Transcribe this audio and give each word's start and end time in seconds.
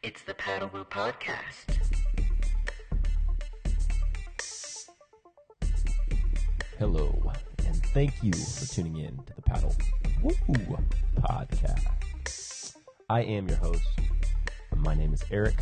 It's 0.00 0.22
the 0.22 0.34
Paddle 0.34 0.70
Woo 0.72 0.84
Podcast. 0.84 1.76
Hello, 6.78 7.32
and 7.66 7.76
thank 7.86 8.22
you 8.22 8.32
for 8.32 8.72
tuning 8.72 8.98
in 8.98 9.16
to 9.24 9.34
the 9.34 9.42
Paddle 9.42 9.74
Woo 10.22 10.32
Podcast. 11.16 12.76
I 13.10 13.22
am 13.22 13.48
your 13.48 13.56
host. 13.56 13.82
My 14.76 14.94
name 14.94 15.12
is 15.12 15.24
Eric, 15.32 15.56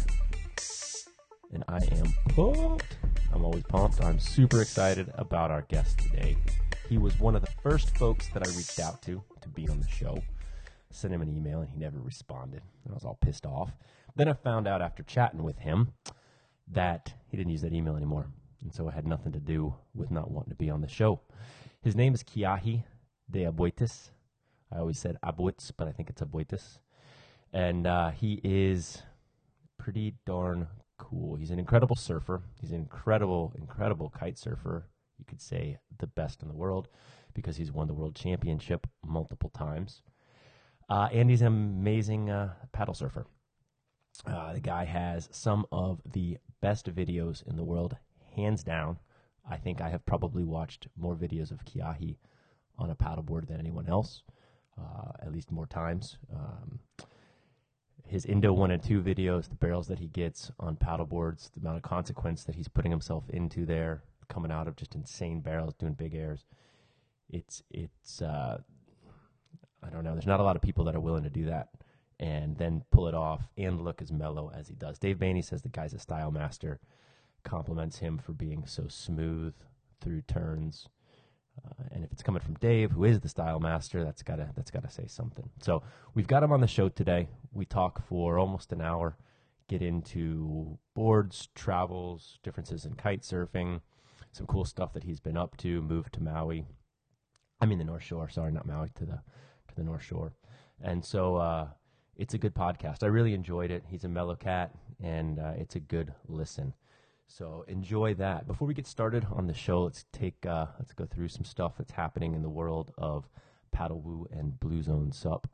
and 1.55 1.65
I 1.67 1.79
am 1.93 2.13
pumped. 2.29 2.99
I'm 3.33 3.43
always 3.43 3.65
pumped. 3.65 4.05
I'm 4.05 4.19
super 4.19 4.61
excited 4.61 5.11
about 5.15 5.51
our 5.51 5.63
guest 5.63 5.99
today. 5.99 6.37
He 6.91 6.99
was 6.99 7.19
one 7.19 7.37
of 7.37 7.41
the 7.41 7.53
first 7.63 7.97
folks 7.97 8.29
that 8.35 8.47
I 8.47 8.51
reached 8.55 8.81
out 8.81 9.01
to 9.03 9.23
to 9.41 9.49
be 9.49 9.67
on 9.71 9.81
the 9.81 9.89
show. 9.89 10.23
Sent 10.91 11.15
him 11.15 11.23
an 11.23 11.35
email, 11.35 11.61
and 11.61 11.71
he 11.71 11.79
never 11.79 11.99
responded. 11.99 12.61
I 12.89 12.93
was 12.93 13.05
all 13.05 13.19
pissed 13.21 13.47
off. 13.47 13.73
Then 14.17 14.29
I 14.29 14.33
found 14.33 14.67
out 14.67 14.81
after 14.81 15.03
chatting 15.03 15.43
with 15.43 15.59
him 15.59 15.93
that 16.73 17.13
he 17.29 17.37
didn't 17.37 17.53
use 17.53 17.63
that 17.63 17.75
email 17.75 17.97
anymore. 17.97 18.27
And 18.63 18.73
so 18.73 18.89
it 18.89 18.95
had 18.95 19.07
nothing 19.07 19.33
to 19.33 19.39
do 19.39 19.75
with 19.95 20.11
not 20.11 20.31
wanting 20.31 20.51
to 20.51 20.57
be 20.57 20.71
on 20.71 20.81
the 20.81 20.89
show. 20.89 21.21
His 21.83 21.95
name 21.95 22.15
is 22.15 22.25
Keahi 22.25 22.83
de 23.31 23.45
Aboitiz. 23.45 24.11
I 24.73 24.79
always 24.79 24.99
said 24.99 25.19
Aboits, 25.23 25.71
but 25.77 25.87
I 25.87 25.93
think 25.93 26.09
it's 26.11 26.23
Aboitis. 26.23 26.79
And 27.53 27.87
uh, 27.87 28.11
he 28.11 28.41
is 28.43 29.03
pretty 29.79 30.15
darn 30.25 30.67
cool. 30.99 31.37
He's 31.37 31.51
an 31.51 31.59
incredible 31.59 31.95
surfer. 31.95 32.43
He's 32.61 32.71
an 32.71 32.77
incredible, 32.79 33.53
incredible 33.57 34.11
kite 34.11 34.39
surfer. 34.39 34.87
You 35.19 35.25
could 35.27 35.41
say 35.41 35.79
the 35.99 36.07
best 36.07 36.43
in 36.43 36.49
the 36.49 36.55
world 36.55 36.89
because 37.35 37.57
he's 37.57 37.71
won 37.71 37.87
the 37.87 37.95
world 37.95 38.15
championship 38.15 38.87
multiple 39.07 39.51
times. 39.51 40.03
Uh, 40.89 41.09
and 41.13 41.29
he's 41.31 41.43
an 41.43 41.49
amazing 41.49 42.31
uh, 42.31 42.55
paddle 42.73 42.95
surfer. 42.95 43.27
Uh, 44.27 44.53
the 44.53 44.61
guy 44.61 44.85
has 44.85 45.29
some 45.33 45.67
of 45.73 46.01
the 46.13 46.39
best 46.61 46.93
videos 46.95 47.47
in 47.47 47.57
the 47.57 47.65
world, 47.65 47.97
hands 48.35 48.63
down. 48.63 48.99
I 49.49 49.57
think 49.57 49.81
I 49.81 49.91
have 49.91 50.05
probably 50.07 50.45
watched 50.45 50.89
more 50.97 51.15
videos 51.15 51.51
of 51.51 51.65
Keahi 51.65 52.17
on 52.79 52.91
a 52.91 52.95
paddleboard 52.95 53.49
than 53.49 53.61
anyone 53.61 53.89
else, 53.89 54.23
uh, 54.79 55.13
at 55.21 55.33
least 55.33 55.51
more 55.53 55.67
times. 55.67 56.19
Um, 56.35 56.81
his 58.05 58.25
Indo 58.25 58.53
1 58.53 58.71
and 58.71 58.83
2 58.83 59.03
videos, 59.03 59.49
the 59.49 59.57
barrels 59.57 59.89
that 59.89 59.99
he 59.99 60.09
gets 60.09 60.51
on 60.61 60.77
paddleboards, 60.77 61.51
the 61.53 61.61
amount 61.61 61.77
of 61.77 61.83
consequence 61.83 62.45
that 62.45 62.55
he's 62.55 62.69
putting 62.69 62.91
himself 62.91 63.29
into 63.31 63.67
there, 63.67 64.03
coming 64.29 64.51
out 64.51 64.69
of 64.69 64.77
just 64.77 64.95
insane 64.95 65.41
barrels, 65.41 65.75
doing 65.75 65.95
big 65.95 66.15
airs. 66.15 66.45
It's, 67.29 67.63
it's, 67.71 68.23
uh, 68.23 68.59
I 69.83 69.91
don't 69.91 70.05
know. 70.05 70.13
There's 70.13 70.27
not 70.27 70.41
a 70.41 70.45
lot 70.45 70.57
of 70.57 70.63
people 70.63 70.85
that 70.85 70.95
are 70.95 71.01
willing 71.01 71.25
to 71.25 71.31
do 71.31 71.47
that 71.47 71.69
and 72.19 72.57
then 72.57 72.83
pull 72.91 73.09
it 73.09 73.15
off 73.15 73.49
and 73.57 73.83
look 73.83 74.01
as 74.01 74.13
mellow 74.13 74.51
as 74.55 74.69
he 74.69 74.75
does. 74.75 74.99
Dave 74.99 75.19
Boehne 75.19 75.43
says 75.43 75.63
the 75.63 75.69
guy's 75.69 75.95
a 75.95 75.99
style 75.99 76.31
master, 76.31 76.81
compliments 77.45 77.99
him 77.99 78.19
for 78.19 78.33
being 78.33 78.65
so 78.67 78.87
smooth 78.89 79.55
through 80.01 80.23
turns. 80.23 80.89
Uh, 81.65 81.85
and 81.91 82.05
if 82.05 82.13
it's 82.13 82.23
coming 82.23 82.43
from 82.43 82.55
Dave, 82.55 82.93
who 82.93 83.05
is 83.05 83.21
the 83.21 83.29
style 83.29 83.61
master, 83.61 84.05
that's 84.05 84.23
gotta 84.23 84.51
that's 84.55 84.71
gotta 84.71 84.91
say 84.91 85.07
something. 85.07 85.49
So 85.61 85.83
we've 86.15 86.27
got 86.27 86.43
him 86.43 86.53
on 86.53 86.61
the 86.61 86.67
show 86.67 86.89
today. 86.89 87.29
We 87.53 87.65
talk 87.65 88.07
for 88.07 88.39
almost 88.39 88.73
an 88.73 88.83
hour, 88.83 89.17
get 89.69 89.81
into 89.81 90.79
boards, 90.95 91.49
travels, 91.55 92.39
differences 92.43 92.85
in 92.85 92.95
kite 92.95 93.23
surfing, 93.23 93.81
some 94.33 94.47
cool 94.47 94.67
stuff 94.67 94.93
that 94.93 95.05
he's 95.05 95.21
been 95.21 95.37
up 95.37 95.57
to. 95.59 95.81
Moved 95.81 96.15
to 96.15 96.23
Maui, 96.23 96.67
I 97.61 97.67
mean 97.67 97.79
the 97.79 97.85
North 97.85 98.03
Shore. 98.03 98.29
Sorry, 98.29 98.53
not 98.53 98.67
Maui 98.67 98.91
to 98.97 99.07
the 99.07 99.21
to 99.69 99.75
the 99.75 99.83
North 99.83 100.03
Shore. 100.03 100.35
And 100.83 101.05
so 101.05 101.37
uh, 101.37 101.69
it's 102.17 102.35
a 102.35 102.39
good 102.39 102.55
podcast. 102.55 103.03
I 103.03 103.07
really 103.07 103.35
enjoyed 103.35 103.71
it. 103.71 103.85
He's 103.89 104.05
a 104.05 104.09
mellow 104.09 104.35
cat, 104.35 104.73
and 105.03 105.39
uh, 105.39 105.53
it's 105.57 105.77
a 105.77 105.81
good 105.81 106.13
listen. 106.29 106.73
So 107.27 107.65
enjoy 107.69 108.15
that. 108.15 108.47
Before 108.47 108.67
we 108.69 108.75
get 108.75 108.87
started 108.87 109.27
on 109.33 109.47
the 109.47 109.55
show, 109.55 109.83
let's 109.83 110.07
take 110.13 110.47
uh, 110.47 110.67
let's 110.79 110.93
go 110.95 111.07
through 111.07 111.29
some 111.29 111.45
stuff 111.45 111.75
that's 111.77 111.93
happening 111.93 112.35
in 112.35 112.43
the 112.43 112.49
world 112.49 112.93
of 112.97 113.29
paddle 113.73 114.01
woo 114.01 114.27
and 114.31 114.59
blue 114.59 114.83
zone 114.83 115.13
sup. 115.13 115.47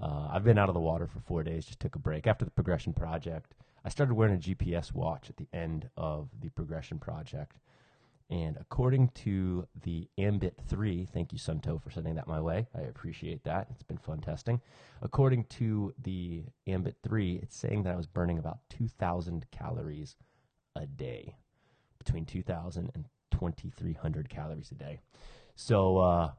Uh, 0.00 0.28
I've 0.30 0.44
been 0.44 0.58
out 0.58 0.68
of 0.68 0.74
the 0.74 0.80
water 0.80 1.06
for 1.06 1.20
four 1.20 1.42
days. 1.42 1.66
Just 1.66 1.80
took 1.80 1.96
a 1.96 1.98
break 1.98 2.26
after 2.26 2.44
the 2.44 2.50
progression 2.50 2.92
project. 2.92 3.54
I 3.84 3.88
started 3.88 4.14
wearing 4.14 4.34
a 4.34 4.38
GPS 4.38 4.92
watch 4.92 5.30
at 5.30 5.36
the 5.36 5.48
end 5.52 5.90
of 5.96 6.28
the 6.40 6.48
progression 6.50 6.98
project, 6.98 7.56
and 8.28 8.56
according 8.60 9.10
to 9.10 9.68
the 9.84 10.08
Ambit 10.18 10.58
3, 10.66 11.06
thank 11.12 11.32
you, 11.32 11.38
Suunto, 11.38 11.80
for 11.80 11.90
sending 11.90 12.16
that 12.16 12.26
my 12.26 12.40
way. 12.40 12.66
I 12.74 12.80
appreciate 12.82 13.44
that. 13.44 13.68
It's 13.70 13.84
been 13.84 13.98
fun 13.98 14.20
testing. 14.20 14.60
According 15.00 15.44
to 15.44 15.94
the 16.02 16.44
Ambit 16.66 16.96
3, 17.04 17.38
it's 17.42 17.56
saying 17.56 17.84
that 17.84 17.94
I 17.94 17.96
was 17.96 18.08
burning 18.08 18.38
about 18.38 18.58
2,000 18.70 19.46
calories 19.52 20.16
a 20.74 20.86
day, 20.86 21.36
between 21.98 22.24
2,000 22.24 22.90
and 22.94 23.04
2,300 23.30 24.28
calories 24.28 24.72
a 24.72 24.74
day. 24.74 24.98
So, 25.54 25.98
uh, 25.98 26.30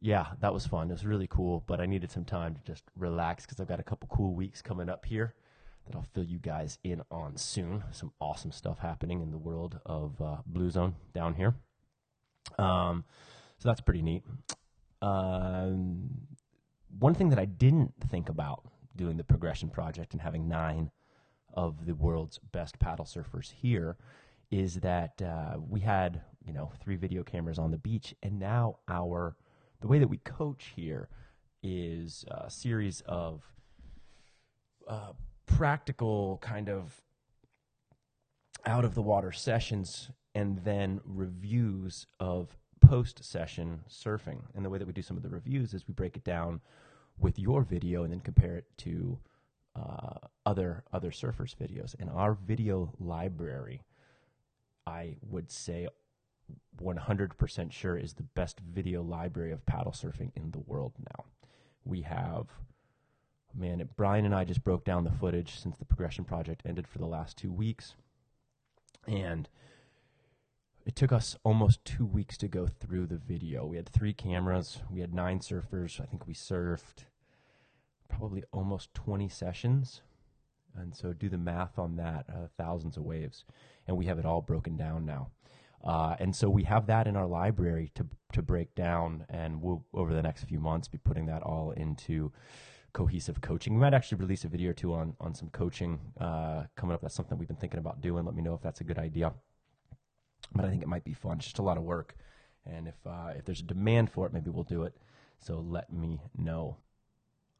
yeah, 0.00 0.26
that 0.40 0.54
was 0.54 0.66
fun. 0.66 0.88
It 0.88 0.92
was 0.92 1.04
really 1.04 1.26
cool, 1.26 1.64
but 1.66 1.80
I 1.80 1.86
needed 1.86 2.12
some 2.12 2.24
time 2.24 2.54
to 2.54 2.62
just 2.62 2.84
relax 2.96 3.44
because 3.44 3.58
I've 3.58 3.66
got 3.66 3.80
a 3.80 3.84
couple 3.84 4.08
cool 4.08 4.34
weeks 4.34 4.62
coming 4.62 4.88
up 4.88 5.04
here 5.04 5.34
that 5.88 5.96
I'll 5.96 6.06
fill 6.14 6.24
you 6.24 6.38
guys 6.38 6.78
in 6.84 7.02
on 7.10 7.36
soon. 7.36 7.82
Some 7.90 8.12
awesome 8.20 8.52
stuff 8.52 8.78
happening 8.78 9.20
in 9.20 9.30
the 9.30 9.38
world 9.38 9.80
of 9.86 10.20
uh, 10.20 10.36
Blue 10.46 10.70
Zone 10.70 10.94
down 11.14 11.34
here. 11.34 11.54
Um, 12.58 13.04
so 13.58 13.68
that's 13.68 13.80
pretty 13.80 14.02
neat. 14.02 14.22
Um, 15.02 16.10
one 16.98 17.14
thing 17.14 17.30
that 17.30 17.38
I 17.38 17.44
didn't 17.44 17.94
think 18.10 18.28
about 18.28 18.62
doing 18.96 19.16
the 19.16 19.24
progression 19.24 19.68
project 19.68 20.12
and 20.12 20.22
having 20.22 20.48
nine 20.48 20.90
of 21.54 21.86
the 21.86 21.94
world's 21.94 22.38
best 22.52 22.78
paddle 22.78 23.04
surfers 23.04 23.52
here 23.52 23.96
is 24.50 24.76
that 24.76 25.20
uh, 25.22 25.56
we 25.58 25.80
had 25.80 26.22
you 26.44 26.52
know 26.52 26.72
three 26.82 26.96
video 26.96 27.22
cameras 27.22 27.58
on 27.58 27.70
the 27.70 27.78
beach, 27.78 28.14
and 28.22 28.38
now 28.38 28.78
our 28.88 29.36
the 29.80 29.88
way 29.88 29.98
that 29.98 30.08
we 30.08 30.18
coach 30.18 30.72
here 30.74 31.08
is 31.62 32.24
a 32.28 32.50
series 32.50 33.02
of 33.06 33.42
uh, 34.88 35.12
practical 35.48 36.38
kind 36.40 36.68
of 36.68 37.02
out 38.64 38.84
of 38.84 38.94
the 38.94 39.02
water 39.02 39.32
sessions 39.32 40.10
and 40.34 40.58
then 40.64 41.00
reviews 41.04 42.06
of 42.20 42.56
post 42.80 43.24
session 43.24 43.80
surfing. 43.90 44.42
And 44.54 44.64
the 44.64 44.70
way 44.70 44.78
that 44.78 44.86
we 44.86 44.92
do 44.92 45.02
some 45.02 45.16
of 45.16 45.22
the 45.22 45.28
reviews 45.28 45.74
is 45.74 45.88
we 45.88 45.94
break 45.94 46.16
it 46.16 46.24
down 46.24 46.60
with 47.18 47.38
your 47.38 47.62
video 47.62 48.04
and 48.04 48.12
then 48.12 48.20
compare 48.20 48.56
it 48.56 48.66
to 48.78 49.18
uh, 49.74 50.18
other 50.46 50.84
other 50.92 51.10
surfers' 51.10 51.56
videos. 51.56 51.94
And 51.98 52.10
our 52.10 52.34
video 52.34 52.92
library, 53.00 53.82
I 54.86 55.16
would 55.22 55.50
say, 55.50 55.88
100% 56.82 57.72
sure 57.72 57.96
is 57.96 58.14
the 58.14 58.22
best 58.22 58.60
video 58.60 59.02
library 59.02 59.52
of 59.52 59.66
paddle 59.66 59.92
surfing 59.92 60.30
in 60.36 60.50
the 60.52 60.60
world 60.60 60.92
now. 60.98 61.24
We 61.84 62.02
have 62.02 62.46
man, 63.58 63.80
it, 63.80 63.96
Brian 63.96 64.24
and 64.24 64.34
I 64.34 64.44
just 64.44 64.64
broke 64.64 64.84
down 64.84 65.04
the 65.04 65.10
footage 65.10 65.58
since 65.58 65.76
the 65.76 65.84
progression 65.84 66.24
project 66.24 66.62
ended 66.64 66.86
for 66.86 66.98
the 66.98 67.06
last 67.06 67.36
two 67.36 67.52
weeks. 67.52 67.94
And 69.06 69.48
it 70.86 70.96
took 70.96 71.12
us 71.12 71.36
almost 71.44 71.84
two 71.84 72.06
weeks 72.06 72.36
to 72.38 72.48
go 72.48 72.66
through 72.66 73.06
the 73.06 73.16
video. 73.16 73.66
We 73.66 73.76
had 73.76 73.88
three 73.88 74.12
cameras, 74.12 74.80
we 74.90 75.00
had 75.00 75.12
nine 75.12 75.40
surfers. 75.40 76.00
I 76.00 76.04
think 76.04 76.26
we 76.26 76.34
surfed 76.34 77.04
probably 78.08 78.44
almost 78.52 78.94
20 78.94 79.28
sessions. 79.28 80.02
And 80.76 80.94
so 80.94 81.12
do 81.12 81.28
the 81.28 81.38
math 81.38 81.78
on 81.78 81.96
that 81.96 82.26
uh, 82.28 82.46
thousands 82.56 82.96
of 82.96 83.02
waves. 83.02 83.44
And 83.86 83.96
we 83.96 84.06
have 84.06 84.18
it 84.18 84.24
all 84.24 84.40
broken 84.40 84.76
down 84.76 85.04
now. 85.04 85.30
Uh, 85.84 86.16
and 86.18 86.34
so 86.34 86.50
we 86.50 86.64
have 86.64 86.86
that 86.86 87.06
in 87.06 87.16
our 87.16 87.26
library 87.26 87.90
to 87.94 88.06
to 88.32 88.42
break 88.42 88.74
down, 88.74 89.24
and 89.28 89.62
we'll 89.62 89.84
over 89.94 90.12
the 90.12 90.22
next 90.22 90.44
few 90.44 90.60
months 90.60 90.88
be 90.88 90.98
putting 90.98 91.26
that 91.26 91.42
all 91.42 91.70
into 91.70 92.32
cohesive 92.98 93.40
coaching. 93.40 93.74
We 93.74 93.80
might 93.80 93.94
actually 93.94 94.18
release 94.18 94.42
a 94.42 94.48
video 94.48 94.70
or 94.70 94.72
two 94.72 94.92
on 94.92 95.14
on 95.20 95.32
some 95.32 95.50
coaching 95.50 96.00
uh, 96.20 96.64
coming 96.74 96.94
up. 96.94 97.00
That's 97.00 97.14
something 97.14 97.38
we've 97.38 97.46
been 97.46 97.56
thinking 97.56 97.78
about 97.78 98.00
doing. 98.00 98.24
Let 98.24 98.34
me 98.34 98.42
know 98.42 98.54
if 98.54 98.60
that's 98.60 98.80
a 98.80 98.84
good 98.84 98.98
idea. 98.98 99.32
But 100.52 100.64
I 100.64 100.68
think 100.68 100.82
it 100.82 100.88
might 100.88 101.04
be 101.04 101.12
fun. 101.12 101.36
It's 101.36 101.46
just 101.46 101.60
a 101.60 101.62
lot 101.62 101.76
of 101.76 101.84
work, 101.84 102.16
and 102.66 102.88
if 102.88 102.96
uh, 103.06 103.34
if 103.36 103.44
there's 103.44 103.60
a 103.60 103.64
demand 103.74 104.10
for 104.10 104.26
it, 104.26 104.32
maybe 104.32 104.50
we'll 104.50 104.64
do 104.64 104.82
it. 104.82 104.96
So 105.38 105.60
let 105.60 105.92
me 105.92 106.20
know. 106.36 106.78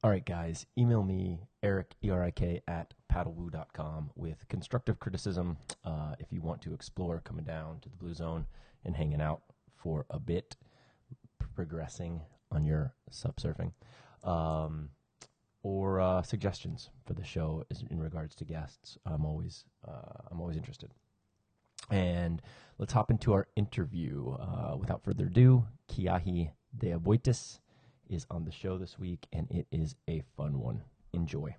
All 0.03 0.11
right, 0.11 0.25
guys, 0.25 0.67
email 0.77 1.03
me, 1.03 1.41
Eric, 1.63 1.95
E-R-I-K, 2.05 2.63
at 2.69 2.95
paddlewoo.com 3.13 4.11
with 4.15 4.47
constructive 4.49 5.01
criticism 5.01 5.57
uh, 5.85 6.15
if 6.21 6.33
you 6.33 6.41
want 6.41 6.63
to 6.63 6.73
explore 6.73 7.21
coming 7.25 7.45
down 7.45 7.81
to 7.81 7.89
the 7.89 7.97
Blue 7.97 8.15
Zone 8.15 8.47
and 8.85 8.95
hanging 8.95 9.21
out 9.21 9.43
for 9.75 10.07
a 10.11 10.21
bit, 10.21 10.57
progressing 11.55 12.23
on 12.53 12.65
your 12.65 12.95
sup 13.11 13.41
surfing. 13.41 13.73
Um, 14.23 14.91
or 15.63 16.01
uh, 16.01 16.23
suggestions 16.23 16.91
for 17.05 17.15
the 17.15 17.25
show 17.25 17.65
in 17.91 18.01
regards 18.01 18.35
to 18.37 18.45
guests, 18.45 18.99
I'm 19.05 19.25
always 19.25 19.65
uh, 19.87 20.23
I'm 20.31 20.41
always 20.41 20.57
interested. 20.57 20.91
And 21.91 22.43
let's 22.79 22.93
hop 22.93 23.11
into 23.11 23.33
our 23.33 23.49
interview. 23.57 24.37
Uh, 24.39 24.77
without 24.77 25.03
further 25.03 25.27
ado, 25.27 25.65
Kiahi 25.91 26.51
Deaboitis 26.77 27.61
is 28.09 28.27
on 28.31 28.45
the 28.45 28.53
show 28.53 28.79
this 28.79 28.99
week, 28.99 29.27
and 29.33 29.51
it 29.51 29.67
is 29.71 29.97
a 30.09 30.23
fun 30.37 30.59
one. 30.61 30.83
Enjoy. 31.13 31.55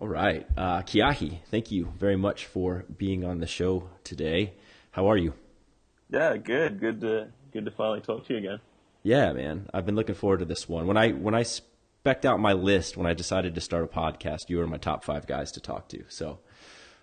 All 0.00 0.08
right, 0.08 0.44
uh, 0.56 0.82
Keahi, 0.82 1.38
thank 1.48 1.70
you 1.70 1.92
very 1.96 2.16
much 2.16 2.46
for 2.46 2.84
being 2.98 3.24
on 3.24 3.38
the 3.38 3.46
show 3.46 3.88
today. 4.02 4.54
How 4.90 5.06
are 5.06 5.16
you? 5.16 5.34
Yeah, 6.10 6.36
good. 6.36 6.80
Good 6.80 7.00
to 7.02 7.28
good 7.52 7.64
to 7.64 7.70
finally 7.70 8.00
talk 8.00 8.26
to 8.26 8.32
you 8.32 8.38
again. 8.38 8.60
Yeah, 9.02 9.32
man. 9.32 9.68
I've 9.74 9.86
been 9.86 9.96
looking 9.96 10.14
forward 10.14 10.40
to 10.40 10.44
this 10.44 10.68
one. 10.68 10.86
When 10.86 10.96
I 10.96 11.10
when 11.10 11.34
I 11.34 11.42
specked 11.42 12.24
out 12.26 12.40
my 12.40 12.52
list 12.52 12.96
when 12.96 13.06
I 13.06 13.14
decided 13.14 13.54
to 13.54 13.60
start 13.60 13.84
a 13.84 13.86
podcast, 13.86 14.48
you 14.48 14.58
were 14.58 14.66
my 14.66 14.78
top 14.78 15.04
five 15.04 15.26
guys 15.26 15.52
to 15.52 15.60
talk 15.60 15.88
to. 15.88 16.04
So 16.08 16.40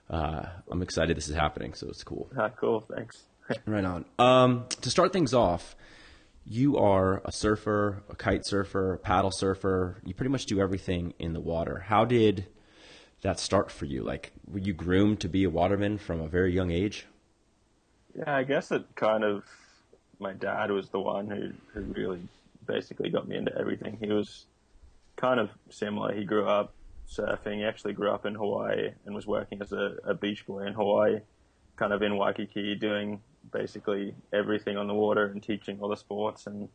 uh, 0.09 0.43
I'm 0.69 0.81
excited 0.81 1.15
this 1.15 1.29
is 1.29 1.35
happening. 1.35 1.73
So 1.73 1.87
it's 1.87 2.03
cool. 2.03 2.29
Ah, 2.37 2.49
cool. 2.49 2.81
Thanks. 2.81 3.23
right 3.65 3.85
on. 3.85 4.05
Um, 4.17 4.65
to 4.81 4.89
start 4.89 5.13
things 5.13 5.33
off, 5.33 5.75
you 6.45 6.77
are 6.77 7.21
a 7.25 7.31
surfer, 7.31 8.03
a 8.09 8.15
kite 8.15 8.45
surfer, 8.45 8.93
a 8.93 8.97
paddle 8.97 9.31
surfer. 9.31 10.01
You 10.03 10.13
pretty 10.13 10.31
much 10.31 10.45
do 10.45 10.59
everything 10.59 11.13
in 11.19 11.33
the 11.33 11.39
water. 11.39 11.85
How 11.87 12.05
did 12.05 12.47
that 13.21 13.39
start 13.39 13.71
for 13.71 13.85
you? 13.85 14.03
Like, 14.03 14.31
were 14.47 14.59
you 14.59 14.73
groomed 14.73 15.19
to 15.21 15.29
be 15.29 15.43
a 15.43 15.49
waterman 15.49 15.97
from 15.97 16.21
a 16.21 16.27
very 16.27 16.53
young 16.53 16.71
age? 16.71 17.05
Yeah, 18.17 18.35
I 18.35 18.43
guess 18.43 18.71
it 18.71 18.83
kind 18.95 19.23
of. 19.23 19.43
My 20.19 20.33
dad 20.33 20.71
was 20.71 20.89
the 20.89 20.99
one 20.99 21.27
who 21.27 21.51
who 21.73 21.81
really 21.93 22.21
basically 22.65 23.09
got 23.09 23.27
me 23.27 23.37
into 23.37 23.57
everything. 23.57 23.97
He 24.01 24.11
was 24.11 24.45
kind 25.15 25.39
of 25.39 25.49
similar. 25.69 26.13
He 26.13 26.23
grew 26.23 26.45
up 26.45 26.73
surfing. 27.09 27.57
He 27.57 27.63
actually 27.63 27.93
grew 27.93 28.11
up 28.11 28.25
in 28.25 28.35
Hawaii 28.35 28.91
and 29.05 29.15
was 29.15 29.25
working 29.25 29.61
as 29.61 29.71
a, 29.71 29.95
a 30.03 30.13
beach 30.13 30.45
boy 30.45 30.65
in 30.67 30.73
Hawaii, 30.73 31.19
kind 31.75 31.93
of 31.93 32.01
in 32.01 32.15
Waikiki, 32.15 32.75
doing 32.75 33.21
basically 33.51 34.13
everything 34.31 34.77
on 34.77 34.87
the 34.87 34.93
water 34.93 35.25
and 35.25 35.41
teaching 35.41 35.79
all 35.81 35.89
the 35.89 35.95
sports. 35.95 36.45
And 36.45 36.69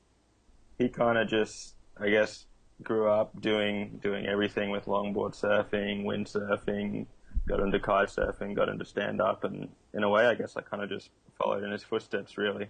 he 0.79 0.89
kind 0.89 1.19
of 1.19 1.29
just, 1.29 1.75
I 1.99 2.09
guess, 2.09 2.47
grew 2.83 3.09
up 3.09 3.41
doing 3.41 4.01
doing 4.03 4.27
everything 4.27 4.71
with 4.71 4.87
longboard 4.87 5.39
surfing, 5.41 6.05
windsurfing, 6.05 7.07
got 7.47 7.61
into 7.61 7.79
kite 7.79 8.09
surfing, 8.09 8.55
got 8.55 8.69
into 8.69 8.85
stand 8.85 9.21
up, 9.21 9.45
and 9.45 9.69
in 9.93 10.03
a 10.03 10.09
way, 10.09 10.27
I 10.27 10.35
guess 10.35 10.57
I 10.57 10.63
kind 10.63 10.83
of 10.83 10.89
just 10.89 11.11
followed 11.41 11.63
in 11.63 11.71
his 11.71 11.85
footsteps. 11.85 12.37
Really, 12.37 12.69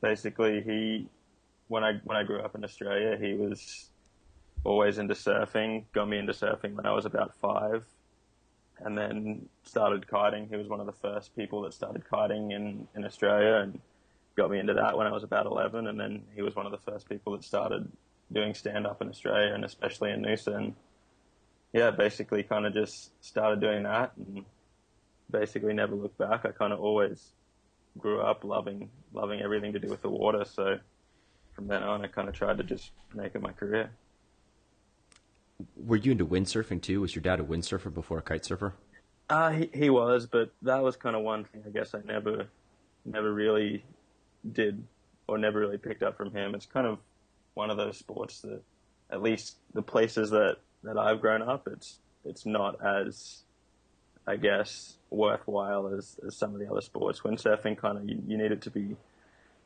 basically, 0.00 0.62
he 0.62 1.08
when 1.68 1.84
I 1.84 2.00
when 2.04 2.16
I 2.16 2.24
grew 2.24 2.40
up 2.40 2.54
in 2.54 2.64
Australia, 2.64 3.16
he 3.20 3.34
was 3.34 3.90
always 4.64 4.98
into 4.98 5.14
surfing. 5.14 5.84
Got 5.92 6.08
me 6.08 6.18
into 6.18 6.32
surfing 6.32 6.74
when 6.74 6.86
I 6.86 6.92
was 6.92 7.04
about 7.04 7.34
five, 7.36 7.84
and 8.80 8.96
then 8.96 9.48
started 9.62 10.08
kiting. 10.08 10.48
He 10.48 10.56
was 10.56 10.68
one 10.68 10.80
of 10.80 10.86
the 10.86 10.92
first 10.92 11.36
people 11.36 11.62
that 11.62 11.74
started 11.74 12.02
kiting 12.08 12.52
in 12.52 12.88
in 12.96 13.04
Australia, 13.04 13.56
and 13.62 13.80
got 14.36 14.50
me 14.50 14.58
into 14.58 14.74
that 14.74 14.96
when 14.96 15.06
I 15.06 15.12
was 15.12 15.24
about 15.24 15.46
eleven. 15.46 15.86
And 15.86 15.98
then 15.98 16.24
he 16.34 16.42
was 16.42 16.56
one 16.56 16.66
of 16.66 16.72
the 16.72 16.90
first 16.90 17.08
people 17.08 17.32
that 17.32 17.44
started 17.44 17.90
doing 18.32 18.54
stand 18.54 18.86
up 18.86 19.00
in 19.02 19.08
Australia, 19.08 19.54
and 19.54 19.64
especially 19.64 20.10
in 20.10 20.22
Noosa. 20.22 20.56
And 20.56 20.74
yeah, 21.72 21.90
basically, 21.90 22.42
kind 22.42 22.66
of 22.66 22.72
just 22.72 23.12
started 23.24 23.60
doing 23.60 23.82
that, 23.82 24.12
and 24.16 24.44
basically 25.30 25.74
never 25.74 25.94
looked 25.94 26.18
back. 26.18 26.44
I 26.44 26.50
kind 26.50 26.72
of 26.72 26.80
always 26.80 27.32
grew 27.98 28.20
up 28.20 28.44
loving 28.44 28.90
loving 29.12 29.40
everything 29.40 29.72
to 29.72 29.78
do 29.78 29.88
with 29.88 30.02
the 30.02 30.10
water. 30.10 30.44
So 30.44 30.78
from 31.52 31.66
then 31.66 31.82
on, 31.82 32.04
I 32.04 32.08
kind 32.08 32.28
of 32.28 32.34
tried 32.34 32.58
to 32.58 32.64
just 32.64 32.90
make 33.14 33.34
it 33.34 33.42
my 33.42 33.52
career. 33.52 33.90
Were 35.76 35.96
you 35.96 36.12
into 36.12 36.26
windsurfing 36.26 36.82
too? 36.82 37.00
Was 37.00 37.14
your 37.14 37.22
dad 37.22 37.40
a 37.40 37.42
windsurfer 37.42 37.92
before 37.92 38.18
a 38.18 38.22
kite 38.22 38.44
surfer? 38.44 38.74
Uh, 39.28 39.50
he, 39.50 39.70
he 39.74 39.90
was, 39.90 40.26
but 40.26 40.52
that 40.62 40.82
was 40.82 40.96
kind 40.96 41.16
of 41.16 41.22
one 41.22 41.44
thing 41.44 41.62
I 41.66 41.70
guess 41.70 41.94
I 41.94 42.00
never, 42.06 42.46
never 43.04 43.32
really 43.32 43.84
did 44.52 44.84
or 45.26 45.36
never 45.36 45.58
really 45.58 45.78
picked 45.78 46.02
up 46.02 46.16
from 46.16 46.32
him. 46.32 46.54
It's 46.54 46.66
kind 46.66 46.86
of 46.86 46.98
one 47.54 47.70
of 47.70 47.76
those 47.76 47.98
sports 47.98 48.40
that, 48.42 48.62
at 49.10 49.22
least 49.22 49.56
the 49.74 49.82
places 49.82 50.30
that, 50.30 50.58
that 50.84 50.96
I've 50.96 51.20
grown 51.20 51.42
up, 51.42 51.66
it's, 51.66 51.98
it's 52.24 52.46
not 52.46 52.84
as, 52.84 53.42
I 54.26 54.36
guess, 54.36 54.97
worthwhile 55.10 55.88
as, 55.88 56.18
as 56.26 56.36
some 56.36 56.54
of 56.54 56.60
the 56.60 56.70
other 56.70 56.80
sports. 56.80 57.20
Windsurfing 57.20 57.78
kind 57.78 57.98
of, 57.98 58.08
you, 58.08 58.22
you 58.26 58.36
need 58.36 58.52
it 58.52 58.62
to 58.62 58.70
be 58.70 58.96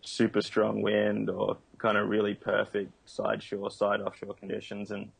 super 0.03 0.41
strong 0.41 0.83
wind 0.83 1.31
or 1.31 1.57
kind 1.79 1.97
of 1.97 2.09
really 2.09 2.35
perfect 2.35 2.93
side 3.09 3.43
shore, 3.43 3.71
side 3.71 4.01
offshore 4.01 4.35
conditions. 4.35 4.91
And 4.91 5.11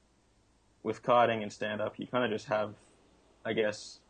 with 0.83 1.03
kiting 1.03 1.43
and 1.43 1.53
stand 1.53 1.81
up, 1.81 1.95
you 1.99 2.07
kind 2.07 2.25
of 2.25 2.31
just 2.31 2.47
have, 2.47 2.75
I 3.45 3.53
guess, 3.53 4.01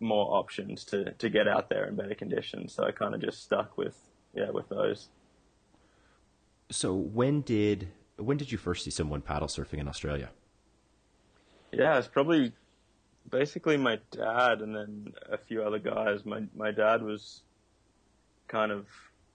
more 0.00 0.36
options 0.36 0.84
to, 0.86 1.12
to 1.12 1.30
get 1.30 1.48
out 1.48 1.68
there 1.68 1.86
in 1.86 1.96
better 1.96 2.14
conditions. 2.14 2.72
So 2.74 2.84
I 2.84 2.90
kind 2.90 3.14
of 3.14 3.20
just 3.20 3.42
stuck 3.42 3.76
with, 3.76 3.96
yeah, 4.34 4.50
with 4.50 4.68
those. 4.68 5.08
So 6.70 6.94
when 6.94 7.42
did 7.42 7.88
when 8.16 8.36
did 8.36 8.52
you 8.52 8.58
first 8.58 8.84
see 8.84 8.90
someone 8.90 9.20
paddle 9.20 9.48
surfing 9.48 9.78
in 9.78 9.88
Australia? 9.88 10.30
Yeah, 11.72 11.98
it's 11.98 12.08
probably 12.08 12.52
basically 13.30 13.76
my 13.76 13.98
dad 14.10 14.60
and 14.60 14.74
then 14.74 15.12
a 15.30 15.38
few 15.38 15.62
other 15.62 15.78
guys. 15.78 16.24
My 16.24 16.42
my 16.54 16.70
dad 16.70 17.02
was 17.02 17.42
kind 18.48 18.72
of, 18.72 18.86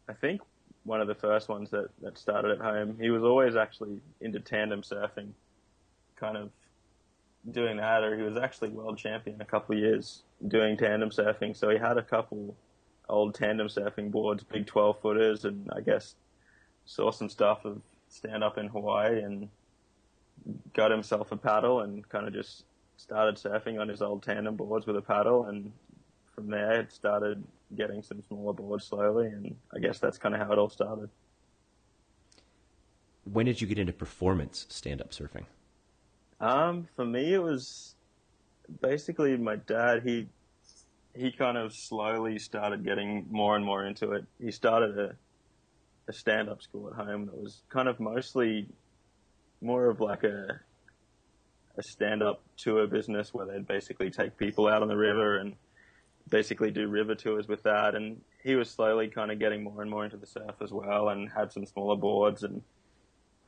I 0.08 0.14
think, 0.14 0.42
one 0.84 1.02
of 1.02 1.08
the 1.08 1.16
first 1.16 1.50
ones 1.50 1.70
that, 1.72 1.90
that 2.02 2.18
started 2.18 2.52
at 2.52 2.60
home. 2.60 2.98
He 3.00 3.10
was 3.10 3.24
always 3.24 3.56
actually 3.56 4.00
into 4.22 4.40
tandem 4.40 4.82
surfing, 4.82 5.30
kind 6.16 6.38
of 6.38 6.52
doing 7.52 7.78
that, 7.78 8.04
or 8.04 8.18
he 8.18 8.24
was 8.24 8.38
actually 8.38 8.70
world 8.70 8.98
champion 8.98 9.42
a 9.42 9.46
couple 9.46 9.76
of 9.76 9.82
years 9.82 10.24
doing 10.48 10.78
tandem 10.78 11.10
surfing. 11.10 11.56
So 11.56 11.70
he 11.70 11.78
had 11.78 11.98
a 11.98 12.04
couple 12.04 12.56
old 13.08 13.36
tandem 13.36 13.68
surfing 13.68 14.12
boards, 14.12 14.44
big 14.44 14.68
12 14.68 15.00
footers, 15.02 15.46
and 15.46 15.70
I 15.76 15.82
guess 15.82 16.16
saw 16.86 17.12
some 17.12 17.30
stuff 17.30 17.66
of 17.66 17.82
stand 18.08 18.44
up 18.44 18.58
in 18.58 18.68
Hawaii 18.68 19.22
and 19.22 19.50
got 20.74 20.92
himself 20.92 21.32
a 21.32 21.38
paddle 21.38 21.82
and 21.82 22.08
kind 22.10 22.28
of 22.28 22.34
just 22.34 22.64
started 23.00 23.36
surfing 23.36 23.80
on 23.80 23.88
his 23.88 24.02
old 24.02 24.24
tandem 24.24 24.56
boards 24.56 24.86
with 24.86 24.98
a 24.98 25.02
paddle. 25.02 25.46
And 25.46 25.72
from 26.36 26.50
there, 26.50 26.82
it 26.82 26.92
started 26.92 27.44
getting 27.76 28.04
some 28.04 28.22
smaller 28.28 28.54
boards 28.54 28.86
slowly. 28.86 29.28
And 29.28 29.56
I 29.74 29.80
guess 29.80 30.00
that's 30.00 30.18
kind 30.18 30.36
of 30.36 30.42
how 30.42 30.52
it 30.52 30.60
all 30.60 30.70
started. 30.70 31.10
When 33.24 33.46
did 33.46 33.62
you 33.62 33.68
get 33.68 33.80
into 33.80 33.94
performance 33.94 34.66
stand 34.70 35.02
up 35.02 35.12
surfing? 35.12 35.46
Um, 36.42 36.88
for 36.96 37.06
me, 37.06 37.34
it 37.34 37.42
was 37.44 37.96
basically 38.82 39.38
my 39.38 39.58
dad. 39.58 40.04
He 40.04 40.28
he 41.16 41.32
kind 41.32 41.58
of 41.58 41.74
slowly 41.74 42.40
started 42.40 42.84
getting 42.86 43.28
more 43.30 43.56
and 43.56 43.66
more 43.66 43.86
into 43.86 44.14
it. 44.14 44.26
He 44.42 44.52
started 44.52 44.98
a 44.98 45.16
a 46.08 46.14
stand 46.14 46.50
up 46.50 46.62
school 46.62 46.90
at 46.90 46.96
home 46.96 47.28
that 47.28 47.38
was 47.38 47.62
kind 47.70 47.88
of 47.88 48.00
mostly 48.00 48.68
more 49.62 49.90
of 49.90 50.00
like 50.00 50.24
a 50.24 50.60
a 51.80 51.84
stand 51.84 52.22
up 52.22 52.42
tour 52.58 52.86
business 52.88 53.34
where 53.34 53.46
they'd 53.46 53.68
basically 53.68 54.12
take 54.12 54.38
people 54.38 54.68
out 54.68 54.82
on 54.82 54.88
the 54.88 54.98
river 54.98 55.38
and 55.38 55.56
basically 56.30 56.72
do 56.72 56.88
river 56.88 57.16
tours 57.16 57.48
with 57.48 57.64
that. 57.64 57.96
And 57.96 58.22
he 58.44 58.56
was 58.56 58.70
slowly 58.70 59.08
kind 59.08 59.32
of 59.32 59.40
getting 59.40 59.64
more 59.64 59.82
and 59.82 59.90
more 59.90 60.06
into 60.06 60.18
the 60.18 60.28
surf 60.28 60.56
as 60.62 60.72
well 60.72 61.10
and 61.10 61.30
had 61.30 61.52
some 61.52 61.66
smaller 61.66 61.96
boards. 61.96 62.44
And 62.44 62.62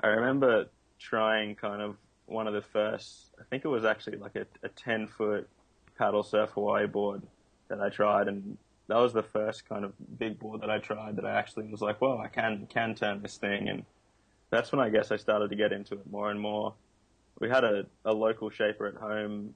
I 0.01 0.07
remember 0.07 0.65
trying 0.99 1.55
kind 1.55 1.81
of 1.81 1.97
one 2.25 2.47
of 2.47 2.53
the 2.53 2.61
first, 2.61 3.31
I 3.39 3.43
think 3.49 3.65
it 3.65 3.67
was 3.67 3.85
actually 3.85 4.17
like 4.17 4.35
a, 4.35 4.45
a 4.63 4.69
10 4.69 5.07
foot 5.07 5.47
paddle 5.97 6.23
surf 6.23 6.51
Hawaii 6.51 6.87
board 6.87 7.21
that 7.67 7.81
I 7.81 7.89
tried. 7.89 8.27
And 8.27 8.57
that 8.87 8.97
was 8.97 9.13
the 9.13 9.23
first 9.23 9.67
kind 9.67 9.85
of 9.85 9.93
big 10.17 10.39
board 10.39 10.61
that 10.61 10.69
I 10.69 10.79
tried 10.79 11.17
that 11.17 11.25
I 11.25 11.37
actually 11.37 11.67
was 11.67 11.81
like, 11.81 12.01
well, 12.01 12.17
I 12.17 12.27
can, 12.27 12.67
can 12.67 12.95
turn 12.95 13.21
this 13.21 13.37
thing. 13.37 13.67
And 13.69 13.85
that's 14.49 14.71
when 14.71 14.81
I 14.81 14.89
guess 14.89 15.11
I 15.11 15.17
started 15.17 15.49
to 15.49 15.55
get 15.55 15.71
into 15.71 15.95
it 15.95 16.09
more 16.09 16.31
and 16.31 16.39
more. 16.39 16.73
We 17.41 17.49
had 17.49 17.63
a, 17.63 17.87
a 18.05 18.13
local 18.13 18.51
shaper 18.51 18.85
at 18.85 18.95
home, 18.95 19.55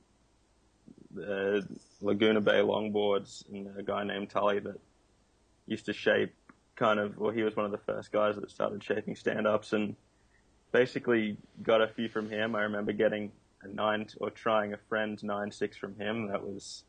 the 1.14 1.66
Laguna 2.02 2.42
Bay 2.42 2.60
longboards, 2.60 3.48
and 3.54 3.70
a 3.78 3.84
guy 3.84 4.04
named 4.04 4.32
Tully 4.32 4.58
that 4.60 4.80
used 5.68 5.86
to 5.86 5.94
shape 5.94 6.34
kind 6.76 7.00
of, 7.00 7.18
well, 7.20 7.32
he 7.32 7.44
was 7.44 7.56
one 7.56 7.66
of 7.66 7.72
the 7.72 7.78
first 7.78 8.12
guys 8.12 8.38
that 8.38 8.50
started 8.50 8.84
shaping 8.84 9.16
stand 9.16 9.46
ups 9.46 9.72
and 9.72 9.96
basically 10.72 11.38
got 11.62 11.80
a 11.80 11.88
few 11.88 12.10
from 12.10 12.28
him. 12.28 12.56
I 12.56 12.64
remember 12.64 12.92
getting 12.92 13.32
a 13.62 13.68
nine 13.68 14.08
or 14.20 14.32
trying 14.32 14.74
a 14.74 14.78
friend's 14.90 15.24
nine 15.24 15.52
six 15.52 15.78
from 15.78 15.96
him. 15.96 16.28
That 16.30 16.44
was 16.44 16.84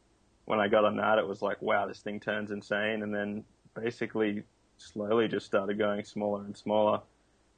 when 0.46 0.60
I 0.60 0.68
got 0.68 0.86
on 0.86 0.96
that. 0.96 1.18
It 1.18 1.28
was 1.28 1.42
like, 1.42 1.60
wow, 1.60 1.86
this 1.86 2.00
thing 2.00 2.20
turns 2.20 2.50
insane. 2.50 3.02
And 3.02 3.14
then 3.14 3.44
basically 3.74 4.44
slowly 4.78 5.28
just 5.28 5.44
started 5.44 5.76
going 5.76 6.04
smaller 6.04 6.42
and 6.42 6.56
smaller. 6.56 7.02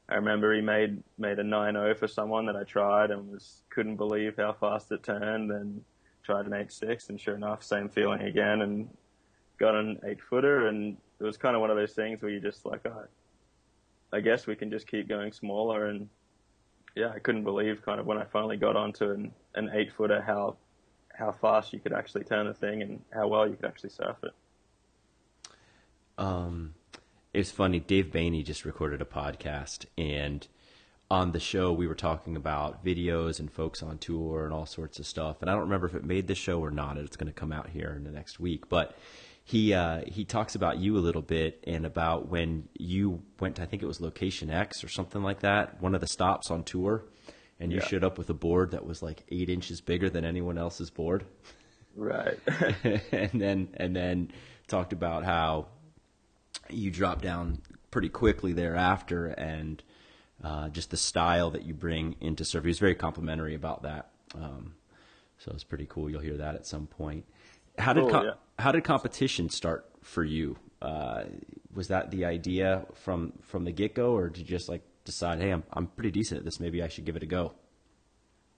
I 0.08 0.14
remember 0.14 0.54
he 0.54 0.62
made 0.62 1.02
made 1.18 1.38
a 1.38 1.44
9.0 1.44 1.98
for 1.98 2.08
someone 2.08 2.46
that 2.46 2.56
I 2.56 2.64
tried 2.64 3.10
and 3.10 3.30
was 3.30 3.62
couldn't 3.68 3.96
believe 3.96 4.36
how 4.36 4.52
fast 4.52 4.90
it 4.92 5.02
turned. 5.02 5.50
And 5.50 5.82
tried 6.28 6.44
an 6.44 6.52
8.6, 6.52 7.08
and 7.08 7.18
sure 7.18 7.36
enough, 7.36 7.62
same 7.62 7.88
feeling 7.88 8.20
again, 8.20 8.60
and 8.60 8.86
got 9.58 9.74
an 9.74 9.98
eight 10.04 10.20
footer. 10.20 10.68
And 10.68 10.98
it 11.18 11.24
was 11.24 11.38
kind 11.38 11.54
of 11.56 11.62
one 11.62 11.70
of 11.70 11.76
those 11.78 11.94
things 11.94 12.20
where 12.20 12.30
you 12.30 12.38
just 12.38 12.66
like, 12.66 12.82
oh, 12.86 13.04
I 14.12 14.20
guess 14.20 14.46
we 14.46 14.54
can 14.54 14.70
just 14.70 14.86
keep 14.86 15.08
going 15.08 15.32
smaller. 15.32 15.86
And 15.86 16.06
yeah, 16.94 17.08
I 17.14 17.18
couldn't 17.18 17.44
believe 17.44 17.82
kind 17.82 17.98
of 17.98 18.04
when 18.04 18.18
I 18.18 18.24
finally 18.24 18.58
got 18.58 18.76
onto 18.76 19.10
an, 19.10 19.32
an 19.54 19.70
eight 19.72 19.90
footer 19.90 20.20
how 20.20 20.56
how 21.14 21.32
fast 21.32 21.72
you 21.72 21.80
could 21.80 21.94
actually 21.94 22.22
turn 22.24 22.46
the 22.46 22.54
thing 22.54 22.82
and 22.82 23.00
how 23.12 23.26
well 23.26 23.48
you 23.48 23.56
could 23.56 23.64
actually 23.64 23.90
surf 23.90 24.16
it. 24.22 24.32
Um, 26.16 26.74
it's 27.34 27.50
funny. 27.50 27.78
Dave 27.80 28.12
Boehne 28.12 28.42
just 28.44 28.64
recorded 28.64 29.00
a 29.02 29.04
podcast, 29.04 29.86
and 29.96 30.46
on 31.10 31.32
the 31.32 31.40
show 31.40 31.72
we 31.72 31.86
were 31.86 31.94
talking 31.94 32.36
about 32.36 32.84
videos 32.84 33.40
and 33.40 33.50
folks 33.50 33.82
on 33.82 33.96
tour 33.98 34.44
and 34.44 34.52
all 34.52 34.66
sorts 34.66 34.98
of 34.98 35.06
stuff. 35.06 35.36
And 35.40 35.48
I 35.50 35.54
don't 35.54 35.62
remember 35.62 35.86
if 35.86 35.94
it 35.94 36.04
made 36.04 36.26
the 36.26 36.34
show 36.34 36.60
or 36.60 36.70
not. 36.70 36.98
It's 36.98 37.16
going 37.16 37.32
to 37.32 37.38
come 37.38 37.52
out 37.52 37.70
here 37.70 37.94
in 37.96 38.04
the 38.04 38.10
next 38.10 38.38
week, 38.38 38.68
but 38.68 38.96
he 39.44 39.72
uh, 39.72 40.02
he 40.06 40.24
talks 40.24 40.54
about 40.54 40.78
you 40.78 40.96
a 40.96 41.00
little 41.00 41.22
bit 41.22 41.64
and 41.66 41.86
about 41.86 42.28
when 42.28 42.68
you 42.78 43.22
went 43.40 43.56
to 43.56 43.62
I 43.62 43.66
think 43.66 43.82
it 43.82 43.86
was 43.86 44.00
Location 44.00 44.50
X 44.50 44.84
or 44.84 44.88
something 44.88 45.22
like 45.22 45.40
that, 45.40 45.80
one 45.80 45.94
of 45.94 46.00
the 46.02 46.06
stops 46.06 46.50
on 46.50 46.62
tour, 46.64 47.04
and 47.58 47.72
you 47.72 47.78
Yeah. 47.78 47.86
showed 47.86 48.04
up 48.04 48.18
with 48.18 48.28
a 48.28 48.34
board 48.34 48.72
that 48.72 48.84
was 48.84 49.02
like 49.02 49.24
eight 49.30 49.48
inches 49.48 49.80
bigger 49.80 50.10
than 50.10 50.24
anyone 50.26 50.58
else's 50.58 50.90
board. 50.90 51.24
Right. 51.96 52.38
and 53.12 53.40
then 53.40 53.68
and 53.74 53.96
then 53.96 54.30
talked 54.66 54.92
about 54.92 55.24
how 55.24 55.68
you 56.70 56.90
drop 56.90 57.22
down 57.22 57.62
pretty 57.90 58.08
quickly 58.08 58.52
thereafter, 58.52 59.26
and 59.28 59.82
uh, 60.42 60.68
just 60.68 60.90
the 60.90 60.96
style 60.96 61.50
that 61.50 61.64
you 61.64 61.74
bring 61.74 62.16
into 62.20 62.44
surf. 62.44 62.64
He 62.64 62.68
was 62.68 62.78
very 62.78 62.94
complimentary 62.94 63.54
about 63.54 63.82
that, 63.82 64.10
um, 64.34 64.74
so 65.38 65.52
it's 65.52 65.64
pretty 65.64 65.86
cool. 65.88 66.10
You'll 66.10 66.20
hear 66.20 66.36
that 66.36 66.54
at 66.54 66.66
some 66.66 66.86
point. 66.86 67.24
How 67.78 67.92
did 67.92 68.02
Cool, 68.04 68.10
com- 68.10 68.24
yeah. 68.26 68.32
how 68.58 68.72
did 68.72 68.84
competition 68.84 69.48
start 69.50 69.88
for 70.02 70.24
you? 70.24 70.56
Uh, 70.82 71.24
was 71.74 71.88
that 71.88 72.10
the 72.10 72.24
idea 72.24 72.86
from 72.94 73.32
from 73.42 73.64
the 73.64 73.72
get 73.72 73.94
go, 73.94 74.12
or 74.12 74.28
did 74.28 74.38
you 74.38 74.44
just 74.44 74.68
like 74.68 74.82
decide, 75.04 75.40
hey, 75.40 75.50
I'm 75.50 75.64
I'm 75.72 75.86
pretty 75.86 76.10
decent 76.10 76.38
at 76.38 76.44
this, 76.44 76.60
maybe 76.60 76.82
I 76.82 76.88
should 76.88 77.04
give 77.04 77.16
it 77.16 77.22
a 77.22 77.26
go? 77.26 77.54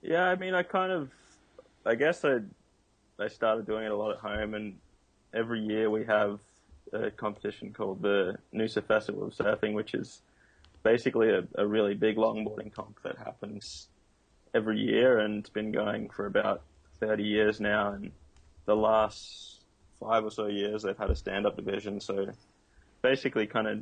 Yeah, 0.03 0.25
I 0.25 0.35
mean, 0.37 0.55
I 0.55 0.63
kind 0.63 0.91
of, 0.93 1.11
I 1.85 1.95
guess 1.95 2.25
I, 2.25 2.39
I 3.19 3.29
started 3.29 3.67
doing 3.67 3.85
it 3.85 3.91
a 3.91 3.97
lot 3.97 4.13
at 4.13 4.19
home, 4.19 4.55
and 4.55 4.79
every 5.35 5.61
year 5.61 5.91
we 5.91 6.05
have 6.07 6.41
a 6.93 7.11
competition 7.11 7.73
called 7.73 8.03
the 8.03 8.37
Noosa 8.55 8.85
Festival 8.85 9.25
of 9.25 9.35
Surfing, 9.35 9.75
which 9.75 9.95
is 9.95 10.23
basically 10.83 11.31
a, 11.31 11.45
a 11.57 11.67
really 11.67 11.95
big 11.95 12.17
longboarding 12.17 12.73
comp 12.73 13.03
that 13.03 13.19
happens 13.19 13.89
every 14.55 14.79
year, 14.79 15.19
and 15.19 15.41
it's 15.41 15.51
been 15.51 15.73
going 15.73 16.11
for 16.11 16.27
about 16.27 16.63
30 17.01 17.23
years 17.23 17.61
now, 17.61 17.93
and 17.93 18.11
the 18.67 18.77
last 18.77 19.61
five 20.01 20.25
or 20.25 20.31
so 20.31 20.47
years 20.47 20.83
they've 20.83 20.97
had 20.97 21.11
a 21.11 21.17
stand-up 21.17 21.57
division, 21.57 22.01
so 22.01 22.27
basically 23.03 23.47
kind 23.47 23.67
of 23.67 23.79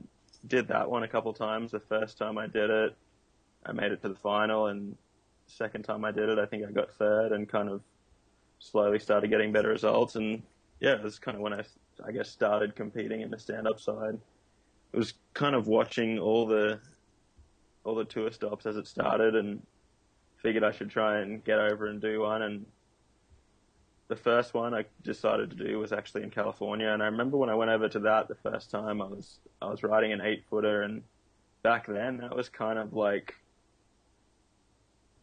did 0.46 0.68
that 0.68 0.90
one 0.90 1.02
a 1.02 1.08
couple 1.08 1.32
times. 1.32 1.70
The 1.70 1.80
first 1.80 2.18
time 2.18 2.38
I 2.38 2.46
did 2.46 2.70
it, 2.70 2.96
I 3.64 3.72
made 3.72 3.92
it 3.92 4.02
to 4.02 4.08
the 4.08 4.16
final, 4.16 4.66
and 4.66 4.96
second 5.46 5.84
time 5.84 6.04
I 6.04 6.12
did 6.12 6.28
it, 6.28 6.38
I 6.38 6.46
think 6.46 6.64
I 6.66 6.70
got 6.70 6.92
third 6.94 7.32
and 7.32 7.48
kind 7.48 7.68
of 7.68 7.80
slowly 8.58 8.98
started 8.98 9.30
getting 9.30 9.52
better 9.52 9.68
results. 9.68 10.16
And 10.16 10.42
yeah, 10.80 10.92
it 10.92 11.02
was 11.02 11.18
kind 11.18 11.36
of 11.36 11.42
when 11.42 11.52
I, 11.52 11.62
I 12.06 12.12
guess, 12.12 12.28
started 12.28 12.76
competing 12.76 13.20
in 13.20 13.30
the 13.30 13.38
stand-up 13.38 13.80
side. 13.80 14.18
It 14.92 14.96
was 14.96 15.14
kind 15.34 15.54
of 15.54 15.66
watching 15.66 16.18
all 16.18 16.46
the, 16.46 16.80
all 17.84 17.94
the 17.94 18.04
tour 18.04 18.30
stops 18.32 18.66
as 18.66 18.76
it 18.76 18.86
started 18.86 19.34
and 19.34 19.62
figured 20.42 20.64
I 20.64 20.72
should 20.72 20.90
try 20.90 21.20
and 21.20 21.44
get 21.44 21.58
over 21.58 21.86
and 21.86 22.00
do 22.00 22.20
one. 22.20 22.42
And 22.42 22.66
the 24.08 24.16
first 24.16 24.54
one 24.54 24.72
I 24.72 24.84
decided 25.02 25.50
to 25.50 25.56
do 25.56 25.78
was 25.78 25.92
actually 25.92 26.22
in 26.22 26.30
California. 26.30 26.88
And 26.88 27.02
I 27.02 27.06
remember 27.06 27.36
when 27.36 27.50
I 27.50 27.54
went 27.54 27.70
over 27.70 27.88
to 27.88 27.98
that 28.00 28.28
the 28.28 28.36
first 28.36 28.70
time, 28.70 29.02
I 29.02 29.06
was, 29.06 29.40
I 29.60 29.66
was 29.66 29.82
riding 29.82 30.12
an 30.12 30.20
eight 30.20 30.44
footer 30.48 30.82
and 30.82 31.02
back 31.62 31.86
then 31.86 32.18
that 32.18 32.34
was 32.34 32.48
kind 32.48 32.78
of 32.78 32.94
like, 32.94 33.34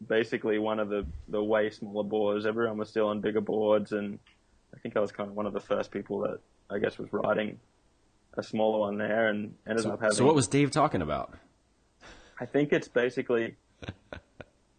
basically 0.08 0.58
one 0.58 0.78
of 0.78 0.90
the, 0.90 1.06
the 1.28 1.42
way 1.42 1.70
smaller 1.70 2.04
boards. 2.04 2.44
Everyone 2.44 2.76
was 2.76 2.90
still 2.90 3.08
on 3.08 3.22
bigger 3.22 3.40
boards, 3.40 3.92
and 3.92 4.18
I 4.74 4.78
think 4.78 4.96
I 4.96 5.00
was 5.00 5.12
kind 5.12 5.30
of 5.30 5.36
one 5.36 5.46
of 5.46 5.52
the 5.52 5.60
first 5.60 5.90
people 5.90 6.20
that 6.20 6.38
I 6.70 6.78
guess 6.78 6.98
was 6.98 7.12
riding 7.12 7.58
a 8.34 8.42
smaller 8.42 8.80
one 8.80 8.98
there, 8.98 9.28
and 9.28 9.54
ended 9.66 9.84
So, 9.84 9.92
up 9.92 10.00
having. 10.00 10.14
so 10.16 10.24
what 10.26 10.34
was 10.34 10.46
Dave 10.48 10.70
talking 10.70 11.00
about? 11.02 11.34
I 12.38 12.44
think 12.46 12.72
it's 12.72 12.88
basically. 12.88 13.56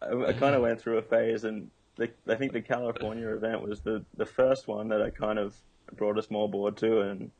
I, 0.00 0.12
I 0.28 0.32
kind 0.32 0.54
of 0.54 0.62
went 0.62 0.80
through 0.80 0.98
a 0.98 1.02
phase, 1.02 1.44
and 1.44 1.70
the, 1.96 2.08
I 2.28 2.36
think 2.36 2.52
the 2.52 2.60
California 2.62 3.28
event 3.28 3.62
was 3.62 3.80
the 3.80 4.04
the 4.16 4.26
first 4.26 4.68
one 4.68 4.88
that 4.88 5.02
I 5.02 5.10
kind 5.10 5.38
of 5.38 5.56
brought 5.96 6.18
a 6.18 6.22
small 6.22 6.46
board 6.48 6.76
to, 6.78 7.00
and 7.00 7.30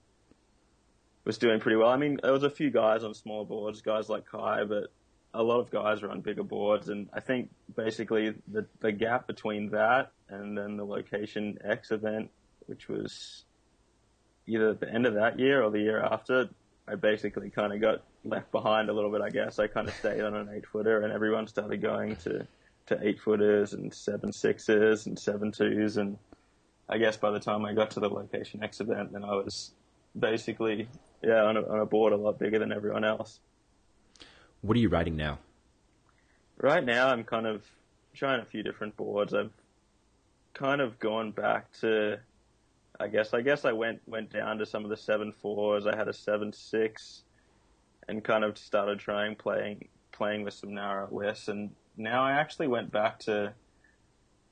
was 1.25 1.39
doing 1.39 1.61
pretty 1.61 1.77
well. 1.77 1.91
I 1.91 1.97
mean, 1.97 2.19
there 2.23 2.33
was 2.33 2.43
a 2.43 2.51
few 2.51 2.71
guys 2.71 3.05
on 3.05 3.15
small 3.15 3.45
boards, 3.45 3.81
guys 3.83 4.09
like 4.09 4.27
Kai, 4.27 4.65
but 4.65 4.91
a 5.35 5.43
lot 5.43 5.61
of 5.61 5.71
guys 5.71 6.03
are 6.03 6.11
on 6.11 6.21
bigger 6.21 6.43
boards, 6.43 6.89
and 6.89 7.09
I 7.13 7.21
think 7.21 7.51
basically 7.77 8.35
the 8.49 8.67
the 8.81 8.91
gap 8.91 9.29
between 9.29 9.71
that 9.71 10.11
and 10.29 10.59
then 10.59 10.77
the 10.77 10.85
Location 10.85 11.59
X 11.65 11.91
event, 11.93 12.31
which 12.69 12.89
was 12.89 13.45
either 14.47 14.71
at 14.71 14.81
the 14.81 14.93
end 14.93 15.07
of 15.07 15.15
that 15.15 15.39
year 15.39 15.63
or 15.63 15.71
the 15.71 15.81
year 15.81 16.01
after, 16.01 16.49
I 16.87 16.95
basically 16.95 17.51
kind 17.51 17.73
of 17.73 17.81
got 17.81 18.03
left 18.25 18.51
behind 18.53 18.89
a 18.89 18.93
little 18.93 19.11
bit. 19.11 19.21
I 19.21 19.31
guess 19.31 19.59
I 19.59 19.67
kind 19.67 19.89
of 19.89 19.95
stayed 19.95 20.23
on 20.23 20.35
an 20.35 20.49
eight 20.55 20.67
footer, 20.67 21.03
and 21.03 21.13
everyone 21.13 21.47
started 21.47 21.83
going 21.83 22.17
to 22.17 22.47
to 22.87 22.99
eight 23.07 23.21
footers 23.21 23.75
and 23.75 23.93
seven 23.93 24.33
sixes 24.33 25.07
and 25.07 25.19
seven 25.19 25.53
twos, 25.53 25.97
and 25.97 26.17
I 26.89 26.99
guess 26.99 27.17
by 27.17 27.31
the 27.31 27.41
time 27.41 27.65
I 27.65 27.75
got 27.75 27.91
to 27.93 28.01
the 28.01 28.09
Location 28.09 28.63
X 28.63 28.81
event, 28.81 29.13
then 29.13 29.25
I 29.25 29.35
was 29.35 29.73
basically 30.19 30.89
yeah 31.23 31.43
on 31.43 31.57
a, 31.57 31.63
on 31.69 31.81
a 31.81 31.87
board 31.87 32.13
a 32.13 32.17
lot 32.17 32.39
bigger 32.39 32.59
than 32.59 32.73
everyone 32.73 33.05
else. 33.05 33.41
What 34.63 34.77
are 34.77 34.81
you 34.81 34.89
riding 34.89 35.17
now? 35.17 35.39
Right 36.57 36.85
now, 36.85 37.09
I'm 37.09 37.23
kind 37.25 37.47
of 37.47 37.65
trying 38.15 38.41
a 38.41 38.45
few 38.45 38.63
different 38.65 38.97
boards. 38.97 39.33
I've 39.33 39.53
kind 40.55 40.81
of 40.81 40.99
gone 40.99 41.31
back 41.31 41.71
to, 41.81 42.19
I 43.01 43.09
guess, 43.09 43.33
I 43.33 43.43
guess 43.43 43.65
I 43.65 43.73
went 43.73 44.01
went 44.07 44.31
down 44.31 44.59
to 44.59 44.67
some 44.67 44.85
of 44.85 44.91
the 44.91 44.97
seven 44.97 45.33
fours. 45.33 45.87
I 45.87 45.97
had 45.97 46.09
a 46.09 46.13
seven 46.13 46.53
six, 46.53 47.23
and 48.09 48.25
kind 48.25 48.45
of 48.45 48.59
started 48.59 48.99
trying 48.99 49.37
playing 49.37 49.89
playing 50.13 50.43
with 50.43 50.55
some 50.55 50.75
narrow 50.75 51.09
lifts. 51.11 51.49
And 51.49 51.71
now 51.97 52.25
I 52.25 52.33
actually 52.33 52.69
went 52.69 52.91
back 52.91 53.21
to 53.21 53.55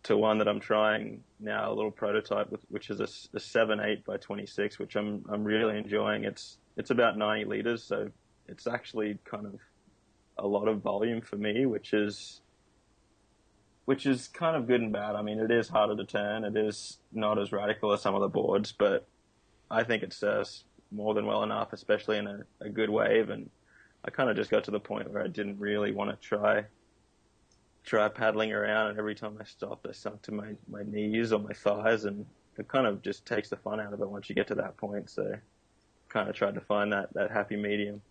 to 0.05 0.17
one 0.17 0.39
that 0.39 0.47
I'm 0.47 0.61
trying 0.61 1.25
now, 1.41 1.73
a 1.73 1.75
little 1.75 1.91
prototype, 1.91 2.51
with, 2.51 2.61
which 2.69 2.91
is 2.91 3.01
a 3.01 3.41
seven 3.41 3.81
eight 3.81 4.05
by 4.05 4.17
twenty 4.19 4.47
six, 4.47 4.79
which 4.79 4.95
I'm 4.95 5.25
I'm 5.29 5.43
really 5.43 5.77
enjoying. 5.77 6.25
It's 6.25 6.59
it's 6.77 6.91
about 6.91 7.19
ninety 7.19 7.45
liters, 7.45 7.83
so 7.83 8.11
it's 8.47 8.69
actually 8.69 9.19
kind 9.25 9.47
of 9.47 9.59
a 10.39 10.47
lot 10.47 10.69
of 10.69 10.83
volume 10.83 11.21
for 11.21 11.37
me, 11.37 11.67
which 11.67 11.93
is 11.93 12.43
which 13.87 14.05
is 14.05 14.29
kind 14.29 14.57
of 14.57 14.67
good 14.67 14.81
and 14.81 14.93
bad. 14.93 15.15
I 15.15 15.23
mean, 15.23 15.39
it 15.39 15.51
is 15.51 15.69
harder 15.69 15.97
to 15.97 16.05
turn. 16.05 16.45
It 16.45 16.57
is 16.57 16.99
not 17.13 17.39
as 17.39 17.53
radical 17.53 17.93
as 17.93 18.03
some 18.03 18.15
of 18.15 18.21
the 18.21 18.29
boards, 18.29 18.73
but 18.73 19.09
I 19.71 19.85
think 19.85 20.03
it 20.03 20.13
serves 20.13 20.65
more 20.91 21.15
than 21.15 21.27
well 21.27 21.43
enough, 21.43 21.73
especially 21.73 22.19
in 22.19 22.27
a, 22.27 22.41
a 22.61 22.69
good 22.69 22.91
wave. 22.91 23.31
And 23.31 23.49
I 24.05 24.11
kind 24.11 24.29
of 24.29 24.37
just 24.37 24.51
got 24.51 24.65
to 24.65 24.71
the 24.71 24.81
point 24.81 25.11
where 25.11 25.23
I 25.23 25.29
didn't 25.29 25.59
really 25.59 25.93
want 25.93 26.11
to 26.11 26.17
try 26.17 26.65
try 27.85 28.09
paddling 28.09 28.53
around, 28.53 28.91
and 28.91 28.99
every 28.99 29.15
time 29.15 29.39
I 29.41 29.45
stopped, 29.45 29.87
I 29.89 29.93
sunk 29.93 30.23
to 30.23 30.33
my 30.33 30.55
my 30.69 30.83
knees 30.83 31.33
or 31.33 31.39
my 31.39 31.53
thighs, 31.53 32.05
and 32.05 32.27
it 32.59 32.67
kind 32.69 32.87
of 32.87 33.01
just 33.03 33.25
takes 33.25 33.49
the 33.49 33.57
fun 33.57 33.81
out 33.81 33.93
of 33.93 34.01
it 34.01 34.11
once 34.11 34.29
you 34.29 34.35
get 34.35 34.49
to 34.49 34.57
that 34.57 34.77
point. 34.77 35.09
So, 35.09 35.35
kind 36.09 36.29
of 36.29 36.35
tried 36.35 36.55
to 36.55 36.61
find 36.61 36.93
that 36.93 37.15
that 37.15 37.31
happy 37.31 37.57
medium. 37.57 38.03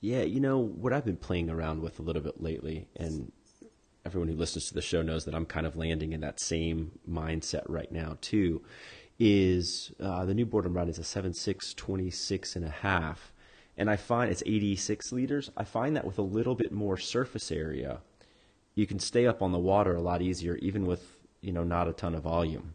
Yeah, 0.00 0.22
you 0.22 0.40
know 0.40 0.58
what 0.58 0.92
I've 0.92 1.04
been 1.04 1.16
playing 1.16 1.48
around 1.48 1.80
with 1.80 1.98
a 1.98 2.02
little 2.02 2.22
bit 2.22 2.42
lately, 2.42 2.88
and 2.96 3.32
everyone 4.04 4.28
who 4.28 4.36
listens 4.36 4.66
to 4.68 4.74
the 4.74 4.82
show 4.82 5.02
knows 5.02 5.24
that 5.24 5.34
I'm 5.34 5.46
kind 5.46 5.66
of 5.66 5.76
landing 5.76 6.12
in 6.12 6.20
that 6.20 6.40
same 6.40 6.98
mindset 7.08 7.62
right 7.68 7.90
now 7.90 8.16
too. 8.20 8.62
Is 9.18 9.92
uh, 10.00 10.24
the 10.24 10.34
new 10.34 10.46
board 10.46 10.66
I'm 10.66 10.74
riding 10.74 10.90
is 10.90 10.98
a 10.98 11.04
seven 11.04 11.32
six 11.32 11.74
twenty 11.74 12.10
six 12.10 12.56
and 12.56 12.64
a 12.64 12.70
half, 12.70 13.32
and 13.76 13.88
I 13.88 13.96
find 13.96 14.30
it's 14.30 14.42
86 14.44 15.12
liters. 15.12 15.50
I 15.56 15.64
find 15.64 15.94
that 15.96 16.04
with 16.04 16.18
a 16.18 16.22
little 16.22 16.54
bit 16.54 16.72
more 16.72 16.96
surface 16.96 17.52
area, 17.52 18.00
you 18.74 18.86
can 18.86 18.98
stay 18.98 19.26
up 19.26 19.40
on 19.40 19.52
the 19.52 19.58
water 19.58 19.94
a 19.94 20.02
lot 20.02 20.22
easier, 20.22 20.56
even 20.56 20.86
with 20.86 21.18
you 21.40 21.52
know 21.52 21.62
not 21.62 21.88
a 21.88 21.92
ton 21.92 22.14
of 22.14 22.22
volume. 22.22 22.74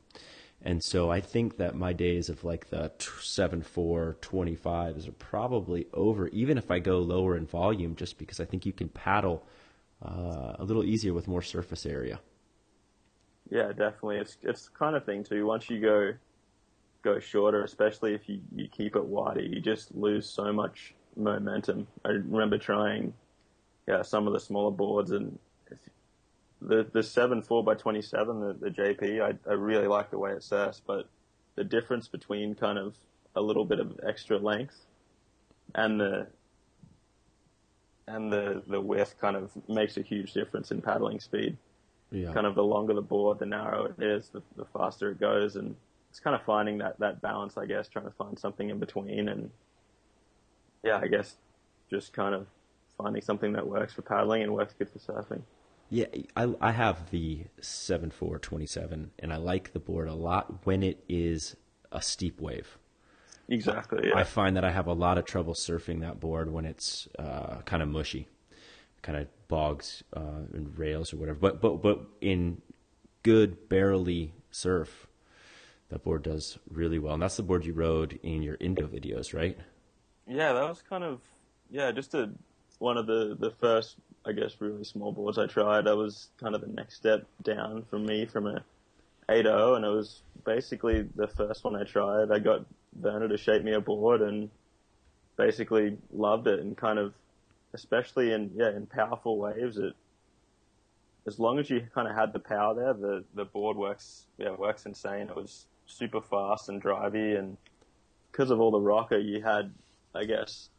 And 0.62 0.84
so 0.84 1.12
I 1.12 1.22
think 1.22 1.58
that 1.58 1.76
my 1.76 1.94
days 1.94 2.30
of 2.30 2.44
like 2.44 2.70
the 2.70 2.92
t- 2.98 3.08
7 3.22 3.62
4 3.62 4.18
25s 4.22 5.08
are 5.08 5.12
probably 5.14 5.88
over, 5.94 6.28
even 6.30 6.58
if 6.58 6.72
I 6.72 6.80
go 6.80 7.00
lower 7.00 7.38
in 7.38 7.46
volume, 7.46 7.96
just 7.96 8.18
because 8.18 8.40
I 8.40 8.46
think 8.46 8.66
you 8.66 8.74
can 8.74 8.90
paddle 8.90 9.46
uh, 10.04 10.54
a 10.60 10.64
little 10.64 10.84
easier 10.84 11.14
with 11.14 11.28
more 11.28 11.42
surface 11.42 11.86
area. 11.86 12.20
Yeah, 13.50 13.70
definitely. 13.70 14.18
It's 14.18 14.38
it's 14.44 14.70
kind 14.70 14.96
of 14.96 15.06
thing 15.06 15.24
too. 15.24 15.46
Once 15.46 15.70
you 15.70 15.80
go 15.80 16.14
go 17.04 17.20
shorter, 17.20 17.64
especially 17.64 18.14
if 18.14 18.28
you, 18.28 18.42
you 18.54 18.68
keep 18.68 18.96
it 18.96 19.06
wider, 19.06 19.42
you 19.42 19.62
just 19.62 19.96
lose 19.96 20.30
so 20.30 20.52
much 20.52 20.94
momentum. 21.16 21.88
I 22.04 22.10
remember 22.10 22.58
trying 22.58 23.14
yeah, 23.88 24.02
some 24.02 24.28
of 24.28 24.34
the 24.34 24.40
smaller 24.40 24.72
boards 24.72 25.12
and 25.12 25.40
the 26.62 26.88
the 26.92 27.04
seven 27.04 27.42
four 27.42 27.64
by 27.64 27.76
twenty 27.76 28.02
seven, 28.02 28.40
the, 28.42 28.54
the 28.54 28.70
JP, 28.70 29.22
I 29.22 29.50
I 29.50 29.54
really 29.54 29.88
like 29.88 30.12
the 30.12 30.20
way 30.20 30.32
it 30.32 30.44
surfs, 30.44 30.82
but 30.86 31.08
the 31.56 31.64
difference 31.64 32.08
between 32.08 32.56
kind 32.56 32.78
of 32.78 32.96
a 33.36 33.42
little 33.42 33.66
bit 33.66 33.80
of 33.80 34.00
extra 34.06 34.38
length 34.38 34.86
and 35.76 36.00
the 36.00 36.28
and 38.08 38.32
the 38.32 38.62
the 38.68 38.80
width 38.80 39.16
kind 39.20 39.36
of 39.36 39.52
makes 39.68 39.98
a 39.98 40.02
huge 40.02 40.34
difference 40.34 40.72
in 40.72 40.82
paddling 40.82 41.20
speed 41.20 41.58
Yeah. 42.12 42.32
kind 42.34 42.48
of 42.48 42.56
the 42.56 42.64
longer 42.64 42.94
the 42.94 43.02
board, 43.02 43.40
the 43.40 43.46
narrower 43.46 43.94
it 43.98 44.04
is, 44.04 44.30
the, 44.30 44.42
the 44.56 44.66
faster 44.66 45.12
it 45.12 45.20
goes, 45.20 45.56
and 45.58 45.76
it's 46.10 46.20
kind 46.22 46.36
of 46.36 46.42
finding 46.44 46.78
that 46.80 46.98
that 47.00 47.22
balance, 47.22 47.58
I 47.58 47.66
guess, 47.66 47.88
trying 47.90 48.06
to 48.06 48.12
find 48.12 48.40
something 48.40 48.70
in 48.70 48.80
between, 48.80 49.28
and 49.30 49.52
yeah, 50.84 51.00
I 51.02 51.08
guess 51.08 51.36
just 51.90 52.14
kind 52.14 52.34
of 52.34 52.48
finding 52.98 53.22
something 53.22 53.54
that 53.54 53.68
works 53.68 53.94
for 53.94 54.02
paddling 54.04 54.42
and 54.44 54.54
works 54.54 54.74
good 54.78 54.90
for 54.90 55.00
surfing. 55.00 55.42
Yeah, 55.90 56.08
I, 56.36 56.54
I 56.60 56.72
have 56.72 57.12
the 57.12 57.46
7427, 57.62 59.12
and 59.20 59.34
I 59.34 59.38
like 59.38 59.74
the 59.74 59.80
board 59.80 60.08
a 60.08 60.14
lot 60.16 60.66
when 60.66 60.84
it 60.84 61.04
is 61.08 61.56
a 61.92 62.02
steep 62.02 62.42
wave. 62.42 62.78
Exactly. 63.50 64.10
Yeah. 64.10 64.18
I 64.18 64.24
find 64.24 64.58
that 64.58 64.66
I 64.66 64.72
have 64.72 64.88
a 64.88 64.94
lot 64.94 65.18
of 65.18 65.26
trouble 65.26 65.54
surfing 65.54 66.02
that 66.02 66.20
board 66.20 66.52
when 66.52 66.66
it's 66.66 67.08
uh, 67.18 67.62
kind 67.66 67.82
of 67.82 67.90
mushy, 67.90 68.28
kind 69.02 69.18
of 69.18 69.28
bogs 69.48 70.04
uh, 70.16 70.44
and 70.54 70.78
rails 70.78 71.14
or 71.14 71.18
whatever. 71.18 71.40
But 71.40 71.62
but 71.62 71.82
but 71.82 72.02
in 72.20 72.62
good 73.24 73.70
barely 73.70 74.34
surf, 74.52 75.08
that 75.90 76.04
board 76.04 76.24
does 76.24 76.60
really 76.70 77.00
well, 77.00 77.14
and 77.14 77.24
that's 77.24 77.38
the 77.38 77.44
board 77.44 77.66
you 77.66 77.74
rode 77.74 78.20
in 78.22 78.42
your 78.42 78.58
Indo 78.60 78.88
videos, 78.88 79.34
right? 79.34 79.58
Yeah, 80.28 80.52
that 80.54 80.68
was 80.68 80.82
kind 80.82 81.04
of 81.04 81.22
yeah, 81.70 81.92
just 81.92 82.14
a 82.14 82.32
one 82.80 82.98
of 82.98 83.08
the 83.08 83.38
the 83.40 83.52
first 83.52 83.96
I 84.26 84.34
guess 84.34 84.56
really 84.60 84.84
small 84.84 85.14
boards 85.14 85.38
I 85.38 85.48
tried. 85.48 85.86
That 85.86 85.96
was 85.96 86.28
kind 86.38 86.54
of 86.54 86.60
the 86.60 86.68
next 86.68 86.96
step 86.98 87.26
down 87.44 87.86
from 87.90 88.06
me 88.06 88.26
from 88.26 88.48
a 88.48 88.62
8.0, 89.30 89.78
and 89.78 89.86
it 89.86 89.90
was 89.90 90.22
basically 90.46 91.08
the 91.16 91.28
first 91.28 91.64
one 91.64 91.76
I 91.76 91.84
tried. 91.84 92.32
I 92.32 92.40
got 92.40 92.66
Werner 93.00 93.28
to 93.28 93.38
shape 93.38 93.64
me 93.64 93.74
a 93.74 93.82
board 93.82 94.22
and 94.22 94.50
basically 95.38 95.98
loved 96.12 96.48
it, 96.48 96.60
and 96.60 96.76
kind 96.76 97.00
of 97.00 97.14
especially 97.74 98.32
in 98.32 98.52
yeah 98.56 98.70
in 98.76 98.86
powerful 98.86 99.38
waves 99.38 99.78
it. 99.78 99.94
As 101.26 101.40
long 101.40 101.60
as 101.60 101.70
you 101.70 101.86
kind 101.94 102.08
of 102.08 102.16
had 102.16 102.32
the 102.32 102.40
power 102.40 102.74
there, 102.74 102.94
the, 102.94 103.24
the 103.34 103.46
board 103.46 103.78
works 103.78 104.26
yeah 104.38 104.52
works 104.52 104.86
insane. 104.86 105.30
It 105.30 105.36
was 105.36 105.66
super 105.86 106.22
fast 106.22 106.70
and 106.70 106.82
drivey, 106.82 107.38
and 107.38 107.58
because 108.32 108.50
of 108.50 108.60
all 108.60 108.72
the 108.72 108.80
rocker 108.80 109.18
you 109.18 109.42
had, 109.42 109.74
I 110.16 110.26
guess 110.26 110.70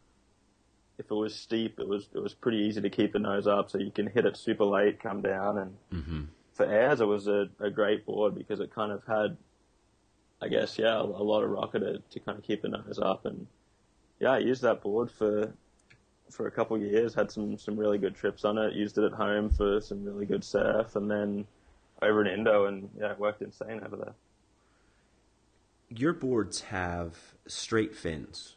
if 0.98 1.10
it 1.10 1.14
was 1.14 1.34
steep, 1.34 1.78
it 1.78 1.86
was 1.86 2.08
it 2.14 2.20
was 2.20 2.34
pretty 2.34 2.58
easy 2.58 2.80
to 2.80 2.90
keep 2.90 3.12
the 3.12 3.18
nose 3.18 3.46
up, 3.46 3.70
so 3.70 3.78
you 3.78 3.90
can 3.90 4.06
hit 4.08 4.26
it 4.26 4.36
super 4.36 4.64
late, 4.64 5.00
come 5.00 5.22
down, 5.22 5.58
and 5.58 5.76
Mm-hmm. 5.92 6.24
for 6.54 6.66
airs, 6.66 7.00
it 7.00 7.06
was 7.06 7.28
a, 7.28 7.48
a 7.60 7.70
great 7.70 8.04
board 8.04 8.34
because 8.34 8.60
it 8.60 8.74
kind 8.74 8.90
of 8.90 9.02
had, 9.06 9.36
I 10.40 10.48
guess, 10.48 10.78
yeah, 10.78 10.96
a, 10.96 11.02
a 11.02 11.24
lot 11.24 11.42
of 11.42 11.50
rocker 11.50 11.78
to, 11.80 11.98
to 11.98 12.20
kind 12.20 12.38
of 12.38 12.44
keep 12.44 12.62
the 12.62 12.68
nose 12.68 12.98
up, 13.02 13.26
and 13.26 13.46
yeah, 14.20 14.32
I 14.32 14.38
used 14.38 14.62
that 14.62 14.82
board 14.82 15.10
for 15.10 15.52
for 16.30 16.46
a 16.46 16.50
couple 16.50 16.76
of 16.76 16.82
years, 16.82 17.14
had 17.14 17.30
some 17.30 17.58
some 17.58 17.76
really 17.76 17.98
good 17.98 18.14
trips 18.14 18.44
on 18.44 18.58
it, 18.58 18.74
used 18.74 18.98
it 18.98 19.04
at 19.04 19.12
home 19.12 19.50
for 19.50 19.80
some 19.80 20.04
really 20.04 20.26
good 20.26 20.44
surf, 20.44 20.96
and 20.96 21.10
then 21.10 21.46
over 22.02 22.24
in 22.24 22.38
Indo, 22.38 22.66
and 22.66 22.88
yeah, 22.98 23.12
it 23.12 23.18
worked 23.18 23.42
insane 23.42 23.80
over 23.84 23.96
there. 23.96 24.14
Your 25.88 26.12
boards 26.12 26.60
have 26.62 27.16
straight 27.46 27.94
fins. 27.94 28.56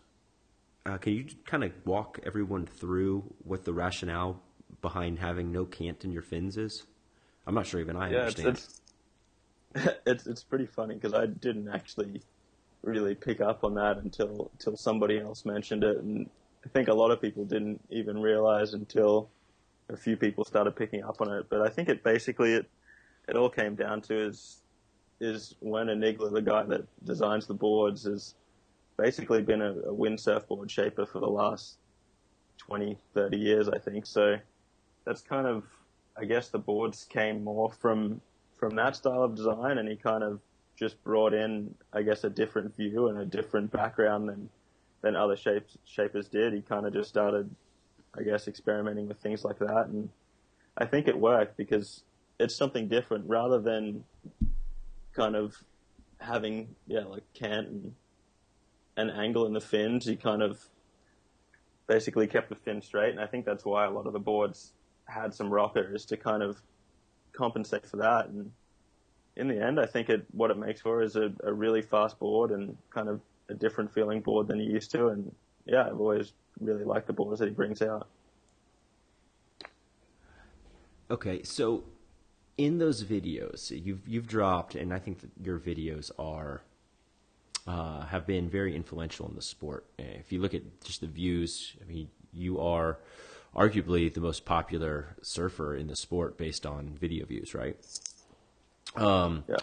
Uh, 0.85 0.97
can 0.97 1.13
you 1.13 1.25
kind 1.45 1.63
of 1.63 1.71
walk 1.85 2.19
everyone 2.25 2.65
through 2.65 3.23
what 3.43 3.65
the 3.65 3.73
rationale 3.73 4.41
behind 4.81 5.19
having 5.19 5.51
no 5.51 5.63
cant 5.65 6.03
in 6.03 6.11
your 6.11 6.23
fins 6.23 6.57
is? 6.57 6.83
I'm 7.47 7.55
not 7.55 7.65
sure 7.67 7.79
even 7.79 7.95
I 7.95 8.11
yeah, 8.11 8.19
understand. 8.19 8.49
it's, 8.49 8.65
it's 8.65 8.80
it's 10.05 10.27
it's 10.27 10.43
pretty 10.43 10.65
funny 10.65 10.95
because 10.95 11.13
I 11.13 11.25
didn't 11.25 11.69
actually 11.69 12.21
really 12.83 13.15
pick 13.15 13.41
up 13.41 13.63
on 13.63 13.75
that 13.75 13.97
until 13.97 14.49
until 14.53 14.75
somebody 14.75 15.19
else 15.19 15.45
mentioned 15.45 15.83
it, 15.83 15.97
and 15.97 16.29
I 16.65 16.69
think 16.69 16.87
a 16.87 16.93
lot 16.93 17.11
of 17.11 17.21
people 17.21 17.45
didn't 17.45 17.81
even 17.89 18.21
realize 18.21 18.73
until 18.73 19.29
a 19.89 19.97
few 19.97 20.15
people 20.17 20.43
started 20.45 20.75
picking 20.75 21.03
up 21.03 21.21
on 21.21 21.31
it. 21.31 21.47
But 21.49 21.61
I 21.61 21.69
think 21.69 21.89
it 21.89 22.03
basically 22.03 22.53
it 22.53 22.65
it 23.27 23.35
all 23.35 23.49
came 23.49 23.75
down 23.75 24.01
to 24.03 24.17
is 24.17 24.61
is 25.19 25.55
when 25.59 25.87
Gnigler, 25.87 26.33
the 26.33 26.41
guy 26.41 26.63
that 26.63 26.83
designs 27.05 27.45
the 27.45 27.53
boards, 27.53 28.03
has 28.03 28.33
basically 28.97 29.41
been 29.41 29.61
a, 29.61 29.73
a 29.73 30.39
board 30.47 30.69
shaper 30.69 31.05
for 31.05 31.19
the 31.19 31.29
last 31.29 31.77
20, 32.57 32.97
30 33.13 33.37
years, 33.37 33.69
I 33.69 33.77
think. 33.77 34.05
So 34.05 34.37
that's 35.05 35.21
kind 35.21 35.45
of, 35.45 35.63
I 36.17 36.25
guess 36.25 36.49
the 36.49 36.59
boards 36.59 37.05
came 37.05 37.43
more 37.43 37.71
from 37.71 38.21
from 38.61 38.75
that 38.75 38.95
style 38.95 39.23
of 39.23 39.35
design, 39.35 39.79
and 39.79 39.89
he 39.89 39.95
kind 39.95 40.23
of 40.23 40.39
just 40.77 41.03
brought 41.03 41.33
in, 41.33 41.73
I 41.91 42.03
guess, 42.03 42.23
a 42.23 42.29
different 42.29 42.77
view 42.77 43.07
and 43.07 43.17
a 43.17 43.25
different 43.25 43.71
background 43.71 44.29
than 44.29 44.49
than 45.01 45.15
other 45.15 45.35
shapes 45.35 45.77
shapers 45.83 46.29
did. 46.29 46.53
He 46.53 46.61
kind 46.61 46.85
of 46.85 46.93
just 46.93 47.09
started, 47.09 47.49
I 48.17 48.21
guess, 48.21 48.47
experimenting 48.47 49.07
with 49.07 49.17
things 49.17 49.43
like 49.43 49.57
that, 49.59 49.87
and 49.87 50.09
I 50.77 50.85
think 50.85 51.07
it 51.07 51.19
worked 51.19 51.57
because 51.57 52.03
it's 52.39 52.55
something 52.55 52.87
different 52.87 53.27
rather 53.27 53.59
than 53.59 54.03
kind 55.13 55.35
of 55.35 55.57
having 56.19 56.75
yeah 56.85 57.03
like 57.03 57.23
cant 57.33 57.67
and 57.67 57.93
an 58.95 59.09
angle 59.09 59.47
in 59.47 59.53
the 59.53 59.61
fins. 59.61 60.05
He 60.05 60.15
kind 60.15 60.43
of 60.43 60.69
basically 61.87 62.27
kept 62.27 62.49
the 62.49 62.55
fin 62.55 62.79
straight, 62.83 63.09
and 63.09 63.19
I 63.19 63.25
think 63.25 63.43
that's 63.43 63.65
why 63.65 63.85
a 63.85 63.89
lot 63.89 64.05
of 64.05 64.13
the 64.13 64.19
boards 64.19 64.73
had 65.05 65.33
some 65.33 65.49
rockers 65.49 66.05
to 66.05 66.15
kind 66.15 66.43
of 66.43 66.61
compensate 67.33 67.85
for 67.85 67.97
that. 67.97 68.27
And 68.27 68.51
in 69.35 69.47
the 69.47 69.61
end, 69.61 69.79
I 69.79 69.85
think 69.85 70.09
it 70.09 70.25
what 70.31 70.51
it 70.51 70.57
makes 70.57 70.81
for 70.81 71.01
is 71.01 71.15
a, 71.15 71.31
a 71.43 71.53
really 71.53 71.81
fast 71.81 72.19
board 72.19 72.51
and 72.51 72.77
kind 72.89 73.09
of 73.09 73.21
a 73.49 73.53
different 73.53 73.93
feeling 73.93 74.21
board 74.21 74.47
than 74.47 74.59
you 74.59 74.71
used 74.71 74.91
to. 74.91 75.07
And 75.07 75.33
yeah, 75.65 75.87
I've 75.87 75.99
always 75.99 76.33
really 76.59 76.83
liked 76.83 77.07
the 77.07 77.13
boards 77.13 77.39
that 77.39 77.47
he 77.47 77.53
brings 77.53 77.81
out. 77.81 78.07
Okay, 81.09 81.43
so 81.43 81.83
in 82.57 82.77
those 82.77 83.03
videos 83.03 83.69
you've 83.69 84.07
you've 84.07 84.27
dropped, 84.27 84.75
and 84.75 84.93
I 84.93 84.99
think 84.99 85.19
that 85.21 85.31
your 85.41 85.59
videos 85.59 86.11
are 86.17 86.61
uh, 87.67 88.05
have 88.05 88.25
been 88.25 88.49
very 88.49 88.75
influential 88.75 89.27
in 89.27 89.35
the 89.35 89.41
sport. 89.41 89.85
If 89.97 90.31
you 90.31 90.41
look 90.41 90.53
at 90.53 90.61
just 90.83 91.01
the 91.01 91.07
views, 91.07 91.73
I 91.81 91.85
mean, 91.85 92.09
you 92.33 92.59
are 92.59 92.99
arguably 93.55 94.13
the 94.13 94.21
most 94.21 94.45
popular 94.45 95.15
surfer 95.21 95.75
in 95.75 95.87
the 95.87 95.95
sport 95.95 96.37
based 96.37 96.65
on 96.65 96.97
video 96.99 97.25
views, 97.25 97.53
right? 97.53 97.77
Um, 98.95 99.43
Yeah. 99.47 99.57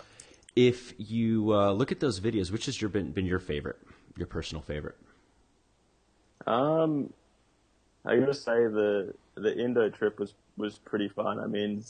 If 0.56 0.92
you 0.98 1.54
uh, 1.54 1.70
look 1.70 1.92
at 1.92 2.00
those 2.00 2.18
videos, 2.18 2.50
which 2.50 2.66
has 2.66 2.80
your 2.80 2.88
been, 2.90 3.12
been 3.12 3.26
your 3.26 3.38
favorite, 3.38 3.78
your 4.16 4.26
personal 4.26 4.60
favorite? 4.60 4.96
Um, 6.48 7.12
I 8.04 8.16
gotta 8.16 8.34
say 8.34 8.66
the 8.66 9.14
the 9.34 9.56
Indo 9.56 9.88
trip 9.90 10.18
was 10.18 10.34
was 10.56 10.78
pretty 10.78 11.08
fun. 11.08 11.38
I 11.38 11.46
mean, 11.46 11.84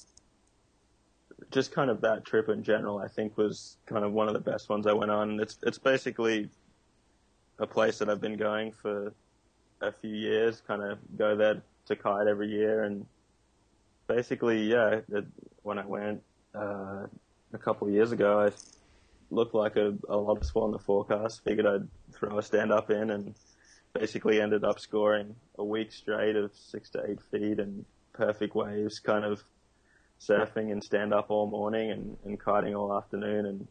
just 1.51 1.73
kind 1.73 1.91
of 1.91 2.01
that 2.03 2.25
trip 2.25 2.49
in 2.49 2.63
general, 2.63 2.99
I 2.99 3.09
think 3.09 3.39
was 3.39 3.77
kind 3.87 4.05
of 4.05 4.13
one 4.13 4.29
of 4.29 4.35
the 4.35 4.41
best 4.41 4.69
ones 4.69 4.87
I 4.87 4.93
went 4.93 5.11
on. 5.11 5.41
It's 5.41 5.59
it's 5.63 5.79
basically 5.79 6.51
a 7.59 7.67
place 7.67 7.99
that 7.99 8.11
I've 8.11 8.21
been 8.21 8.37
going 8.37 8.73
for 8.73 9.13
a 9.81 9.93
few 9.93 10.15
years. 10.15 10.61
Kind 10.67 10.83
of 10.83 10.99
go 11.17 11.37
there 11.37 11.63
to 11.89 11.97
kite 11.97 12.27
every 12.27 12.49
year, 12.49 12.85
and 12.85 13.07
basically, 14.07 14.63
yeah, 14.63 15.01
it, 15.09 15.25
when 15.63 15.79
I 15.79 15.87
went 15.87 16.23
uh, 16.55 17.07
a 17.53 17.59
couple 17.59 17.89
of 17.89 17.95
years 17.95 18.13
ago, 18.13 18.41
I 18.47 18.51
looked 19.31 19.55
like 19.55 19.77
a, 19.77 19.95
a 20.09 20.45
swell 20.45 20.67
in 20.67 20.73
the 20.73 20.79
forecast. 20.79 21.45
Figured 21.45 21.67
I'd 21.67 21.89
throw 22.13 22.39
a 22.39 22.43
stand 22.43 22.73
up 22.73 22.91
in 22.91 23.11
and 23.11 23.35
basically 23.93 24.41
ended 24.41 24.65
up 24.65 24.81
scoring 24.81 25.35
a 25.59 25.65
week 25.65 25.93
straight 25.93 26.37
of 26.37 26.51
six 26.55 26.91
to 26.91 27.03
eight 27.09 27.21
feet 27.31 27.59
and 27.59 27.85
perfect 28.13 28.55
waves, 28.55 28.99
kind 28.99 29.25
of 29.25 29.43
surfing 30.21 30.73
and 30.73 30.83
stand 30.83 31.13
up 31.13 31.31
all 31.31 31.47
morning 31.47 31.91
and, 31.91 32.17
and 32.25 32.43
kiting 32.43 32.75
all 32.75 32.97
afternoon. 32.97 33.47
And 33.47 33.69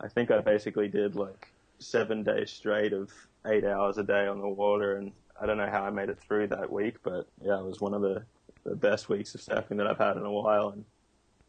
I 0.00 0.08
think 0.08 0.30
I 0.30 0.40
basically 0.40 0.88
did 0.88 1.16
like 1.16 1.48
seven 1.78 2.22
days 2.22 2.50
straight 2.50 2.92
of 2.92 3.10
eight 3.46 3.64
hours 3.64 3.98
a 3.98 4.04
day 4.04 4.26
on 4.26 4.40
the 4.40 4.48
water. 4.48 4.96
And 4.96 5.12
I 5.40 5.46
don't 5.46 5.58
know 5.58 5.68
how 5.68 5.82
I 5.82 5.90
made 5.90 6.08
it 6.08 6.18
through 6.20 6.48
that 6.48 6.70
week, 6.70 6.96
but 7.02 7.28
yeah, 7.42 7.58
it 7.58 7.64
was 7.64 7.80
one 7.80 7.94
of 7.94 8.02
the, 8.02 8.24
the 8.64 8.76
best 8.76 9.08
weeks 9.08 9.34
of 9.34 9.40
staffing 9.40 9.76
that 9.78 9.86
I've 9.86 9.98
had 9.98 10.16
in 10.16 10.24
a 10.24 10.30
while. 10.30 10.68
And 10.68 10.84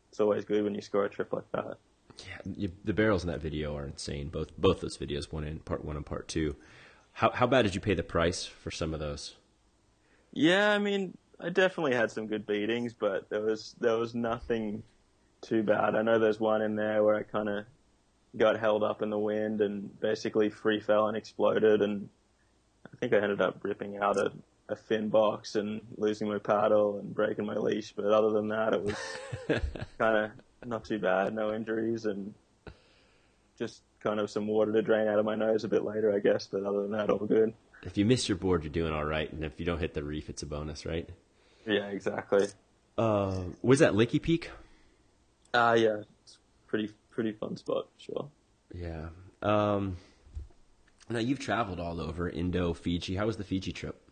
it's 0.09 0.19
always 0.19 0.45
good 0.45 0.63
when 0.63 0.75
you 0.75 0.81
score 0.81 1.05
a 1.05 1.09
trip 1.09 1.33
like 1.33 1.51
that. 1.51 1.77
Yeah, 2.19 2.53
you, 2.57 2.71
the 2.83 2.93
barrels 2.93 3.23
in 3.23 3.29
that 3.29 3.41
video 3.41 3.75
are 3.75 3.85
insane. 3.85 4.29
Both 4.29 4.57
both 4.57 4.81
those 4.81 4.97
videos, 4.97 5.31
one 5.31 5.43
in 5.43 5.59
part 5.59 5.83
one 5.83 5.97
and 5.97 6.05
part 6.05 6.27
two. 6.27 6.55
How 7.13 7.31
how 7.31 7.47
bad 7.47 7.63
did 7.63 7.75
you 7.75 7.81
pay 7.81 7.93
the 7.93 8.03
price 8.03 8.45
for 8.45 8.71
some 8.71 8.93
of 8.93 8.99
those? 8.99 9.35
Yeah, 10.31 10.71
I 10.71 10.79
mean, 10.79 11.17
I 11.39 11.49
definitely 11.49 11.93
had 11.93 12.11
some 12.11 12.27
good 12.27 12.45
beatings, 12.45 12.93
but 12.93 13.29
there 13.29 13.41
was 13.41 13.75
there 13.79 13.97
was 13.97 14.15
nothing 14.15 14.83
too 15.41 15.63
bad. 15.63 15.95
I 15.95 16.01
know 16.01 16.17
there's 16.17 16.39
one 16.39 16.61
in 16.61 16.75
there 16.75 17.03
where 17.03 17.15
I 17.15 17.23
kind 17.23 17.49
of 17.49 17.65
got 18.37 18.59
held 18.59 18.83
up 18.83 19.01
in 19.01 19.09
the 19.09 19.19
wind 19.19 19.61
and 19.61 19.97
basically 19.99 20.49
free 20.49 20.79
fell 20.79 21.07
and 21.07 21.17
exploded, 21.17 21.81
and 21.81 22.09
I 22.95 22.97
think 22.99 23.13
I 23.13 23.17
ended 23.17 23.41
up 23.41 23.60
ripping 23.62 23.97
out 23.97 24.17
a, 24.17 24.31
a 24.69 24.75
fin 24.75 25.10
box 25.10 25.55
and 25.55 25.81
losing 25.97 26.29
my 26.29 26.38
paddle 26.38 26.97
and 26.97 27.13
breaking 27.13 27.45
my 27.45 27.55
leash. 27.55 27.93
But 27.93 28.05
other 28.05 28.29
than 28.29 28.47
that, 28.49 28.73
it 28.73 28.84
was 28.84 28.95
kind 29.97 30.17
of 30.25 30.31
not 30.65 30.86
too 30.86 30.99
bad. 30.99 31.34
No 31.34 31.53
injuries 31.53 32.05
and 32.05 32.34
just 33.60 33.81
kind 33.99 34.19
of 34.19 34.29
some 34.29 34.47
water 34.47 34.71
to 34.71 34.81
drain 34.81 35.08
out 35.08 35.19
of 35.19 35.25
my 35.25 35.36
nose 35.36 35.63
a 35.65 35.67
bit 35.67 35.84
later, 35.84 36.13
I 36.13 36.19
guess. 36.19 36.47
But 36.47 36.63
other 36.63 36.84
than 36.84 36.91
that, 36.91 37.10
all 37.10 37.25
good. 37.25 37.53
If 37.84 37.97
you 37.97 38.05
miss 38.05 38.29
your 38.29 38.38
board, 38.38 38.63
you're 38.63 38.71
doing 38.71 38.93
all 38.93 39.05
right, 39.05 39.31
and 39.31 39.43
if 39.43 39.60
you 39.60 39.65
don't 39.65 39.79
hit 39.79 39.93
the 39.93 40.03
reef, 40.03 40.29
it's 40.29 40.41
a 40.41 40.47
bonus, 40.47 40.86
right? 40.86 41.08
Yeah, 41.67 41.88
exactly. 41.88 42.47
Uh, 42.97 43.41
was 43.62 43.79
that 43.79 43.93
Lakey 43.93 44.21
Peak? 44.21 44.49
Ah, 45.53 45.73
yeah, 45.73 45.97
it's 46.23 46.38
pretty 46.67 46.91
pretty 47.12 47.31
fun 47.34 47.58
spot, 47.58 47.88
sure. 47.97 48.29
Yeah. 48.73 49.10
Um, 49.41 49.97
now 51.09 51.19
you've 51.19 51.39
traveled 51.39 51.79
all 51.79 52.01
over 52.01 52.29
Indo, 52.29 52.73
Fiji. 52.73 53.15
How 53.15 53.25
was 53.27 53.37
the 53.37 53.43
Fiji 53.43 53.71
trip? 53.71 54.05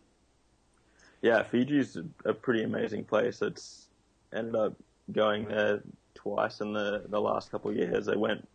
yeah, 1.24 1.42
Fiji's 1.42 1.96
a, 2.26 2.34
pretty 2.34 2.64
amazing 2.64 3.02
place. 3.04 3.40
It's 3.40 3.88
ended 4.34 4.54
up 4.54 4.74
going 5.10 5.46
there 5.46 5.82
twice 6.14 6.60
in 6.60 6.74
the 6.74 7.04
the 7.08 7.18
last 7.18 7.50
couple 7.50 7.70
of 7.70 7.78
years. 7.78 8.08
I 8.08 8.16
went 8.16 8.46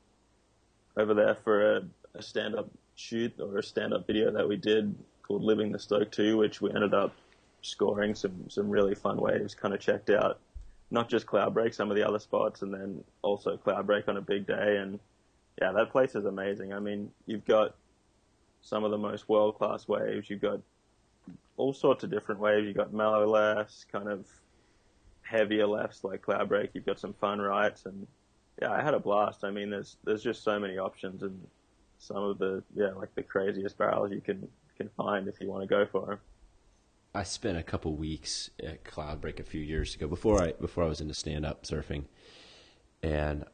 over 0.96 1.16
there 1.16 1.34
for 1.44 1.78
a, 1.78 1.82
a 2.14 2.22
stand 2.22 2.54
up 2.54 2.70
shoot 2.94 3.34
or 3.40 3.58
a 3.58 3.64
stand 3.64 3.92
up 3.92 4.06
video 4.06 4.30
that 4.32 4.48
we 4.48 4.56
did 4.56 4.96
called 5.24 5.42
Living 5.42 5.72
the 5.72 5.80
Stoke 5.80 6.12
2, 6.12 6.38
which 6.38 6.62
we 6.62 6.70
ended 6.70 6.94
up 6.94 7.16
scoring 7.64 8.14
some 8.14 8.48
some 8.50 8.70
really 8.70 8.94
fun 8.94 9.18
waves. 9.18 9.56
Kind 9.56 9.74
of 9.74 9.80
checked 9.80 10.12
out 10.12 10.40
not 10.92 11.10
just 11.10 11.26
Cloudbreak, 11.26 11.74
some 11.74 11.90
of 11.90 11.98
the 11.98 12.08
other 12.08 12.20
spots, 12.20 12.62
and 12.62 12.72
then 12.72 13.04
also 13.24 13.58
Cloudbreak 13.58 14.08
on 14.08 14.18
a 14.18 14.22
big 14.22 14.46
day. 14.46 14.78
And 14.78 15.00
yeah, 15.60 15.72
that 15.72 15.92
place 15.92 16.14
is 16.14 16.26
amazing. 16.26 16.72
I 16.72 16.80
mean, 16.80 17.10
you've 17.26 17.46
got 17.46 17.74
some 18.62 18.84
of 18.84 18.92
the 18.92 18.98
most 18.98 19.30
world 19.30 19.58
class 19.58 19.88
waves. 19.88 20.30
You've 20.30 20.42
got 20.42 20.60
all 21.58 21.74
sorts 21.74 22.04
of 22.04 22.10
different 22.10 22.42
waves. 22.42 22.66
You've 22.66 22.78
got 22.78 22.94
mellow 22.94 23.28
lefts, 23.28 23.86
kind 23.92 24.10
of 24.10 24.26
heavier 25.22 25.68
lefts 25.68 26.04
like 26.04 26.22
Cloudbreak. 26.22 26.70
You've 26.74 26.86
got 26.86 27.00
some 27.00 27.14
fun 27.14 27.40
rights, 27.40 27.86
and 27.86 28.08
yeah, 28.62 28.72
I 28.72 28.82
had 28.82 28.94
a 28.94 29.00
blast. 29.00 29.44
I 29.44 29.52
mean, 29.52 29.70
there's 29.70 29.98
there's 30.04 30.24
just 30.24 30.44
so 30.44 30.60
many 30.60 30.78
options, 30.78 31.24
and 31.24 31.40
some 32.00 32.24
of 32.24 32.38
the 32.38 32.64
yeah 32.76 32.92
like 32.92 33.14
the 33.16 33.24
craziest 33.24 33.78
barrels 33.78 34.12
you 34.12 34.22
can 34.22 34.48
can 34.78 34.90
find 34.96 35.28
if 35.28 35.40
you 35.42 35.48
want 35.48 35.62
to 35.62 35.68
go 35.68 35.86
for 35.86 36.06
them. 36.06 36.20
I 37.14 37.24
spent 37.24 37.58
a 37.58 37.64
couple 37.64 37.96
weeks 37.96 38.50
at 38.62 38.84
Cloudbreak 38.84 39.40
a 39.40 39.44
few 39.44 39.62
years 39.62 39.96
ago 39.96 40.08
before 40.08 40.42
I 40.42 40.54
before 40.54 40.84
I 40.84 40.88
was 40.88 41.02
into 41.02 41.14
stand 41.14 41.46
up 41.46 41.64
surfing, 41.64 42.06
and 43.02 43.46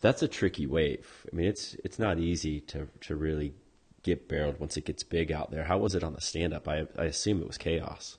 that's 0.00 0.22
a 0.22 0.28
tricky 0.28 0.66
wave. 0.66 1.26
I 1.32 1.36
mean, 1.36 1.46
it's 1.46 1.74
it's 1.84 1.98
not 1.98 2.18
easy 2.18 2.60
to 2.60 2.88
to 3.02 3.16
really 3.16 3.54
get 4.02 4.28
barreled 4.28 4.58
once 4.58 4.76
it 4.76 4.84
gets 4.84 5.02
big 5.02 5.30
out 5.30 5.50
there. 5.50 5.64
How 5.64 5.78
was 5.78 5.94
it 5.94 6.02
on 6.04 6.14
the 6.14 6.20
stand 6.20 6.52
up? 6.52 6.68
I 6.68 6.86
I 6.96 7.04
assume 7.04 7.40
it 7.40 7.46
was 7.46 7.58
chaos. 7.58 8.18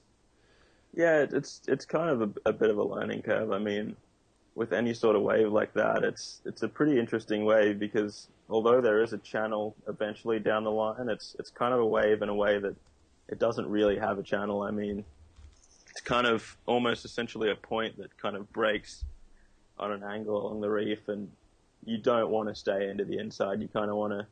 Yeah, 0.94 1.26
it's 1.32 1.62
it's 1.68 1.86
kind 1.86 2.10
of 2.10 2.22
a, 2.22 2.50
a 2.50 2.54
bit 2.54 2.70
of 2.70 2.78
a 2.78 2.84
learning 2.84 3.24
curve. 3.24 3.52
I 3.52 3.60
mean, 3.60 3.96
with 4.56 4.74
any 4.74 4.94
sort 4.94 5.16
of 5.16 5.24
wave 5.24 5.52
like 5.52 5.74
that, 5.74 6.04
it's 6.04 6.42
it's 6.46 6.64
a 6.64 6.68
pretty 6.68 7.00
interesting 7.00 7.46
wave 7.46 7.80
because 7.80 8.28
although 8.50 8.82
there 8.82 9.02
is 9.02 9.14
a 9.14 9.18
channel 9.20 9.76
eventually 9.88 10.40
down 10.40 10.64
the 10.64 10.72
line, 10.72 11.10
it's 11.10 11.36
it's 11.40 11.50
kind 11.50 11.74
of 11.74 11.80
a 11.80 11.86
wave 11.86 12.22
in 12.22 12.30
a 12.30 12.36
way 12.36 12.60
that 12.60 12.76
it 13.28 13.40
doesn't 13.40 13.68
really 13.68 13.98
have 13.98 14.20
a 14.20 14.24
channel. 14.24 14.62
I 14.62 14.72
mean, 14.72 15.04
it's 15.90 16.02
kind 16.02 16.28
of 16.28 16.58
almost 16.66 17.06
essentially 17.06 17.50
a 17.50 17.56
point 17.56 17.98
that 17.98 18.16
kind 18.18 18.36
of 18.36 18.52
breaks 18.54 19.06
on 19.80 19.92
an 19.92 20.04
angle 20.04 20.46
along 20.46 20.62
the 20.62 20.70
reef, 20.70 21.08
and 21.08 21.30
you 21.86 21.98
don't 21.98 22.30
want 22.30 22.50
to 22.50 22.56
stay 22.56 22.90
into 22.90 23.06
the 23.06 23.18
inside. 23.18 23.62
You 23.62 23.68
kind 23.68 23.90
of 23.90 23.98
want 23.98 24.14
to 24.14 24.28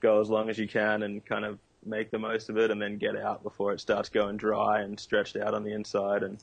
go 0.00 0.20
as 0.20 0.28
long 0.28 0.48
as 0.48 0.58
you 0.58 0.68
can 0.68 1.02
and 1.02 1.24
kind 1.24 1.44
of 1.44 1.58
make 1.84 2.10
the 2.10 2.18
most 2.18 2.48
of 2.50 2.58
it, 2.58 2.70
and 2.70 2.80
then 2.80 2.98
get 2.98 3.16
out 3.16 3.42
before 3.42 3.72
it 3.72 3.80
starts 3.80 4.08
going 4.08 4.36
dry 4.36 4.80
and 4.80 4.98
stretched 4.98 5.36
out 5.36 5.54
on 5.54 5.62
the 5.62 5.72
inside. 5.72 6.22
And 6.22 6.38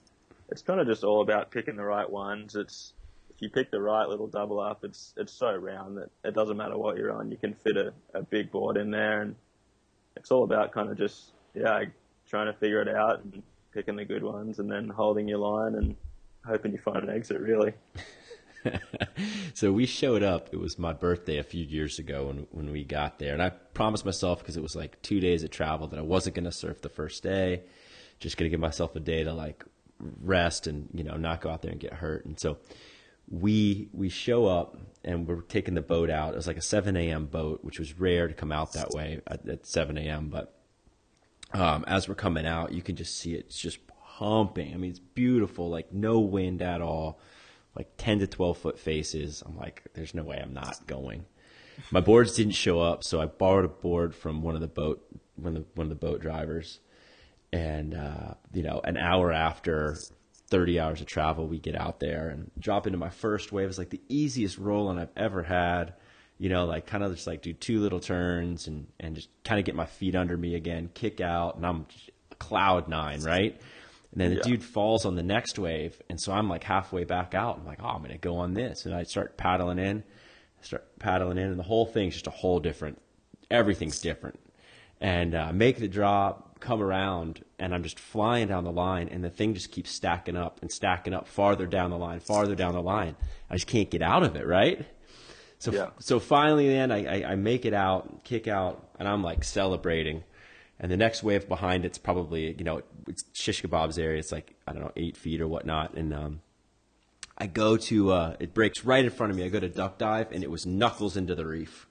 it's 0.49 0.61
kind 0.61 0.79
of 0.79 0.87
just 0.87 1.03
all 1.03 1.21
about 1.21 1.51
picking 1.51 1.75
the 1.75 1.83
right 1.83 2.09
ones. 2.09 2.55
It's 2.55 2.93
if 3.35 3.41
you 3.41 3.49
pick 3.49 3.69
the 3.69 3.81
right 3.81 4.07
little 4.07 4.27
double 4.27 4.59
up, 4.59 4.83
it's 4.83 5.13
it's 5.17 5.33
so 5.33 5.53
round 5.55 5.97
that 5.97 6.09
it 6.23 6.33
doesn't 6.33 6.57
matter 6.57 6.77
what 6.77 6.97
you're 6.97 7.11
on. 7.11 7.31
You 7.31 7.37
can 7.37 7.53
fit 7.53 7.77
a, 7.77 7.93
a 8.13 8.21
big 8.23 8.51
board 8.51 8.77
in 8.77 8.91
there, 8.91 9.21
and 9.21 9.35
it's 10.15 10.31
all 10.31 10.43
about 10.43 10.71
kind 10.71 10.89
of 10.89 10.97
just 10.97 11.31
yeah, 11.53 11.83
trying 12.27 12.47
to 12.47 12.53
figure 12.53 12.81
it 12.81 12.89
out 12.89 13.23
and 13.23 13.43
picking 13.73 13.95
the 13.95 14.05
good 14.05 14.23
ones, 14.23 14.59
and 14.59 14.71
then 14.71 14.87
holding 14.89 15.27
your 15.27 15.39
line 15.39 15.75
and 15.75 15.95
hoping 16.45 16.71
you 16.71 16.77
find 16.77 17.03
an 17.03 17.09
exit. 17.09 17.39
Really. 17.39 17.73
so 19.53 19.71
we 19.71 19.85
showed 19.85 20.23
up. 20.23 20.49
It 20.51 20.59
was 20.59 20.77
my 20.79 20.93
birthday 20.93 21.37
a 21.37 21.43
few 21.43 21.63
years 21.63 21.99
ago 21.99 22.27
when 22.27 22.47
when 22.51 22.71
we 22.71 22.83
got 22.83 23.19
there, 23.19 23.33
and 23.33 23.41
I 23.41 23.49
promised 23.49 24.05
myself 24.05 24.39
because 24.39 24.57
it 24.57 24.63
was 24.63 24.75
like 24.75 25.01
two 25.01 25.19
days 25.19 25.43
of 25.43 25.51
travel 25.51 25.87
that 25.87 25.99
I 25.99 26.03
wasn't 26.03 26.35
going 26.35 26.45
to 26.45 26.51
surf 26.51 26.81
the 26.81 26.89
first 26.89 27.23
day. 27.23 27.63
Just 28.19 28.37
going 28.37 28.45
to 28.45 28.49
give 28.49 28.59
myself 28.59 28.95
a 28.95 28.99
day 28.99 29.23
to 29.23 29.33
like 29.33 29.65
rest 29.99 30.67
and 30.67 30.89
you 30.93 31.03
know 31.03 31.15
not 31.15 31.41
go 31.41 31.49
out 31.49 31.61
there 31.61 31.71
and 31.71 31.79
get 31.79 31.93
hurt. 31.93 32.25
And 32.25 32.39
so 32.39 32.57
we 33.29 33.89
we 33.93 34.09
show 34.09 34.47
up 34.47 34.77
and 35.03 35.27
we're 35.27 35.41
taking 35.41 35.73
the 35.73 35.81
boat 35.81 36.09
out. 36.09 36.33
It 36.33 36.37
was 36.37 36.47
like 36.47 36.57
a 36.57 36.61
7 36.61 36.95
a.m. 36.97 37.25
boat, 37.27 37.59
which 37.63 37.79
was 37.79 37.99
rare 37.99 38.27
to 38.27 38.33
come 38.33 38.51
out 38.51 38.73
that 38.73 38.91
way 38.91 39.21
at, 39.27 39.47
at 39.47 39.65
7 39.65 39.97
a.m. 39.97 40.29
But 40.29 40.53
um, 41.53 41.83
as 41.87 42.09
we're 42.09 42.15
coming 42.15 42.45
out, 42.45 42.73
you 42.73 42.81
can 42.81 42.95
just 42.95 43.17
see 43.17 43.33
it. 43.35 43.45
it's 43.47 43.59
just 43.59 43.79
pumping. 44.17 44.73
I 44.73 44.77
mean, 44.77 44.89
it's 44.89 44.99
beautiful, 44.99 45.69
like 45.69 45.93
no 45.93 46.19
wind 46.19 46.61
at 46.61 46.81
all 46.81 47.19
like 47.75 47.89
10 47.97 48.19
to 48.19 48.27
12 48.27 48.57
foot 48.57 48.79
faces. 48.79 49.43
I'm 49.45 49.57
like, 49.57 49.83
there's 49.93 50.13
no 50.13 50.23
way 50.23 50.39
I'm 50.41 50.53
not 50.53 50.87
going. 50.87 51.25
My 51.91 51.99
boards 51.99 52.35
didn't 52.35 52.53
show 52.53 52.79
up, 52.79 53.03
so 53.03 53.19
I 53.19 53.25
borrowed 53.25 53.65
a 53.65 53.69
board 53.69 54.15
from 54.15 54.41
one 54.41 54.55
of 54.55 54.61
the 54.61 54.67
boat 54.67 55.05
one 55.35 55.57
of 55.57 55.63
the, 55.63 55.69
one 55.75 55.85
of 55.85 55.89
the 55.89 56.07
boat 56.07 56.21
drivers. 56.21 56.79
And 57.51 57.93
uh, 57.93 58.35
you 58.53 58.63
know, 58.63 58.81
an 58.83 58.97
hour 58.97 59.31
after 59.31 59.97
30 60.49 60.79
hours 60.79 61.01
of 61.01 61.07
travel, 61.07 61.47
we 61.47 61.59
get 61.59 61.75
out 61.75 61.99
there 61.99 62.29
and 62.29 62.51
drop 62.59 62.87
into 62.87 62.97
my 62.97 63.09
first 63.09 63.51
wave. 63.51 63.69
It's 63.69 63.77
like 63.77 63.89
the 63.89 64.01
easiest 64.09 64.57
rolling 64.57 64.99
I've 64.99 65.09
ever 65.15 65.43
had. 65.43 65.93
You 66.37 66.49
know, 66.49 66.65
like 66.65 66.85
kind 66.85 67.03
of 67.03 67.13
just 67.13 67.27
like 67.27 67.41
do 67.41 67.53
two 67.53 67.79
little 67.79 68.01
turns 68.01 68.67
and 68.67 68.87
and 68.99 69.15
just 69.15 69.29
kind 69.43 69.59
of 69.59 69.65
get 69.65 69.75
my 69.75 69.85
feet 69.85 70.15
under 70.15 70.35
me 70.35 70.55
again, 70.55 70.89
kick 70.93 71.21
out, 71.21 71.55
and 71.55 71.65
I'm 71.65 71.85
cloud 72.39 72.89
nine, 72.89 73.21
right? 73.21 73.59
And 74.15 74.21
then 74.21 74.29
the 74.29 74.37
yeah. 74.37 74.43
dude 74.43 74.63
falls 74.63 75.03
on 75.05 75.15
the 75.15 75.23
next 75.23 75.59
wave, 75.59 76.01
and 76.09 76.19
so 76.19 76.31
I'm 76.31 76.47
like 76.47 76.63
halfway 76.63 77.03
back 77.03 77.35
out. 77.35 77.57
I'm 77.59 77.65
like, 77.65 77.79
oh, 77.83 77.87
I'm 77.87 78.01
gonna 78.01 78.17
go 78.17 78.37
on 78.37 78.53
this, 78.53 78.85
and 78.85 78.95
I 78.95 79.03
start 79.03 79.35
paddling 79.35 79.77
in, 79.77 80.05
start 80.61 80.97
paddling 80.99 81.37
in, 81.37 81.49
and 81.49 81.59
the 81.59 81.63
whole 81.63 81.85
thing's 81.85 82.13
just 82.13 82.27
a 82.27 82.31
whole 82.31 82.61
different. 82.61 83.01
Everything's 83.51 83.99
different, 83.99 84.39
and 85.01 85.35
uh, 85.35 85.51
make 85.51 85.79
the 85.79 85.89
drop, 85.89 86.61
come 86.61 86.81
around, 86.81 87.43
and 87.59 87.75
I'm 87.75 87.83
just 87.83 87.99
flying 87.99 88.47
down 88.47 88.63
the 88.63 88.71
line, 88.71 89.09
and 89.09 89.21
the 89.21 89.29
thing 89.29 89.53
just 89.53 89.69
keeps 89.69 89.91
stacking 89.91 90.37
up 90.37 90.59
and 90.61 90.71
stacking 90.71 91.13
up 91.13 91.27
farther 91.27 91.65
down 91.65 91.89
the 91.89 91.97
line, 91.97 92.21
farther 92.21 92.55
down 92.55 92.73
the 92.73 92.81
line. 92.81 93.17
I 93.49 93.55
just 93.55 93.67
can't 93.67 93.91
get 93.91 94.01
out 94.01 94.23
of 94.23 94.37
it, 94.37 94.47
right? 94.47 94.85
So, 95.59 95.73
yeah. 95.73 95.89
so 95.99 96.21
finally, 96.21 96.69
then 96.69 96.89
I, 96.89 97.23
I, 97.23 97.31
I 97.31 97.35
make 97.35 97.65
it 97.65 97.73
out, 97.73 98.23
kick 98.23 98.47
out, 98.47 98.87
and 98.97 99.09
I'm 99.09 99.23
like 99.23 99.43
celebrating 99.43 100.23
and 100.79 100.91
the 100.91 100.97
next 100.97 101.23
wave 101.23 101.47
behind 101.47 101.85
it's 101.85 101.97
probably 101.97 102.55
you 102.57 102.63
know 102.63 102.81
it's 103.07 103.23
shish 103.33 103.61
kebabs 103.61 103.99
area. 103.99 104.19
It's 104.19 104.31
like 104.31 104.55
I 104.67 104.73
don't 104.73 104.81
know 104.81 104.91
eight 104.95 105.17
feet 105.17 105.41
or 105.41 105.47
whatnot, 105.47 105.93
and 105.95 106.13
um, 106.13 106.41
I 107.37 107.47
go 107.47 107.77
to 107.77 108.11
uh, 108.11 108.35
it 108.39 108.53
breaks 108.53 108.83
right 108.85 109.03
in 109.03 109.11
front 109.11 109.31
of 109.31 109.37
me. 109.37 109.45
I 109.45 109.49
go 109.49 109.59
to 109.59 109.69
duck 109.69 109.97
dive, 109.97 110.31
and 110.31 110.43
it 110.43 110.51
was 110.51 110.65
knuckles 110.65 111.17
into 111.17 111.35
the 111.35 111.45
reef. 111.45 111.87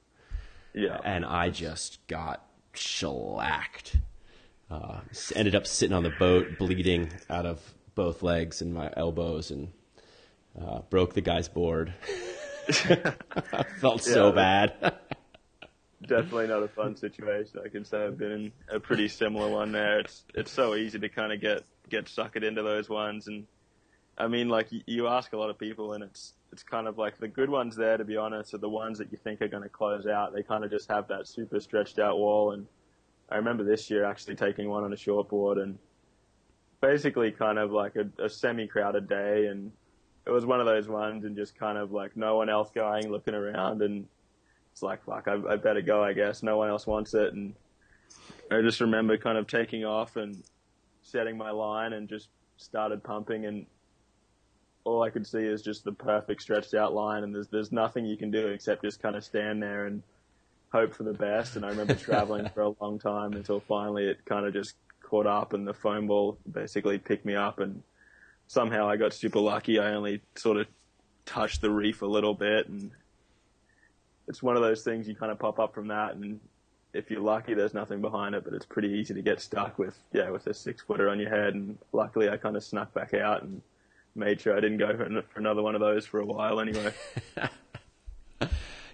Yeah, 0.74 0.98
and 1.04 1.24
I 1.24 1.50
just 1.50 2.06
got 2.08 2.44
shellacked. 2.74 3.96
Uh, 4.70 5.00
ended 5.34 5.54
up 5.54 5.66
sitting 5.66 5.94
on 5.94 6.02
the 6.02 6.12
boat, 6.18 6.58
bleeding 6.58 7.10
out 7.30 7.46
of 7.46 7.74
both 7.94 8.22
legs 8.22 8.60
and 8.60 8.74
my 8.74 8.90
elbows, 8.96 9.50
and 9.50 9.68
uh, 10.60 10.80
broke 10.90 11.14
the 11.14 11.20
guy's 11.20 11.48
board. 11.48 11.94
I 12.68 13.64
felt 13.78 14.06
yeah, 14.06 14.14
so 14.14 14.32
bad. 14.32 14.94
definitely 16.06 16.46
not 16.48 16.62
a 16.62 16.68
fun 16.68 16.96
situation. 16.96 17.60
I 17.64 17.68
can 17.68 17.84
say 17.84 18.04
I've 18.04 18.18
been 18.18 18.32
in 18.32 18.52
a 18.70 18.80
pretty 18.80 19.08
similar 19.08 19.48
one 19.48 19.72
there. 19.72 20.00
It's 20.00 20.24
it's 20.34 20.50
so 20.50 20.74
easy 20.74 20.98
to 20.98 21.08
kind 21.08 21.32
of 21.32 21.40
get 21.40 21.64
get 21.88 22.06
suckered 22.06 22.44
into 22.44 22.62
those 22.62 22.88
ones, 22.88 23.26
and 23.26 23.46
I 24.16 24.28
mean, 24.28 24.48
like 24.48 24.68
you 24.70 25.08
ask 25.08 25.32
a 25.32 25.36
lot 25.36 25.50
of 25.50 25.58
people, 25.58 25.92
and 25.92 26.04
it's 26.04 26.34
it's 26.52 26.62
kind 26.62 26.86
of 26.86 26.98
like 26.98 27.18
the 27.18 27.28
good 27.28 27.50
ones 27.50 27.74
there, 27.76 27.96
to 27.96 28.04
be 28.04 28.16
honest, 28.16 28.54
are 28.54 28.58
the 28.58 28.68
ones 28.68 28.98
that 28.98 29.10
you 29.10 29.18
think 29.18 29.42
are 29.42 29.48
going 29.48 29.62
to 29.64 29.68
close 29.68 30.06
out. 30.06 30.32
They 30.32 30.42
kind 30.42 30.64
of 30.64 30.70
just 30.70 30.88
have 30.88 31.08
that 31.08 31.26
super 31.26 31.58
stretched 31.60 31.98
out 31.98 32.18
wall, 32.18 32.52
and 32.52 32.66
I 33.28 33.36
remember 33.36 33.64
this 33.64 33.90
year 33.90 34.04
actually 34.04 34.36
taking 34.36 34.68
one 34.68 34.84
on 34.84 34.92
a 34.92 34.96
shortboard 34.96 35.60
and 35.60 35.78
basically 36.80 37.32
kind 37.32 37.58
of 37.58 37.72
like 37.72 37.96
a, 37.96 38.22
a 38.22 38.28
semi 38.28 38.66
crowded 38.66 39.08
day, 39.08 39.46
and 39.46 39.72
it 40.26 40.30
was 40.30 40.46
one 40.46 40.60
of 40.60 40.66
those 40.66 40.88
ones, 40.88 41.24
and 41.24 41.36
just 41.36 41.58
kind 41.58 41.76
of 41.76 41.90
like 41.90 42.16
no 42.16 42.36
one 42.36 42.48
else 42.48 42.70
going, 42.74 43.10
looking 43.10 43.34
around, 43.34 43.82
and 43.82 44.06
it's 44.74 44.82
like, 44.82 45.04
fuck, 45.04 45.28
I, 45.28 45.34
I 45.52 45.54
better 45.54 45.82
go, 45.82 46.02
I 46.02 46.14
guess. 46.14 46.42
No 46.42 46.56
one 46.58 46.68
else 46.68 46.84
wants 46.84 47.14
it. 47.14 47.32
And 47.32 47.54
I 48.50 48.60
just 48.60 48.80
remember 48.80 49.16
kind 49.16 49.38
of 49.38 49.46
taking 49.46 49.84
off 49.84 50.16
and 50.16 50.42
setting 51.00 51.38
my 51.38 51.52
line 51.52 51.92
and 51.92 52.08
just 52.08 52.28
started 52.56 53.04
pumping. 53.04 53.46
And 53.46 53.66
all 54.82 55.00
I 55.04 55.10
could 55.10 55.28
see 55.28 55.38
is 55.38 55.62
just 55.62 55.84
the 55.84 55.92
perfect 55.92 56.42
stretched 56.42 56.74
out 56.74 56.92
line. 56.92 57.22
And 57.22 57.32
there's 57.32 57.46
there's 57.46 57.70
nothing 57.70 58.04
you 58.04 58.16
can 58.16 58.32
do 58.32 58.48
except 58.48 58.82
just 58.82 59.00
kind 59.00 59.14
of 59.14 59.22
stand 59.22 59.62
there 59.62 59.86
and 59.86 60.02
hope 60.72 60.92
for 60.92 61.04
the 61.04 61.12
best. 61.12 61.54
And 61.54 61.64
I 61.64 61.68
remember 61.68 61.94
traveling 61.94 62.48
for 62.52 62.62
a 62.62 62.74
long 62.80 62.98
time 62.98 63.34
until 63.34 63.60
finally 63.60 64.06
it 64.08 64.24
kind 64.24 64.44
of 64.44 64.52
just 64.52 64.74
caught 65.04 65.28
up 65.28 65.52
and 65.52 65.68
the 65.68 65.74
foam 65.74 66.08
ball 66.08 66.36
basically 66.50 66.98
picked 66.98 67.24
me 67.24 67.36
up. 67.36 67.60
And 67.60 67.80
somehow 68.48 68.88
I 68.88 68.96
got 68.96 69.14
super 69.14 69.38
lucky. 69.38 69.78
I 69.78 69.94
only 69.94 70.20
sort 70.34 70.56
of 70.56 70.66
touched 71.26 71.60
the 71.60 71.70
reef 71.70 72.02
a 72.02 72.06
little 72.06 72.34
bit 72.34 72.66
and 72.66 72.90
it's 74.28 74.42
one 74.42 74.56
of 74.56 74.62
those 74.62 74.82
things 74.82 75.08
you 75.08 75.14
kind 75.14 75.32
of 75.32 75.38
pop 75.38 75.58
up 75.58 75.74
from 75.74 75.88
that, 75.88 76.14
and 76.14 76.40
if 76.94 77.10
you're 77.10 77.20
lucky, 77.20 77.54
there's 77.54 77.74
nothing 77.74 78.00
behind 78.00 78.34
it, 78.34 78.44
but 78.44 78.54
it's 78.54 78.64
pretty 78.64 78.88
easy 78.88 79.14
to 79.14 79.22
get 79.22 79.40
stuck 79.40 79.78
with 79.78 79.98
yeah 80.12 80.30
with 80.30 80.46
a 80.46 80.54
six 80.54 80.82
footer 80.82 81.10
on 81.10 81.18
your 81.18 81.28
head. 81.28 81.54
And 81.54 81.76
luckily, 81.92 82.28
I 82.28 82.36
kind 82.36 82.56
of 82.56 82.64
snuck 82.64 82.94
back 82.94 83.14
out 83.14 83.42
and 83.42 83.60
made 84.14 84.40
sure 84.40 84.56
I 84.56 84.60
didn't 84.60 84.78
go 84.78 84.96
for, 84.96 85.38
another 85.38 85.62
one 85.62 85.74
of 85.74 85.80
those 85.80 86.06
for 86.06 86.20
a 86.20 86.26
while 86.26 86.60
anyway. 86.60 86.92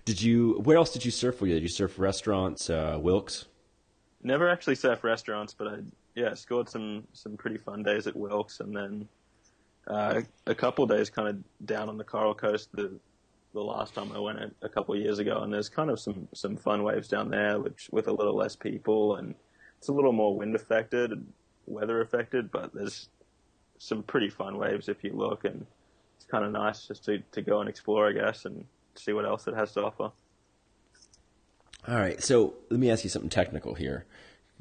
did 0.05 0.21
you? 0.21 0.61
Where 0.65 0.77
else 0.77 0.93
did 0.93 1.05
you 1.05 1.11
surf? 1.11 1.39
For 1.39 1.47
you? 1.47 1.55
Did 1.55 1.63
you 1.63 1.69
surf 1.69 1.99
restaurants, 1.99 2.71
uh, 2.71 2.99
Wilkes? 3.01 3.47
Never 4.23 4.49
actually 4.49 4.75
surf 4.75 5.05
restaurants, 5.05 5.55
but 5.55 5.69
I 5.69 5.77
yeah, 6.15 6.35
scored 6.35 6.69
some 6.69 7.07
some 7.13 7.37
pretty 7.37 7.59
fun 7.59 7.83
days 7.83 8.07
at 8.07 8.17
Wilkes, 8.17 8.61
and 8.61 8.75
then 8.75 9.09
uh, 9.87 10.23
a 10.47 10.55
couple 10.55 10.85
of 10.85 10.91
days 10.91 11.11
kind 11.11 11.29
of 11.29 11.67
down 11.67 11.89
on 11.89 11.99
the 11.99 12.05
Coral 12.05 12.35
Coast. 12.35 12.71
The 12.73 12.93
the 13.53 13.61
last 13.61 13.95
time 13.95 14.13
I 14.13 14.19
went 14.19 14.39
a, 14.39 14.51
a 14.63 14.69
couple 14.69 14.95
of 14.95 15.01
years 15.01 15.19
ago, 15.19 15.41
and 15.43 15.53
there's 15.53 15.69
kind 15.69 15.91
of 15.91 15.99
some 15.99 16.29
some 16.35 16.57
fun 16.57 16.83
waves 16.83 17.09
down 17.09 17.31
there, 17.31 17.59
which 17.59 17.89
with 17.91 18.09
a 18.09 18.13
little 18.13 18.37
less 18.37 18.57
people, 18.57 19.17
and 19.17 19.35
it's 19.79 19.89
a 19.89 19.93
little 19.93 20.13
more 20.13 20.37
wind 20.37 20.55
affected 20.55 21.11
and 21.11 21.33
weather 21.67 22.01
affected, 22.01 22.51
but 22.51 22.73
there's 22.75 23.09
some 23.79 24.03
pretty 24.03 24.29
fun 24.29 24.59
waves 24.59 24.89
if 24.89 25.03
you 25.03 25.13
look, 25.13 25.45
and 25.45 25.67
it's 26.17 26.27
kind 26.27 26.45
of 26.45 26.53
nice 26.53 26.87
just 26.87 27.05
to 27.07 27.19
to 27.33 27.43
go 27.43 27.61
and 27.61 27.69
explore, 27.69 28.09
I 28.09 28.13
guess, 28.13 28.45
and 28.45 28.65
see 28.95 29.13
what 29.13 29.25
else 29.25 29.47
it 29.47 29.55
has 29.55 29.73
to 29.73 29.85
offer. 29.85 30.13
All 31.89 31.97
right, 31.97 32.23
so 32.23 32.55
let 32.69 32.79
me 32.79 32.91
ask 32.91 33.05
you 33.05 33.11
something 33.11 33.31
technical 33.31 33.75
here, 33.75 34.05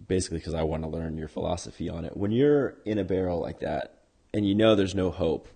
basically 0.07 0.37
because 0.37 0.53
I 0.53 0.63
want 0.63 0.83
to 0.83 0.89
learn 0.89 1.17
your 1.17 1.27
philosophy 1.27 1.89
on 1.89 2.05
it. 2.05 2.15
When 2.15 2.31
you're 2.31 2.75
in 2.85 2.97
a 2.97 3.03
barrel 3.03 3.41
like 3.41 3.59
that 3.59 3.99
and 4.33 4.47
you 4.47 4.55
know 4.55 4.73
there's 4.73 4.95
no 4.95 5.11
hope, 5.11 5.49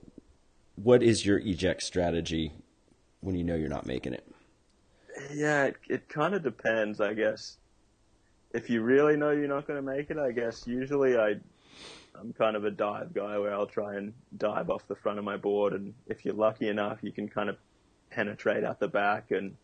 what 0.76 1.02
is 1.02 1.26
your 1.26 1.40
eject 1.40 1.84
strategy 1.84 2.52
when 3.24 3.36
you 3.36 3.44
know 3.44 3.56
you're 3.56 3.70
not 3.70 3.86
making 3.86 4.14
it? 4.14 4.28
Yeah, 5.34 5.66
it, 5.66 5.76
it 5.90 6.10
kind 6.10 6.34
of 6.34 6.44
depends, 6.44 7.00
I 7.00 7.14
guess. 7.14 7.58
If 8.54 8.70
you 8.70 8.82
really 8.82 9.18
know 9.18 9.32
you're 9.32 9.48
not 9.48 9.68
going 9.68 9.84
to 9.84 9.92
make 9.92 10.10
it, 10.10 10.18
I 10.18 10.32
guess 10.32 10.68
usually 10.68 11.18
I, 11.18 11.36
I'm 12.20 12.34
kind 12.34 12.56
of 12.56 12.66
a 12.66 12.72
dive 12.72 13.14
guy 13.14 13.38
where 13.40 13.54
I'll 13.54 13.66
try 13.66 13.96
and 13.96 14.14
dive 14.38 14.70
off 14.70 14.88
the 14.88 14.96
front 14.96 15.18
of 15.18 15.26
my 15.26 15.38
board, 15.38 15.74
and 15.74 15.94
if 16.08 16.26
you're 16.26 16.36
lucky 16.36 16.68
enough, 16.68 17.00
you 17.02 17.12
can 17.12 17.28
kind 17.28 17.50
of 17.50 17.58
penetrate 18.12 18.64
out 18.64 18.80
the 18.80 18.88
back 18.88 19.32
and 19.32 19.56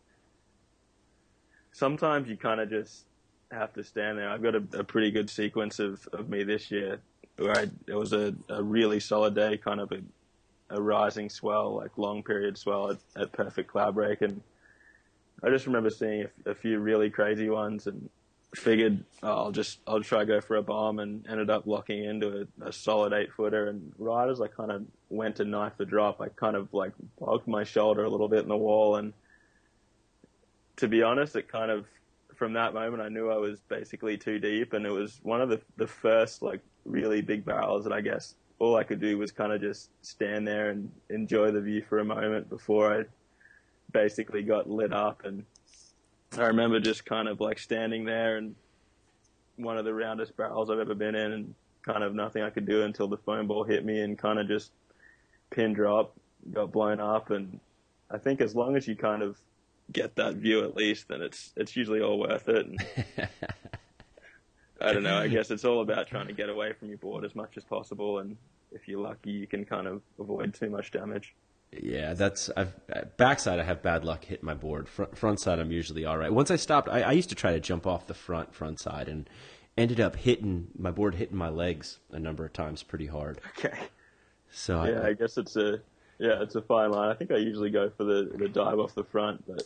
sometimes 1.72 2.28
you 2.28 2.36
kind 2.36 2.60
of 2.60 2.68
just 2.68 3.04
have 3.50 3.72
to 3.74 3.84
stand 3.84 4.18
there. 4.18 4.28
I've 4.28 4.42
got 4.42 4.54
a, 4.54 4.62
a 4.72 4.84
pretty 4.84 5.10
good 5.10 5.30
sequence 5.30 5.78
of, 5.78 6.06
of 6.12 6.28
me 6.28 6.42
this 6.42 6.70
year 6.70 7.00
where 7.36 7.56
I, 7.56 7.66
it 7.86 7.94
was 7.94 8.12
a, 8.12 8.34
a 8.48 8.62
really 8.62 9.00
solid 9.00 9.34
day, 9.34 9.56
kind 9.56 9.80
of 9.80 9.92
a, 9.92 10.00
a 10.70 10.80
rising 10.80 11.28
swell, 11.28 11.76
like 11.76 11.96
long 11.96 12.22
period 12.22 12.56
swell 12.56 12.90
at, 12.90 12.98
at 13.20 13.32
perfect 13.32 13.72
Cloudbreak. 13.72 14.22
And 14.22 14.40
I 15.42 15.50
just 15.50 15.66
remember 15.66 15.90
seeing 15.90 16.26
a, 16.46 16.50
a 16.50 16.54
few 16.54 16.78
really 16.78 17.10
crazy 17.10 17.50
ones 17.50 17.86
and 17.86 18.08
figured 18.54 19.04
oh, 19.22 19.28
I'll 19.28 19.52
just, 19.52 19.78
I'll 19.86 20.02
try 20.02 20.20
to 20.20 20.26
go 20.26 20.40
for 20.40 20.56
a 20.56 20.62
bomb 20.62 20.98
and 20.98 21.26
ended 21.28 21.50
up 21.50 21.66
locking 21.66 22.04
into 22.04 22.46
a, 22.62 22.68
a 22.68 22.72
solid 22.72 23.12
eight 23.12 23.32
footer. 23.32 23.68
And 23.68 23.92
right 23.98 24.28
as 24.28 24.40
I 24.40 24.48
kind 24.48 24.72
of 24.72 24.84
went 25.08 25.36
to 25.36 25.44
knife 25.44 25.74
the 25.76 25.84
drop, 25.84 26.20
I 26.20 26.28
kind 26.28 26.56
of 26.56 26.72
like 26.72 26.92
bogged 27.18 27.46
my 27.46 27.64
shoulder 27.64 28.04
a 28.04 28.10
little 28.10 28.28
bit 28.28 28.42
in 28.42 28.48
the 28.48 28.56
wall 28.56 28.96
and 28.96 29.12
to 30.80 30.88
be 30.88 31.02
honest, 31.02 31.36
it 31.36 31.46
kind 31.46 31.70
of 31.70 31.86
from 32.34 32.54
that 32.54 32.72
moment 32.72 33.02
I 33.02 33.10
knew 33.10 33.30
I 33.30 33.36
was 33.36 33.60
basically 33.68 34.16
too 34.16 34.38
deep, 34.38 34.72
and 34.72 34.86
it 34.86 34.90
was 34.90 35.20
one 35.22 35.42
of 35.42 35.50
the 35.50 35.60
the 35.76 35.86
first 35.86 36.42
like 36.42 36.60
really 36.86 37.20
big 37.20 37.44
barrels 37.44 37.84
that 37.84 37.92
I 37.92 38.00
guess 38.00 38.34
all 38.60 38.76
I 38.76 38.84
could 38.84 39.00
do 39.00 39.18
was 39.18 39.32
kind 39.32 39.52
of 39.52 39.60
just 39.60 39.90
stand 40.02 40.46
there 40.46 40.70
and 40.70 40.92
enjoy 41.08 41.50
the 41.50 41.60
view 41.60 41.82
for 41.88 41.98
a 41.98 42.04
moment 42.04 42.48
before 42.48 42.94
I 42.94 43.04
basically 43.90 44.42
got 44.42 44.70
lit 44.70 44.92
up. 44.92 45.22
And 45.24 45.44
I 46.38 46.42
remember 46.42 46.78
just 46.78 47.04
kind 47.04 47.26
of 47.26 47.40
like 47.40 47.58
standing 47.58 48.04
there 48.04 48.36
and 48.36 48.54
one 49.56 49.78
of 49.78 49.84
the 49.84 49.94
roundest 49.94 50.36
barrels 50.36 50.70
I've 50.70 50.78
ever 50.78 50.94
been 50.94 51.14
in, 51.14 51.32
and 51.32 51.54
kind 51.82 52.04
of 52.04 52.14
nothing 52.14 52.42
I 52.42 52.50
could 52.50 52.66
do 52.66 52.82
until 52.82 53.08
the 53.08 53.16
foam 53.16 53.46
ball 53.46 53.64
hit 53.64 53.84
me 53.84 54.00
and 54.00 54.18
kind 54.18 54.38
of 54.38 54.46
just 54.46 54.72
pin 55.50 55.72
drop, 55.72 56.14
got 56.52 56.72
blown 56.72 57.00
up, 57.00 57.30
and 57.30 57.60
I 58.10 58.18
think 58.18 58.40
as 58.40 58.54
long 58.54 58.76
as 58.76 58.86
you 58.86 58.96
kind 58.96 59.22
of 59.22 59.38
get 59.92 60.16
that 60.16 60.36
view 60.36 60.64
at 60.64 60.76
least, 60.76 61.08
then 61.08 61.22
it's 61.22 61.52
it's 61.56 61.76
usually 61.76 62.00
all 62.00 62.18
worth 62.18 62.48
it. 62.48 62.66
And 62.66 62.78
I 64.80 64.92
don't 64.92 65.02
know. 65.02 65.18
I 65.18 65.28
guess 65.36 65.50
it's 65.50 65.64
all 65.64 65.82
about 65.82 66.06
trying 66.06 66.26
to 66.26 66.32
get 66.32 66.48
away 66.48 66.72
from 66.72 66.88
your 66.88 66.98
board 66.98 67.24
as 67.24 67.34
much 67.34 67.56
as 67.56 67.64
possible, 67.64 68.18
and 68.18 68.36
if 68.72 68.88
you're 68.88 69.00
lucky, 69.00 69.30
you 69.30 69.46
can 69.46 69.64
kind 69.64 69.86
of 69.86 70.02
avoid 70.18 70.54
too 70.54 70.70
much 70.70 70.90
damage. 70.90 71.34
Yeah, 71.72 72.14
that's 72.14 72.50
I've 72.56 72.74
uh, 72.92 73.02
backside. 73.16 73.60
I 73.60 73.62
have 73.62 73.82
bad 73.82 74.04
luck 74.04 74.24
hitting 74.24 74.44
my 74.44 74.54
board. 74.54 74.88
Front, 74.88 75.16
front 75.16 75.40
side, 75.40 75.58
I'm 75.58 75.70
usually 75.70 76.04
all 76.04 76.18
right. 76.18 76.32
Once 76.32 76.50
I 76.50 76.56
stopped, 76.56 76.88
I, 76.88 77.02
I 77.02 77.12
used 77.12 77.28
to 77.28 77.36
try 77.36 77.52
to 77.52 77.60
jump 77.60 77.86
off 77.86 78.06
the 78.06 78.14
front 78.14 78.54
front 78.54 78.80
side 78.80 79.08
and 79.08 79.30
ended 79.78 80.00
up 80.00 80.16
hitting 80.16 80.68
my 80.76 80.90
board, 80.90 81.14
hitting 81.14 81.36
my 81.36 81.48
legs 81.48 81.98
a 82.10 82.18
number 82.18 82.44
of 82.44 82.52
times 82.52 82.82
pretty 82.82 83.06
hard. 83.06 83.40
Okay. 83.56 83.78
So 84.50 84.84
yeah, 84.84 85.00
I, 85.00 85.08
I 85.08 85.12
guess 85.12 85.38
it's 85.38 85.54
a 85.54 85.80
yeah, 86.18 86.42
it's 86.42 86.56
a 86.56 86.62
fine 86.62 86.90
line. 86.90 87.08
I 87.08 87.14
think 87.14 87.30
I 87.30 87.36
usually 87.36 87.70
go 87.70 87.88
for 87.96 88.04
the 88.04 88.30
the 88.34 88.48
dive 88.48 88.80
off 88.80 88.94
the 88.94 89.04
front, 89.04 89.46
but 89.46 89.62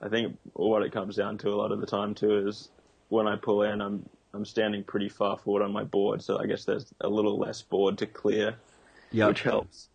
I 0.00 0.08
think 0.08 0.38
what 0.52 0.82
it 0.82 0.92
comes 0.92 1.16
down 1.16 1.38
to 1.38 1.48
a 1.48 1.56
lot 1.56 1.72
of 1.72 1.80
the 1.80 1.86
time 1.86 2.14
too 2.14 2.46
is 2.46 2.68
when 3.08 3.26
I 3.26 3.36
pull 3.36 3.62
in, 3.62 3.80
I'm 3.80 4.08
I'm 4.34 4.44
standing 4.44 4.82
pretty 4.82 5.08
far 5.08 5.38
forward 5.38 5.62
on 5.62 5.72
my 5.72 5.84
board, 5.84 6.20
so 6.22 6.38
I 6.38 6.46
guess 6.46 6.64
there's 6.64 6.92
a 7.00 7.08
little 7.08 7.38
less 7.38 7.62
board 7.62 7.98
to 7.98 8.06
clear, 8.06 8.56
Yep. 9.12 9.28
which 9.28 9.42
helps. 9.42 9.88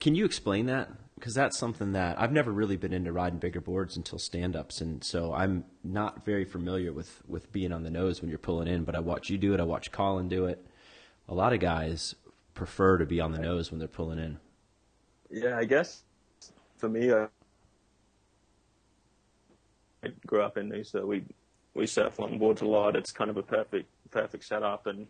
Can 0.00 0.16
you 0.16 0.24
explain 0.24 0.66
that? 0.66 0.90
Because 1.14 1.32
that's 1.34 1.56
something 1.56 1.92
that 1.92 2.20
I've 2.20 2.32
never 2.32 2.50
really 2.52 2.76
been 2.76 2.92
into 2.92 3.12
riding 3.12 3.38
bigger 3.38 3.60
boards 3.60 3.96
until 3.96 4.18
stand 4.18 4.54
ups, 4.56 4.80
and 4.80 5.02
so 5.02 5.32
I'm 5.32 5.64
not 5.84 6.24
very 6.24 6.44
familiar 6.44 6.92
with 6.92 7.22
with 7.26 7.52
being 7.52 7.72
on 7.72 7.84
the 7.84 7.90
nose 7.90 8.20
when 8.20 8.28
you're 8.28 8.38
pulling 8.38 8.68
in. 8.68 8.84
But 8.84 8.96
I 8.96 9.00
watch 9.00 9.30
you 9.30 9.38
do 9.38 9.54
it. 9.54 9.60
I 9.60 9.62
watch 9.62 9.92
Colin 9.92 10.28
do 10.28 10.44
it. 10.46 10.66
A 11.28 11.34
lot 11.34 11.52
of 11.52 11.60
guys 11.60 12.16
prefer 12.54 12.98
to 12.98 13.06
be 13.06 13.20
on 13.20 13.32
the 13.32 13.38
nose 13.38 13.70
when 13.70 13.78
they're 13.78 13.88
pulling 13.88 14.18
in. 14.18 14.38
Yeah, 15.30 15.56
I 15.56 15.64
guess 15.64 16.02
for 16.76 16.88
me, 16.88 17.12
I, 17.12 17.28
I 20.02 20.08
grew 20.26 20.42
up 20.42 20.58
in 20.58 20.68
Noosa. 20.68 21.06
We 21.06 21.24
we 21.76 21.86
surf 21.86 22.16
longboards 22.16 22.62
a 22.62 22.66
lot. 22.66 22.96
It's 22.96 23.12
kind 23.12 23.30
of 23.30 23.36
a 23.36 23.42
perfect 23.42 23.88
perfect 24.10 24.44
setup, 24.44 24.86
and 24.86 25.06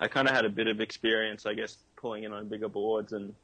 I 0.00 0.08
kind 0.08 0.28
of 0.28 0.34
had 0.34 0.44
a 0.44 0.50
bit 0.50 0.66
of 0.66 0.80
experience, 0.80 1.46
I 1.46 1.54
guess, 1.54 1.78
pulling 1.96 2.24
in 2.24 2.32
on 2.32 2.48
bigger 2.48 2.68
boards, 2.68 3.12
and 3.12 3.34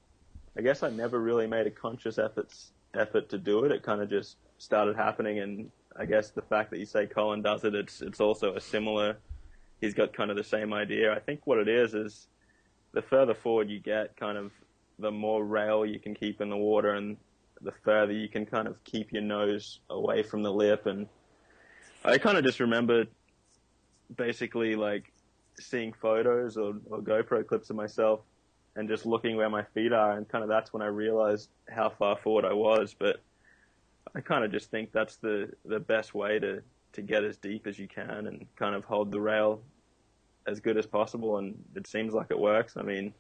I 0.57 0.63
guess 0.63 0.83
I 0.83 0.91
never 0.91 1.21
really 1.21 1.47
made 1.47 1.67
a 1.67 1.71
conscious 1.71 2.19
efforts 2.19 2.73
effort 2.95 3.29
to 3.29 3.39
do 3.39 3.65
it. 3.65 3.73
It 3.73 3.83
kind 3.83 4.01
of 4.01 4.09
just 4.11 4.37
started 4.59 4.97
happening, 4.97 5.39
and 5.39 5.71
I 5.97 6.07
guess 6.07 6.31
the 6.31 6.43
fact 6.43 6.71
that 6.71 6.79
you 6.79 6.87
say 6.87 7.07
Colin 7.07 7.43
does 7.43 7.65
it, 7.65 7.75
it's 7.75 8.03
it's 8.03 8.21
also 8.21 8.55
a 8.55 8.61
similar. 8.61 9.17
He's 9.81 9.95
got 9.95 10.15
kind 10.15 10.31
of 10.31 10.37
the 10.37 10.45
same 10.45 10.73
idea. 10.73 11.13
I 11.15 11.21
think 11.21 11.47
what 11.47 11.59
it 11.59 11.69
is 11.69 11.95
is 11.95 12.29
the 12.93 13.03
further 13.03 13.35
forward 13.35 13.69
you 13.69 13.79
get, 13.79 14.17
kind 14.17 14.39
of 14.39 14.51
the 14.99 15.11
more 15.11 15.45
rail 15.45 15.85
you 15.85 15.99
can 15.99 16.15
keep 16.15 16.41
in 16.41 16.49
the 16.49 16.57
water, 16.57 16.95
and 16.95 17.17
the 17.61 17.73
further 17.85 18.13
you 18.13 18.29
can 18.29 18.47
kind 18.47 18.67
of 18.67 18.83
keep 18.85 19.13
your 19.13 19.23
nose 19.23 19.81
away 19.91 20.23
from 20.23 20.43
the 20.43 20.53
lip. 20.53 20.87
And 20.87 21.07
I 22.05 22.19
kind 22.19 22.39
of 22.39 22.45
just 22.45 22.61
remember 22.61 23.05
basically 24.15 24.77
like 24.77 25.13
seeing 25.59 25.93
photos 25.93 26.57
or, 26.57 26.75
or 26.91 27.01
GoPro 27.01 27.47
clips 27.47 27.71
of 27.71 27.77
myself 27.77 28.21
and 28.77 28.89
just 28.89 29.07
looking 29.07 29.37
where 29.37 29.49
my 29.49 29.63
feet 29.63 29.93
are, 29.93 30.13
and 30.13 30.29
kind 30.29 30.45
of 30.45 30.51
that's 30.51 30.73
when 30.73 30.83
I 30.83 30.87
realized 30.87 31.49
how 31.69 31.89
far 31.89 32.17
forward 32.17 32.45
I 32.45 32.53
was. 32.53 32.95
But 32.97 33.23
I 34.15 34.21
kind 34.21 34.45
of 34.45 34.53
just 34.53 34.71
think 34.71 34.93
that's 34.93 35.17
the 35.17 35.51
the 35.65 35.81
best 35.81 36.15
way 36.15 36.39
to 36.39 36.63
to 36.93 37.03
get 37.03 37.25
as 37.25 37.37
deep 37.37 37.67
as 37.67 37.79
you 37.79 37.89
can 37.89 38.27
and 38.27 38.47
kind 38.57 38.75
of 38.75 38.85
hold 38.85 39.11
the 39.11 39.21
rail 39.21 39.63
as 40.47 40.61
good 40.61 40.77
as 40.77 40.87
possible. 40.87 41.39
And 41.39 41.59
it 41.75 41.87
seems 41.87 42.15
like 42.15 42.29
it 42.31 42.39
works. 42.39 42.77
I 42.77 42.83
mean, 42.83 43.13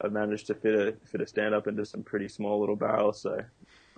I've 0.00 0.12
managed 0.12 0.46
to 0.48 0.54
fit 0.54 0.74
a 0.74 0.92
fit 1.06 1.20
a 1.22 1.26
stand 1.26 1.54
up 1.54 1.66
into 1.66 1.84
some 1.86 2.02
pretty 2.02 2.28
small 2.28 2.60
little 2.60 2.76
barrels, 2.76 3.20
so 3.20 3.42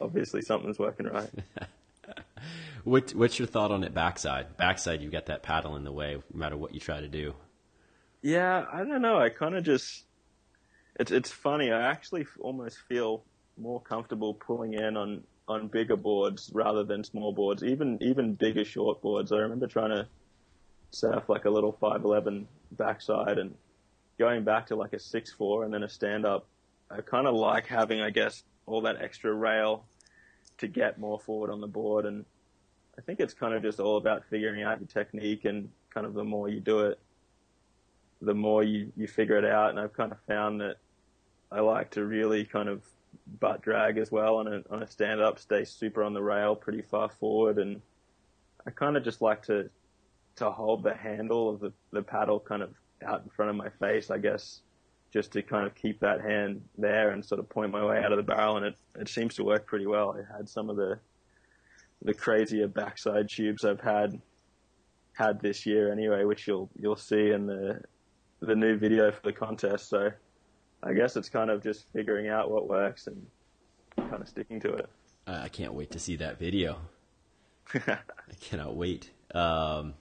obviously 0.01 0.43
something's 0.43 0.79
working 0.79 1.07
right. 1.07 1.31
What, 2.85 3.14
what's 3.14 3.38
your 3.38 3.49
thought 3.49 3.71
on 3.71 3.85
it 3.85 3.95
backside? 3.95 4.57
Backside, 4.57 5.03
you 5.03 5.11
got 5.11 5.27
that 5.27 5.43
paddle 5.43 5.77
in 5.77 5.85
the 5.85 5.93
way, 5.93 6.17
no 6.33 6.38
matter 6.38 6.57
what 6.57 6.75
you 6.75 6.81
try 6.81 7.01
to 7.01 7.09
do. 7.09 7.35
Yeah, 8.23 8.64
I 8.73 8.79
don't 8.79 9.03
know. 9.03 9.19
I 9.19 9.29
kind 9.29 9.55
of 9.55 9.64
just 9.64 10.05
it's 10.99 11.12
it's 11.12 11.31
funny. 11.31 11.71
I 11.71 11.91
actually 11.91 12.27
almost 12.41 12.79
feel 12.88 13.23
more 13.57 13.81
comfortable 13.81 14.35
pulling 14.35 14.75
in 14.75 14.97
on 14.97 15.23
on 15.47 15.69
bigger 15.69 15.97
boards 15.97 16.51
rather 16.53 16.83
than 16.83 17.05
small 17.05 17.33
boards. 17.33 17.62
Even 17.62 17.99
even 18.03 18.35
bigger 18.35 18.64
short 18.64 19.01
boards. 19.01 19.31
I 19.31 19.37
remember 19.37 19.69
trying 19.69 19.91
to 19.91 20.09
surf 20.91 21.29
like 21.29 21.45
a 21.45 21.51
little 21.51 21.73
five 21.73 22.05
eleven 22.05 22.49
backside 22.73 23.38
and 23.38 23.55
going 24.19 24.43
back 24.43 24.67
to 24.67 24.77
like 24.77 24.93
a 24.93 24.99
six 24.99 25.33
four 25.33 25.64
and 25.64 25.73
then 25.73 25.85
a 25.85 25.88
stand 25.88 26.27
up. 26.27 26.47
I 26.91 27.03
kind 27.03 27.27
of 27.27 27.35
like 27.35 27.67
having, 27.67 28.01
I 28.01 28.11
guess, 28.11 28.43
all 28.67 28.81
that 28.83 29.01
extra 29.01 29.33
rail 29.33 29.85
to 30.57 30.67
get 30.67 30.99
more 30.99 31.21
forward 31.21 31.51
on 31.51 31.61
the 31.61 31.69
board 31.69 32.05
and. 32.05 32.25
I 32.99 33.01
think 33.01 33.21
it's 33.21 33.33
kind 33.33 33.55
of 33.55 33.63
just 33.63 33.79
all 33.79 33.97
about 33.97 34.25
figuring 34.29 34.65
out 34.65 34.81
your 34.81 34.89
technique 34.89 35.45
and 35.45 35.69
kind 35.95 36.05
of 36.05 36.15
the 36.15 36.25
more 36.25 36.49
you 36.49 36.59
do 36.59 36.81
it, 36.81 36.99
the 38.21 38.35
more 38.35 38.65
you, 38.65 38.93
you 38.97 39.07
figure 39.07 39.37
it 39.37 39.45
out. 39.45 39.71
And 39.71 39.79
I've 39.79 39.93
kind 39.93 40.11
of 40.11 40.19
found 40.27 40.61
that 40.61 40.79
I 41.53 41.61
like 41.61 41.93
to 41.93 42.05
really 42.05 42.45
kind 42.45 42.69
of 42.69 42.83
butt 43.39 43.63
drag 43.63 43.99
as 43.99 44.11
well 44.11 44.39
on 44.39 44.49
a, 44.49 44.63
on 44.71 44.83
a 44.83 44.87
stand 44.87 45.21
up, 45.21 45.39
stay 45.39 45.65
super 45.65 46.03
on 46.03 46.13
the 46.13 46.23
rail 46.23 46.57
pretty 46.57 46.83
far 46.83 47.09
forward. 47.09 47.59
And 47.59 47.81
I 48.67 48.71
kind 48.71 48.97
of 48.97 49.05
just 49.05 49.23
like 49.23 49.43
to, 49.45 49.71
to 50.37 50.51
hold 50.51 50.83
the 50.83 50.95
handle 50.95 51.49
of 51.51 51.61
the, 51.61 51.73
the 51.93 52.03
paddle 52.03 52.41
kind 52.41 52.63
of 52.63 52.75
out 53.07 53.23
in 53.23 53.31
front 53.31 53.51
of 53.51 53.57
my 53.57 53.69
face, 53.69 54.11
I 54.11 54.19
guess, 54.19 54.63
just 55.13 55.31
to 55.33 55.43
kind 55.43 55.67
of 55.67 55.75
keep 55.77 56.01
that 56.01 56.21
hand 56.21 56.63
there 56.77 57.11
and 57.11 57.25
sort 57.25 57.39
of 57.39 57.49
point 57.49 57.71
my 57.71 57.85
way 57.85 58.03
out 58.03 58.11
of 58.11 58.17
the 58.17 58.25
barrel. 58.25 58.57
And 58.57 58.67
it, 58.67 58.77
it 58.99 59.09
seems 59.09 59.37
to 59.37 59.45
work 59.45 59.67
pretty 59.67 59.87
well. 59.87 60.17
I 60.19 60.37
had 60.37 60.49
some 60.49 60.69
of 60.69 60.77
the, 60.77 60.99
the 62.03 62.15
crazier 62.15 62.69
backside 62.69 63.29
tubes 63.29 63.65
I've 63.65 63.81
had 63.81 64.21
had 65.13 65.41
this 65.41 65.67
year 65.67 65.93
anyway, 65.93 66.25
which 66.25 66.47
you'll 66.47 66.71
you'll 66.77 66.97
see 66.97 67.31
in 67.31 67.47
the 67.47 67.81
the 68.41 68.55
new 68.55 68.77
video 68.77 69.11
for 69.11 69.21
the 69.23 69.33
contest. 69.33 69.89
So 69.89 70.11
I 70.83 70.93
guess 70.93 71.17
it's 71.17 71.29
kind 71.29 71.51
of 71.51 71.63
just 71.63 71.87
figuring 71.93 72.29
out 72.29 72.51
what 72.51 72.69
works 72.69 73.09
and 73.09 73.27
kind 73.97 74.23
of 74.23 74.29
sticking 74.29 74.61
to 74.61 74.73
it. 74.75 74.89
Uh, 75.27 75.41
I 75.43 75.49
can't 75.49 75.75
wait 75.75 75.91
to 75.91 75.99
see 75.99 76.17
that 76.17 76.39
video. 76.39 76.79
I 77.75 77.99
cannot 78.41 78.77
wait. 78.77 79.11
Um, 79.35 79.95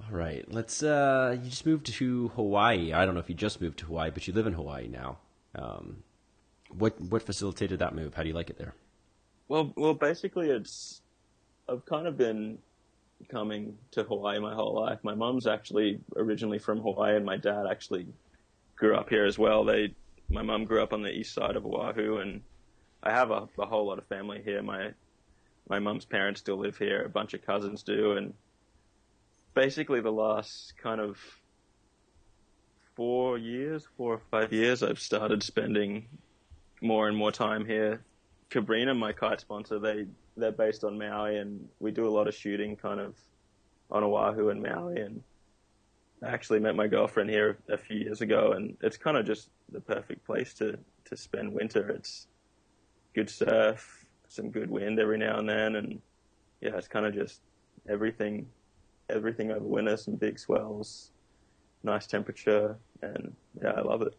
all 0.00 0.12
right, 0.16 0.44
let's. 0.52 0.82
Uh, 0.82 1.36
you 1.42 1.50
just 1.50 1.66
moved 1.66 1.86
to 1.86 2.28
Hawaii. 2.28 2.92
I 2.92 3.04
don't 3.04 3.14
know 3.14 3.20
if 3.20 3.28
you 3.28 3.34
just 3.34 3.60
moved 3.60 3.78
to 3.80 3.86
Hawaii, 3.86 4.10
but 4.10 4.26
you 4.28 4.34
live 4.34 4.46
in 4.46 4.52
Hawaii 4.52 4.86
now. 4.86 5.18
Um, 5.54 6.04
what 6.70 7.00
what 7.00 7.22
facilitated 7.22 7.78
that 7.80 7.94
move? 7.94 8.14
How 8.14 8.22
do 8.22 8.28
you 8.28 8.34
like 8.34 8.50
it 8.50 8.58
there? 8.58 8.74
Well, 9.48 9.72
well, 9.76 9.94
basically, 9.94 10.50
it's 10.50 11.00
I've 11.68 11.84
kind 11.86 12.06
of 12.06 12.16
been 12.16 12.58
coming 13.30 13.76
to 13.92 14.04
Hawaii 14.04 14.38
my 14.38 14.54
whole 14.54 14.74
life. 14.74 14.98
My 15.02 15.14
mom's 15.14 15.46
actually 15.46 16.00
originally 16.16 16.58
from 16.58 16.80
Hawaii, 16.80 17.16
and 17.16 17.24
my 17.24 17.36
dad 17.36 17.66
actually 17.68 18.06
grew 18.76 18.94
up 18.94 19.08
here 19.08 19.24
as 19.24 19.38
well. 19.38 19.64
They, 19.64 19.94
my 20.28 20.42
mom 20.42 20.64
grew 20.64 20.82
up 20.82 20.92
on 20.92 21.02
the 21.02 21.10
east 21.10 21.34
side 21.34 21.56
of 21.56 21.66
Oahu, 21.66 22.18
and 22.18 22.42
I 23.02 23.10
have 23.10 23.30
a, 23.30 23.48
a 23.58 23.66
whole 23.66 23.86
lot 23.86 23.98
of 23.98 24.06
family 24.06 24.42
here. 24.44 24.62
My 24.62 24.92
my 25.68 25.78
mum's 25.78 26.04
parents 26.04 26.40
still 26.40 26.58
live 26.58 26.78
here. 26.78 27.02
A 27.02 27.08
bunch 27.08 27.34
of 27.34 27.44
cousins 27.44 27.82
do, 27.82 28.12
and 28.12 28.34
basically 29.54 30.00
the 30.00 30.12
last 30.12 30.74
kind 30.82 31.00
of 31.00 31.18
four 32.94 33.38
years, 33.38 33.86
four 33.96 34.14
or 34.14 34.22
five 34.30 34.52
years, 34.52 34.82
I've 34.82 35.00
started 35.00 35.42
spending 35.42 36.06
more 36.80 37.08
and 37.08 37.16
more 37.16 37.32
time 37.32 37.64
here. 37.64 38.02
Cabrinha, 38.50 38.96
my 38.96 39.12
kite 39.12 39.40
sponsor, 39.40 39.78
they 39.78 40.06
they're 40.36 40.52
based 40.52 40.84
on 40.84 40.98
Maui, 40.98 41.38
and 41.38 41.68
we 41.80 41.90
do 41.90 42.06
a 42.06 42.10
lot 42.10 42.28
of 42.28 42.34
shooting 42.34 42.76
kind 42.76 43.00
of 43.00 43.16
on 43.90 44.04
Oahu 44.04 44.50
and 44.50 44.62
Maui. 44.62 45.00
And 45.00 45.22
I 46.22 46.28
actually 46.28 46.60
met 46.60 46.76
my 46.76 46.86
girlfriend 46.86 47.30
here 47.30 47.58
a 47.68 47.76
few 47.76 47.98
years 47.98 48.20
ago, 48.20 48.52
and 48.52 48.76
it's 48.82 48.96
kind 48.96 49.16
of 49.16 49.26
just 49.26 49.50
the 49.70 49.80
perfect 49.80 50.24
place 50.24 50.54
to 50.54 50.78
to 51.06 51.16
spend 51.16 51.52
winter. 51.52 51.90
It's 51.90 52.28
good 53.14 53.28
surf, 53.28 54.06
some 54.28 54.50
good 54.50 54.70
wind 54.70 54.98
every 54.98 55.18
now 55.18 55.38
and 55.38 55.48
then, 55.48 55.76
and 55.76 56.00
yeah, 56.60 56.76
it's 56.76 56.88
kind 56.88 57.06
of 57.06 57.14
just 57.14 57.40
everything, 57.88 58.46
everything 59.10 59.50
over 59.50 59.64
winter, 59.64 59.96
some 59.96 60.14
big 60.14 60.38
swells, 60.38 61.10
nice 61.82 62.06
temperature, 62.06 62.76
and 63.02 63.34
yeah, 63.62 63.70
I 63.70 63.80
love 63.80 64.02
it. 64.02 64.14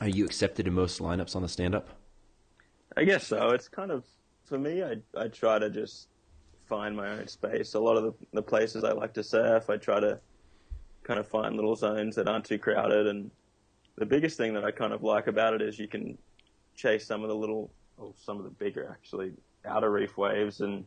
Are 0.00 0.08
you 0.08 0.24
accepted 0.24 0.66
in 0.66 0.74
most 0.74 1.00
lineups 1.00 1.34
on 1.34 1.42
the 1.42 1.48
stand 1.48 1.74
up? 1.74 1.97
I 2.96 3.04
guess 3.04 3.26
so. 3.26 3.50
It's 3.50 3.68
kind 3.68 3.90
of 3.90 4.04
for 4.44 4.58
me. 4.58 4.82
I 4.82 4.96
I 5.16 5.28
try 5.28 5.58
to 5.58 5.70
just 5.70 6.08
find 6.68 6.96
my 6.96 7.08
own 7.08 7.26
space. 7.26 7.74
A 7.74 7.80
lot 7.80 7.96
of 7.96 8.04
the, 8.04 8.12
the 8.32 8.42
places 8.42 8.84
I 8.84 8.92
like 8.92 9.14
to 9.14 9.22
surf, 9.22 9.70
I 9.70 9.76
try 9.76 10.00
to 10.00 10.20
kind 11.02 11.18
of 11.18 11.26
find 11.26 11.56
little 11.56 11.74
zones 11.74 12.14
that 12.16 12.28
aren't 12.28 12.44
too 12.44 12.58
crowded. 12.58 13.06
And 13.06 13.30
the 13.96 14.06
biggest 14.06 14.36
thing 14.36 14.52
that 14.54 14.64
I 14.64 14.70
kind 14.70 14.92
of 14.92 15.02
like 15.02 15.26
about 15.26 15.54
it 15.54 15.62
is 15.62 15.78
you 15.78 15.88
can 15.88 16.18
chase 16.76 17.06
some 17.06 17.22
of 17.22 17.28
the 17.28 17.34
little, 17.34 17.70
or 17.96 18.12
some 18.16 18.36
of 18.38 18.44
the 18.44 18.50
bigger 18.50 18.88
actually, 18.90 19.32
outer 19.64 19.90
reef 19.90 20.16
waves 20.18 20.60
and 20.60 20.84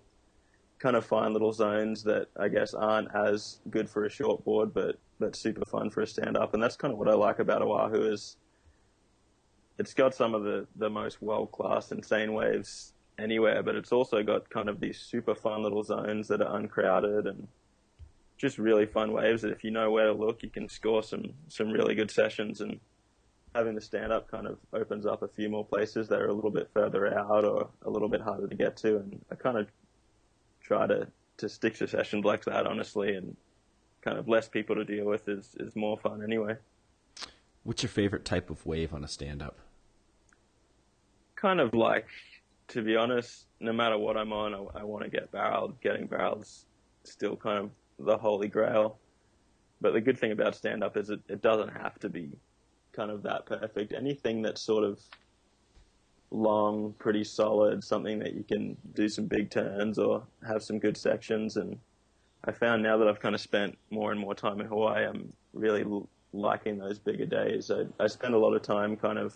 kind 0.79 0.95
of 0.95 1.05
find 1.05 1.33
little 1.33 1.51
zones 1.53 2.03
that 2.03 2.27
I 2.39 2.47
guess 2.47 2.73
aren't 2.73 3.13
as 3.15 3.59
good 3.69 3.89
for 3.89 4.05
a 4.05 4.09
short 4.09 4.43
board, 4.45 4.73
but 4.73 4.97
but 5.19 5.35
super 5.35 5.63
fun 5.65 5.89
for 5.89 6.01
a 6.01 6.07
stand 6.07 6.35
up. 6.35 6.53
And 6.53 6.61
that's 6.61 6.75
kind 6.75 6.91
of 6.91 6.97
what 6.97 7.07
I 7.07 7.13
like 7.13 7.39
about 7.39 7.61
Oahu 7.61 8.11
is 8.11 8.37
it's 9.82 9.96
got 9.96 10.13
some 10.13 10.36
of 10.36 10.44
the, 10.44 10.67
the 10.76 10.91
most 10.91 11.24
world 11.24 11.52
class 11.52 11.91
insane 11.91 12.34
waves 12.34 12.94
anywhere, 13.17 13.63
but 13.63 13.76
it's 13.76 13.91
also 13.91 14.22
got 14.22 14.48
kind 14.48 14.70
of 14.70 14.80
these 14.80 15.00
super 15.00 15.34
fun 15.34 15.63
little 15.63 15.82
zones 15.82 16.28
that 16.28 16.39
are 16.39 16.56
uncrowded 16.56 17.26
and 17.26 17.48
just 18.38 18.60
really 18.60 18.86
fun 18.86 19.12
waves 19.12 19.41
that 19.41 19.52
if 19.52 19.63
you 19.63 19.72
know 19.72 19.89
where 19.89 20.06
to 20.06 20.13
look, 20.13 20.44
you 20.44 20.52
can 20.52 20.70
score 20.70 21.02
some, 21.02 21.34
some 21.48 21.72
really 21.72 21.96
good 21.96 22.12
sessions 22.12 22.62
and 22.62 22.80
having 23.56 23.74
the 23.74 23.82
stand 23.82 24.13
up 24.13 24.30
kind 24.30 24.46
of 24.46 24.60
opens 24.72 25.08
up 25.08 25.24
a 25.24 25.28
few 25.28 25.50
more 25.50 25.65
places 25.65 26.08
that 26.10 26.22
are 26.22 26.28
a 26.28 26.34
little 26.34 26.52
bit 26.52 26.70
further 26.76 27.17
out 27.17 27.44
or 27.44 27.67
a 27.84 27.89
little 27.89 28.08
bit 28.08 28.22
harder 28.22 28.48
to 28.48 28.56
get 28.56 28.78
to. 28.78 28.98
And 28.98 29.20
I 29.32 29.36
kind 29.36 29.58
of 29.58 29.67
try 30.62 30.86
to, 30.86 31.08
to 31.38 31.50
stick 31.50 31.76
to 31.78 31.88
sessions 31.88 32.24
like 32.24 32.46
that, 32.46 32.67
honestly, 32.67 33.15
and 33.15 33.36
kind 34.04 34.20
of 34.20 34.28
less 34.28 34.48
people 34.48 34.76
to 34.76 34.86
deal 34.86 35.06
with 35.06 35.28
is, 35.28 35.56
is 35.60 35.76
more 35.76 35.98
fun 35.98 36.22
anyway. 36.24 36.58
What's 37.63 37.82
your 37.82 37.89
favorite 37.89 38.26
type 38.26 38.52
of 38.52 38.63
wave 38.67 38.94
on 38.94 39.04
a 39.04 39.08
stand 39.08 39.41
up? 39.41 39.58
Kind 41.41 41.60
of 41.60 41.73
like, 41.73 42.08
to 42.69 42.82
be 42.84 42.95
honest, 42.95 43.47
no 43.60 43.73
matter 43.73 43.97
what 43.97 44.15
I'm 44.15 44.32
on, 44.32 44.54
I, 44.54 44.82
I 44.82 44.84
want 44.84 45.04
to 45.04 45.10
get 45.10 45.32
barreled. 45.32 45.80
Getting 45.82 46.06
barrel's 46.06 46.65
still 47.04 47.36
kind 47.36 47.58
of 47.58 47.71
the 48.06 48.17
holy 48.17 48.47
grail. 48.47 48.99
But 49.82 49.93
the 49.93 50.01
good 50.01 50.19
thing 50.19 50.32
about 50.32 50.56
stand 50.56 50.84
up 50.84 50.95
is 50.95 51.10
it, 51.10 51.19
it 51.27 51.41
doesn't 51.41 51.69
have 51.69 51.99
to 51.99 52.10
be 52.10 52.30
kind 52.93 53.10
of 53.10 53.23
that 53.23 53.47
perfect. 53.47 53.93
Anything 53.93 54.43
that's 54.43 54.62
sort 54.62 54.84
of 54.84 54.99
long, 56.30 56.93
pretty 56.99 57.23
solid, 57.23 57.84
something 57.84 58.19
that 58.19 58.34
you 58.34 58.43
can 58.43 58.77
do 58.93 59.10
some 59.10 59.25
big 59.25 59.49
turns 59.49 59.97
or 59.97 60.23
have 60.47 60.62
some 60.62 60.77
good 60.77 60.95
sections. 60.95 61.58
And 61.58 61.77
I 62.45 62.51
found 62.51 62.84
now 62.84 62.97
that 62.97 63.08
I've 63.08 63.19
kind 63.19 63.34
of 63.34 63.41
spent 63.41 63.77
more 63.89 64.12
and 64.12 64.19
more 64.19 64.36
time 64.36 64.62
in 64.62 64.67
Hawaii, 64.67 65.06
I'm 65.06 65.34
really 65.54 65.84
liking 66.34 66.77
those 66.77 66.99
bigger 66.99 67.25
days. 67.25 67.71
I, 67.71 67.86
I 68.01 68.08
spend 68.08 68.36
a 68.36 68.38
lot 68.38 68.54
of 68.54 68.62
time 68.62 68.95
kind 68.95 69.17
of 69.17 69.36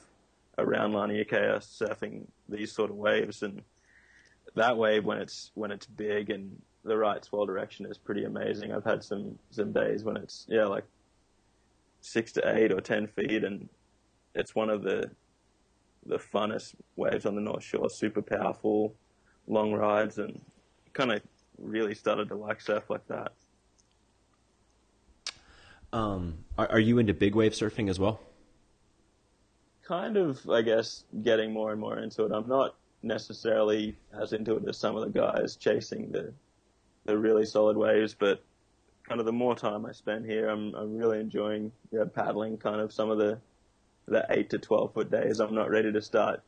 around 0.57 0.93
Laniakea 0.93 1.59
surfing 1.59 2.25
these 2.49 2.71
sort 2.71 2.89
of 2.89 2.95
waves, 2.95 3.43
and 3.43 3.61
that 4.55 4.77
wave 4.77 5.05
when 5.05 5.17
it's 5.17 5.51
when 5.55 5.71
it's 5.71 5.85
big 5.85 6.29
and 6.29 6.61
the 6.83 6.97
right 6.97 7.23
swell 7.25 7.45
direction 7.45 7.85
is 7.85 7.97
pretty 7.97 8.23
amazing. 8.23 8.71
I've 8.71 8.83
had 8.83 9.03
some 9.03 9.37
some 9.49 9.73
days 9.73 10.03
when 10.03 10.17
it's 10.17 10.45
yeah 10.47 10.65
like 10.65 10.85
six 12.01 12.31
to 12.33 12.55
eight 12.57 12.71
or 12.71 12.79
ten 12.79 13.07
feet, 13.07 13.43
and 13.43 13.67
it's 14.33 14.55
one 14.55 14.69
of 14.69 14.83
the 14.83 15.09
the 16.05 16.17
funnest 16.17 16.75
waves 16.95 17.25
on 17.25 17.35
the 17.35 17.41
North 17.41 17.63
Shore. 17.63 17.89
Super 17.89 18.21
powerful, 18.21 18.93
long 19.47 19.73
rides, 19.73 20.19
and 20.19 20.39
kind 20.93 21.11
of 21.11 21.21
really 21.57 21.95
started 21.95 22.29
to 22.29 22.35
like 22.35 22.61
surf 22.61 22.83
like 22.89 23.07
that. 23.07 23.31
Um, 25.91 26.39
are, 26.57 26.69
are 26.71 26.79
you 26.79 26.99
into 26.99 27.13
big 27.13 27.35
wave 27.35 27.53
surfing 27.53 27.89
as 27.89 27.99
well? 27.99 28.19
Kind 29.87 30.17
of, 30.17 30.47
I 30.49 30.61
guess, 30.61 31.03
getting 31.23 31.53
more 31.53 31.71
and 31.71 31.79
more 31.79 31.99
into 31.99 32.25
it. 32.25 32.31
I'm 32.31 32.47
not 32.47 32.75
necessarily 33.03 33.95
as 34.19 34.33
into 34.33 34.55
it 34.55 34.67
as 34.67 34.77
some 34.77 34.95
of 34.95 35.03
the 35.03 35.19
guys 35.19 35.55
chasing 35.55 36.11
the 36.11 36.33
the 37.05 37.17
really 37.17 37.45
solid 37.45 37.77
waves, 37.77 38.15
but 38.15 38.43
kind 39.07 39.19
of 39.19 39.27
the 39.27 39.31
more 39.31 39.55
time 39.55 39.85
I 39.85 39.91
spend 39.91 40.25
here, 40.25 40.49
I'm 40.49 40.73
I'm 40.73 40.97
really 40.97 41.19
enjoying 41.19 41.71
yeah, 41.91 42.05
paddling. 42.13 42.57
Kind 42.57 42.81
of 42.81 42.91
some 42.91 43.11
of 43.11 43.17
the 43.17 43.39
the 44.07 44.25
eight 44.31 44.49
to 44.51 44.57
twelve 44.57 44.93
foot 44.93 45.11
days. 45.11 45.39
I'm 45.39 45.53
not 45.53 45.69
ready 45.69 45.91
to 45.91 46.01
start 46.01 46.41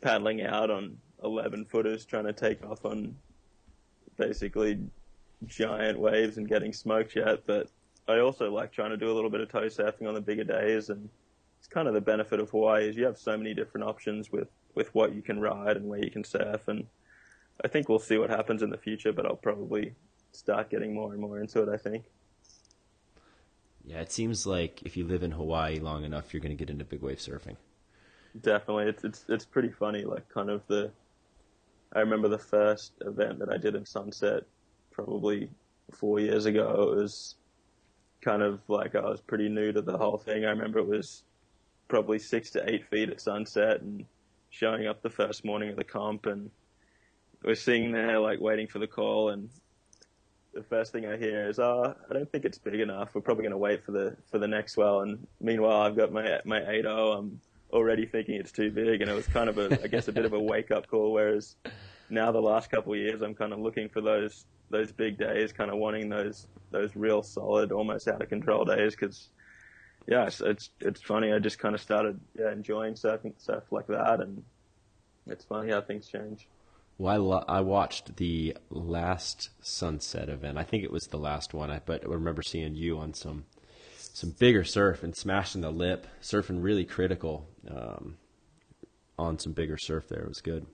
paddling 0.00 0.42
out 0.42 0.70
on 0.70 0.98
eleven 1.24 1.64
footers, 1.64 2.04
trying 2.04 2.26
to 2.26 2.32
take 2.32 2.64
off 2.64 2.84
on 2.84 3.16
basically 4.16 4.78
giant 5.46 5.98
waves 5.98 6.38
and 6.38 6.48
getting 6.48 6.72
smoked 6.72 7.16
yet. 7.16 7.40
But 7.44 7.68
I 8.06 8.20
also 8.20 8.52
like 8.52 8.72
trying 8.72 8.90
to 8.90 8.96
do 8.96 9.10
a 9.10 9.14
little 9.14 9.30
bit 9.30 9.40
of 9.40 9.50
toe 9.50 9.66
surfing 9.66 10.06
on 10.06 10.14
the 10.14 10.20
bigger 10.20 10.44
days 10.44 10.90
and 10.90 11.08
it's 11.58 11.68
kind 11.68 11.88
of 11.88 11.94
the 11.94 12.00
benefit 12.00 12.40
of 12.40 12.50
Hawaii 12.50 12.88
is 12.88 12.96
you 12.96 13.04
have 13.04 13.18
so 13.18 13.36
many 13.36 13.54
different 13.54 13.86
options 13.86 14.30
with 14.30 14.48
with 14.74 14.94
what 14.94 15.14
you 15.14 15.22
can 15.22 15.40
ride 15.40 15.76
and 15.76 15.86
where 15.86 15.98
you 15.98 16.10
can 16.10 16.24
surf, 16.24 16.68
and 16.68 16.86
I 17.64 17.68
think 17.68 17.88
we'll 17.88 17.98
see 17.98 18.18
what 18.18 18.30
happens 18.30 18.62
in 18.62 18.70
the 18.70 18.78
future. 18.78 19.12
But 19.12 19.26
I'll 19.26 19.36
probably 19.36 19.94
start 20.32 20.70
getting 20.70 20.94
more 20.94 21.12
and 21.12 21.20
more 21.20 21.40
into 21.40 21.62
it. 21.62 21.68
I 21.68 21.76
think. 21.76 22.04
Yeah, 23.84 24.00
it 24.00 24.12
seems 24.12 24.46
like 24.46 24.82
if 24.82 24.96
you 24.98 25.06
live 25.06 25.22
in 25.22 25.30
Hawaii 25.30 25.78
long 25.78 26.04
enough, 26.04 26.32
you're 26.34 26.42
going 26.42 26.56
to 26.56 26.62
get 26.62 26.68
into 26.68 26.84
big 26.84 27.00
wave 27.00 27.18
surfing. 27.18 27.56
Definitely, 28.40 28.84
it's 28.84 29.02
it's 29.02 29.24
it's 29.28 29.44
pretty 29.46 29.70
funny. 29.70 30.04
Like 30.04 30.28
kind 30.28 30.50
of 30.50 30.62
the, 30.68 30.90
I 31.94 32.00
remember 32.00 32.28
the 32.28 32.38
first 32.38 32.92
event 33.00 33.38
that 33.38 33.48
I 33.50 33.56
did 33.56 33.74
in 33.74 33.86
Sunset, 33.86 34.44
probably 34.90 35.50
four 35.92 36.20
years 36.20 36.44
ago. 36.44 36.92
It 36.92 36.96
was 36.96 37.36
kind 38.20 38.42
of 38.42 38.60
like 38.68 38.94
I 38.94 39.00
was 39.00 39.22
pretty 39.22 39.48
new 39.48 39.72
to 39.72 39.80
the 39.80 39.96
whole 39.96 40.18
thing. 40.18 40.44
I 40.44 40.50
remember 40.50 40.80
it 40.80 40.86
was 40.86 41.22
probably 41.88 42.18
six 42.18 42.50
to 42.50 42.70
eight 42.70 42.86
feet 42.88 43.10
at 43.10 43.20
sunset 43.20 43.80
and 43.80 44.04
showing 44.50 44.86
up 44.86 45.02
the 45.02 45.10
first 45.10 45.44
morning 45.44 45.70
of 45.70 45.76
the 45.76 45.84
comp 45.84 46.26
and 46.26 46.50
we're 47.44 47.54
sitting 47.54 47.92
there 47.92 48.18
like 48.18 48.40
waiting 48.40 48.66
for 48.66 48.78
the 48.78 48.86
call 48.86 49.30
and 49.30 49.48
the 50.54 50.62
first 50.64 50.92
thing 50.92 51.06
I 51.06 51.16
hear 51.16 51.48
is, 51.48 51.58
"Oh, 51.58 51.94
I 52.10 52.12
don't 52.12 52.30
think 52.30 52.44
it's 52.44 52.58
big 52.58 52.80
enough. 52.80 53.14
We're 53.14 53.20
probably 53.20 53.42
going 53.42 53.52
to 53.52 53.58
wait 53.58 53.84
for 53.84 53.92
the 53.92 54.16
for 54.30 54.38
the 54.38 54.48
next 54.48 54.76
well." 54.76 55.00
And 55.00 55.26
meanwhile, 55.40 55.82
I've 55.82 55.96
got 55.96 56.12
my 56.12 56.40
my 56.44 56.60
8.0. 56.60 57.18
I'm 57.18 57.40
already 57.72 58.06
thinking 58.06 58.34
it's 58.34 58.52
too 58.52 58.70
big, 58.70 59.00
and 59.00 59.10
it 59.10 59.14
was 59.14 59.26
kind 59.26 59.48
of 59.48 59.58
a, 59.58 59.82
I 59.82 59.86
guess, 59.86 60.08
a 60.08 60.12
bit 60.12 60.24
of 60.24 60.32
a 60.32 60.40
wake 60.40 60.70
up 60.70 60.88
call. 60.88 61.12
Whereas 61.12 61.56
now, 62.10 62.32
the 62.32 62.40
last 62.40 62.70
couple 62.70 62.92
of 62.92 62.98
years, 62.98 63.22
I'm 63.22 63.34
kind 63.34 63.52
of 63.52 63.60
looking 63.60 63.88
for 63.88 64.00
those 64.00 64.46
those 64.70 64.90
big 64.92 65.18
days, 65.18 65.52
kind 65.52 65.70
of 65.70 65.78
wanting 65.78 66.08
those 66.08 66.48
those 66.70 66.96
real 66.96 67.22
solid, 67.22 67.70
almost 67.70 68.08
out 68.08 68.20
of 68.20 68.28
control 68.28 68.64
days 68.64 68.94
because 68.94 69.30
yeah, 70.08 70.24
it's, 70.26 70.40
it's 70.40 70.70
it's 70.80 71.02
funny. 71.02 71.32
I 71.32 71.38
just 71.38 71.58
kind 71.58 71.74
of 71.74 71.82
started 71.82 72.18
yeah, 72.38 72.50
enjoying 72.50 72.94
surfing 72.94 73.38
stuff 73.38 73.70
like 73.70 73.86
that, 73.88 74.20
and 74.20 74.42
it's 75.26 75.44
funny 75.44 75.70
how 75.70 75.82
things 75.82 76.08
change. 76.08 76.48
Well, 76.96 77.14
I, 77.14 77.16
lo- 77.18 77.44
I 77.46 77.60
watched 77.60 78.16
the 78.16 78.56
last 78.70 79.50
sunset 79.60 80.30
event. 80.30 80.56
I 80.58 80.64
think 80.64 80.82
it 80.82 80.90
was 80.90 81.08
the 81.08 81.18
last 81.18 81.52
one. 81.52 81.70
I 81.70 81.80
but 81.84 82.04
I 82.04 82.08
remember 82.08 82.42
seeing 82.42 82.74
you 82.74 82.98
on 82.98 83.12
some 83.12 83.44
some 83.98 84.30
bigger 84.30 84.64
surf 84.64 85.02
and 85.02 85.14
smashing 85.14 85.60
the 85.60 85.70
lip, 85.70 86.06
surfing 86.22 86.62
really 86.62 86.86
critical 86.86 87.46
um, 87.70 88.16
on 89.18 89.38
some 89.38 89.52
bigger 89.52 89.76
surf. 89.76 90.08
There, 90.08 90.22
it 90.22 90.28
was 90.28 90.40
good. 90.40 90.66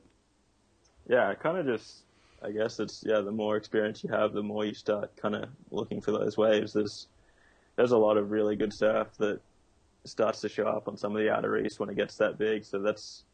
Yeah, 1.09 1.29
I 1.29 1.35
kind 1.35 1.59
of 1.59 1.67
just, 1.67 2.05
I 2.41 2.53
guess 2.53 2.79
it's 2.79 3.03
yeah. 3.05 3.21
The 3.21 3.33
more 3.33 3.57
experience 3.57 4.05
you 4.05 4.11
have, 4.11 4.33
the 4.33 4.45
more 4.45 4.65
you 4.65 4.75
start 4.75 5.17
kind 5.17 5.35
of 5.35 5.49
looking 5.73 6.01
for 6.01 6.13
those 6.13 6.37
waves. 6.37 6.73
There's 6.73 7.09
there's 7.77 7.93
a 7.93 7.99
lot 7.99 8.17
of 8.17 8.31
really 8.31 8.57
good 8.57 8.73
surf 8.73 9.09
that 9.19 9.41
starts 10.05 10.41
to 10.43 10.49
show 10.49 10.67
up 10.67 10.89
on 10.89 10.97
some 10.97 11.17
of 11.17 11.23
the 11.23 11.31
outer 11.31 11.57
east 11.59 11.81
when 11.81 11.89
it 11.89 11.97
gets 11.97 12.17
that 12.17 12.39
big. 12.39 12.65
So 12.65 12.79
that's 12.79 13.25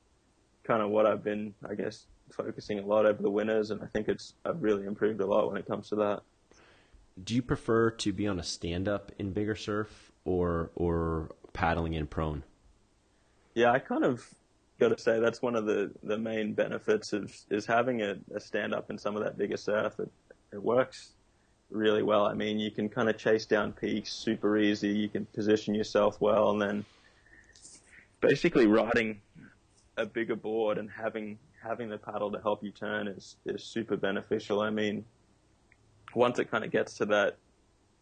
kind 0.64 0.82
of 0.82 0.90
what 0.90 1.06
I've 1.06 1.24
been, 1.24 1.54
I 1.68 1.74
guess, 1.74 2.06
focusing 2.32 2.78
a 2.78 2.86
lot 2.86 3.06
over 3.06 3.22
the 3.22 3.30
winters, 3.30 3.70
and 3.70 3.82
I 3.82 3.86
think 3.86 4.08
it's 4.08 4.34
I've 4.44 4.62
really 4.62 4.86
improved 4.86 5.20
a 5.20 5.26
lot 5.26 5.48
when 5.48 5.56
it 5.56 5.66
comes 5.66 5.88
to 5.90 5.96
that. 5.96 6.20
Do 7.22 7.34
you 7.34 7.42
prefer 7.42 7.90
to 7.90 8.12
be 8.12 8.26
on 8.26 8.38
a 8.38 8.42
stand 8.42 8.88
up 8.88 9.12
in 9.18 9.32
bigger 9.32 9.56
surf 9.56 10.12
or 10.24 10.70
or 10.74 11.30
paddling 11.52 11.94
in 11.94 12.06
prone? 12.06 12.44
Yeah, 13.54 13.72
I 13.72 13.80
kind 13.80 14.04
of 14.04 14.26
got 14.78 14.96
to 14.96 14.98
say 14.98 15.20
that's 15.20 15.42
one 15.42 15.56
of 15.56 15.66
the, 15.66 15.90
the 16.02 16.16
main 16.16 16.54
benefits 16.54 17.12
of 17.12 17.34
is 17.50 17.66
having 17.66 18.00
a, 18.00 18.16
a 18.34 18.40
stand 18.40 18.72
up 18.72 18.90
in 18.90 18.96
some 18.96 19.16
of 19.16 19.24
that 19.24 19.36
bigger 19.36 19.56
surf. 19.56 19.98
It, 19.98 20.10
it 20.52 20.62
works 20.62 21.12
really 21.70 22.02
well. 22.02 22.26
I 22.26 22.34
mean, 22.34 22.58
you 22.58 22.70
can 22.70 22.88
kind 22.88 23.08
of 23.08 23.18
chase 23.18 23.46
down 23.46 23.72
peaks 23.72 24.12
super 24.12 24.58
easy. 24.58 24.88
You 24.88 25.08
can 25.08 25.26
position 25.26 25.74
yourself 25.74 26.20
well, 26.20 26.50
and 26.50 26.60
then 26.60 26.84
basically 28.20 28.66
riding 28.66 29.20
a 29.96 30.06
bigger 30.06 30.36
board 30.36 30.78
and 30.78 30.90
having 30.90 31.38
having 31.62 31.88
the 31.90 31.98
paddle 31.98 32.32
to 32.32 32.40
help 32.40 32.62
you 32.62 32.70
turn 32.70 33.08
is 33.08 33.36
is 33.46 33.62
super 33.62 33.96
beneficial. 33.96 34.60
I 34.60 34.70
mean, 34.70 35.04
once 36.14 36.38
it 36.38 36.50
kind 36.50 36.64
of 36.64 36.70
gets 36.70 36.94
to 36.98 37.06
that 37.06 37.36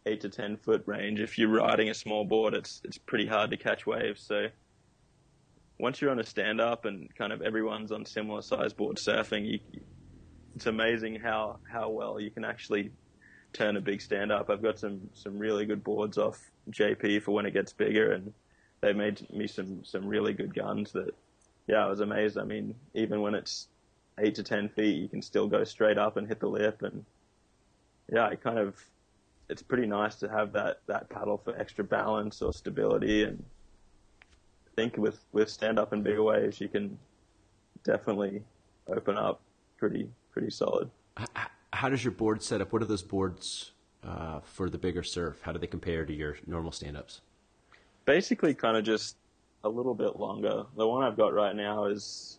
eight 0.06 0.20
to 0.22 0.28
ten 0.28 0.56
foot 0.56 0.82
range, 0.86 1.20
if 1.20 1.38
you're 1.38 1.50
riding 1.50 1.90
a 1.90 1.94
small 1.94 2.24
board, 2.24 2.54
it's 2.54 2.80
it's 2.84 2.98
pretty 2.98 3.26
hard 3.26 3.50
to 3.50 3.56
catch 3.56 3.86
waves. 3.86 4.22
So 4.22 4.46
once 5.78 6.00
you're 6.00 6.10
on 6.10 6.18
a 6.18 6.24
stand 6.24 6.60
up 6.60 6.84
and 6.84 7.14
kind 7.14 7.32
of 7.32 7.42
everyone's 7.42 7.92
on 7.92 8.04
similar 8.04 8.42
size 8.42 8.72
board 8.72 8.96
surfing, 8.96 9.46
you, 9.46 9.60
it's 10.54 10.66
amazing 10.66 11.16
how 11.16 11.58
how 11.70 11.90
well 11.90 12.20
you 12.20 12.30
can 12.30 12.44
actually 12.44 12.90
turn 13.58 13.76
a 13.76 13.80
big 13.80 14.00
stand 14.00 14.30
up. 14.30 14.50
I've 14.50 14.62
got 14.62 14.78
some 14.78 15.00
some 15.12 15.38
really 15.38 15.66
good 15.66 15.82
boards 15.82 16.16
off 16.16 16.50
JP 16.70 17.22
for 17.22 17.32
when 17.32 17.44
it 17.44 17.52
gets 17.52 17.72
bigger, 17.72 18.12
and 18.12 18.32
they 18.80 18.92
made 18.92 19.28
me 19.32 19.46
some 19.46 19.84
some 19.84 20.06
really 20.06 20.32
good 20.32 20.54
guns 20.54 20.92
that 20.92 21.10
yeah, 21.66 21.84
I 21.84 21.88
was 21.88 22.00
amazed. 22.00 22.38
I 22.38 22.44
mean, 22.44 22.74
even 22.94 23.20
when 23.20 23.34
it's 23.34 23.68
eight 24.18 24.36
to 24.36 24.42
ten 24.42 24.68
feet, 24.68 24.96
you 24.96 25.08
can 25.08 25.20
still 25.20 25.48
go 25.48 25.64
straight 25.64 25.98
up 25.98 26.16
and 26.16 26.28
hit 26.28 26.40
the 26.40 26.48
lip, 26.48 26.82
and 26.82 27.04
yeah, 28.12 28.28
it 28.28 28.42
kind 28.42 28.58
of 28.58 28.76
it's 29.48 29.62
pretty 29.62 29.86
nice 29.86 30.14
to 30.16 30.28
have 30.28 30.52
that 30.52 30.80
that 30.86 31.08
paddle 31.08 31.38
for 31.38 31.58
extra 31.58 31.84
balance 31.84 32.40
or 32.42 32.52
stability. 32.52 33.24
And 33.24 33.42
I 34.66 34.70
think 34.76 34.96
with 34.96 35.18
with 35.32 35.50
stand 35.50 35.80
up 35.80 35.92
and 35.92 36.04
bigger 36.04 36.22
waves, 36.22 36.60
you 36.60 36.68
can 36.68 36.96
definitely 37.82 38.44
open 38.86 39.18
up 39.18 39.40
pretty 39.78 40.08
pretty 40.30 40.50
solid. 40.50 40.90
How 41.72 41.88
does 41.88 42.02
your 42.02 42.12
board 42.12 42.42
set 42.42 42.60
up? 42.60 42.72
What 42.72 42.82
are 42.82 42.86
those 42.86 43.02
boards 43.02 43.72
uh, 44.02 44.40
for 44.40 44.70
the 44.70 44.78
bigger 44.78 45.02
surf? 45.02 45.38
How 45.42 45.52
do 45.52 45.58
they 45.58 45.66
compare 45.66 46.04
to 46.04 46.12
your 46.12 46.36
normal 46.46 46.72
stand 46.72 46.96
ups? 46.96 47.20
Basically, 48.04 48.54
kind 48.54 48.76
of 48.76 48.84
just 48.84 49.16
a 49.64 49.68
little 49.68 49.94
bit 49.94 50.18
longer. 50.18 50.64
The 50.76 50.86
one 50.86 51.04
I've 51.04 51.16
got 51.16 51.34
right 51.34 51.54
now 51.54 51.86
is 51.86 52.38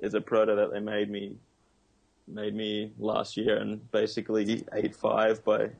is 0.00 0.14
a 0.14 0.20
proto 0.20 0.54
that 0.56 0.72
they 0.72 0.80
made 0.80 1.10
me 1.10 1.36
made 2.28 2.54
me 2.54 2.92
last 2.98 3.36
year, 3.36 3.56
and 3.56 3.90
basically 3.90 4.64
eight 4.74 4.94
five 4.94 5.42
by 5.44 5.70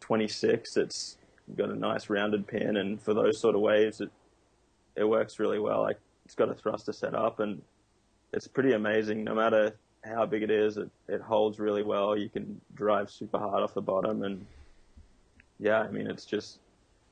twenty 0.00 0.28
six. 0.28 0.76
It's 0.76 1.16
got 1.56 1.70
a 1.70 1.74
nice 1.76 2.10
rounded 2.10 2.46
pin, 2.46 2.76
and 2.76 3.00
for 3.00 3.14
those 3.14 3.40
sort 3.40 3.54
of 3.54 3.62
waves, 3.62 4.00
it 4.00 4.10
it 4.96 5.04
works 5.04 5.38
really 5.38 5.58
well. 5.58 5.82
Like 5.82 5.98
it's 6.26 6.34
got 6.34 6.50
a 6.50 6.54
thruster 6.54 6.92
set 6.92 7.14
up, 7.14 7.40
and 7.40 7.62
it's 8.34 8.46
pretty 8.46 8.72
amazing. 8.72 9.24
No 9.24 9.34
matter 9.34 9.74
how 10.04 10.26
big 10.26 10.42
it 10.42 10.50
is, 10.50 10.76
it 10.76 10.90
it 11.08 11.20
holds 11.20 11.58
really 11.58 11.82
well. 11.82 12.16
You 12.16 12.28
can 12.28 12.60
drive 12.74 13.10
super 13.10 13.38
hard 13.38 13.62
off 13.62 13.74
the 13.74 13.82
bottom, 13.82 14.22
and 14.22 14.44
yeah, 15.58 15.80
I 15.80 15.90
mean 15.90 16.06
it's 16.06 16.24
just 16.24 16.58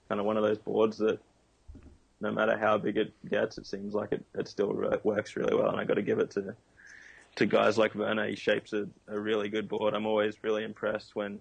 kind 0.08 0.20
of 0.20 0.26
one 0.26 0.36
of 0.36 0.42
those 0.42 0.58
boards 0.58 0.98
that 0.98 1.18
no 2.20 2.30
matter 2.30 2.56
how 2.56 2.78
big 2.78 2.96
it 2.96 3.12
gets, 3.28 3.58
it 3.58 3.66
seems 3.66 3.94
like 3.94 4.12
it, 4.12 4.24
it 4.34 4.46
still 4.46 4.72
works 5.02 5.36
really 5.36 5.54
well. 5.56 5.70
And 5.70 5.80
I 5.80 5.84
got 5.84 5.94
to 5.94 6.02
give 6.02 6.20
it 6.20 6.30
to 6.32 6.54
to 7.36 7.46
guys 7.46 7.78
like 7.78 7.94
Werner. 7.94 8.28
He 8.28 8.36
shapes 8.36 8.72
a, 8.72 8.86
a 9.08 9.18
really 9.18 9.48
good 9.48 9.68
board. 9.68 9.94
I'm 9.94 10.06
always 10.06 10.36
really 10.42 10.64
impressed 10.64 11.16
when 11.16 11.38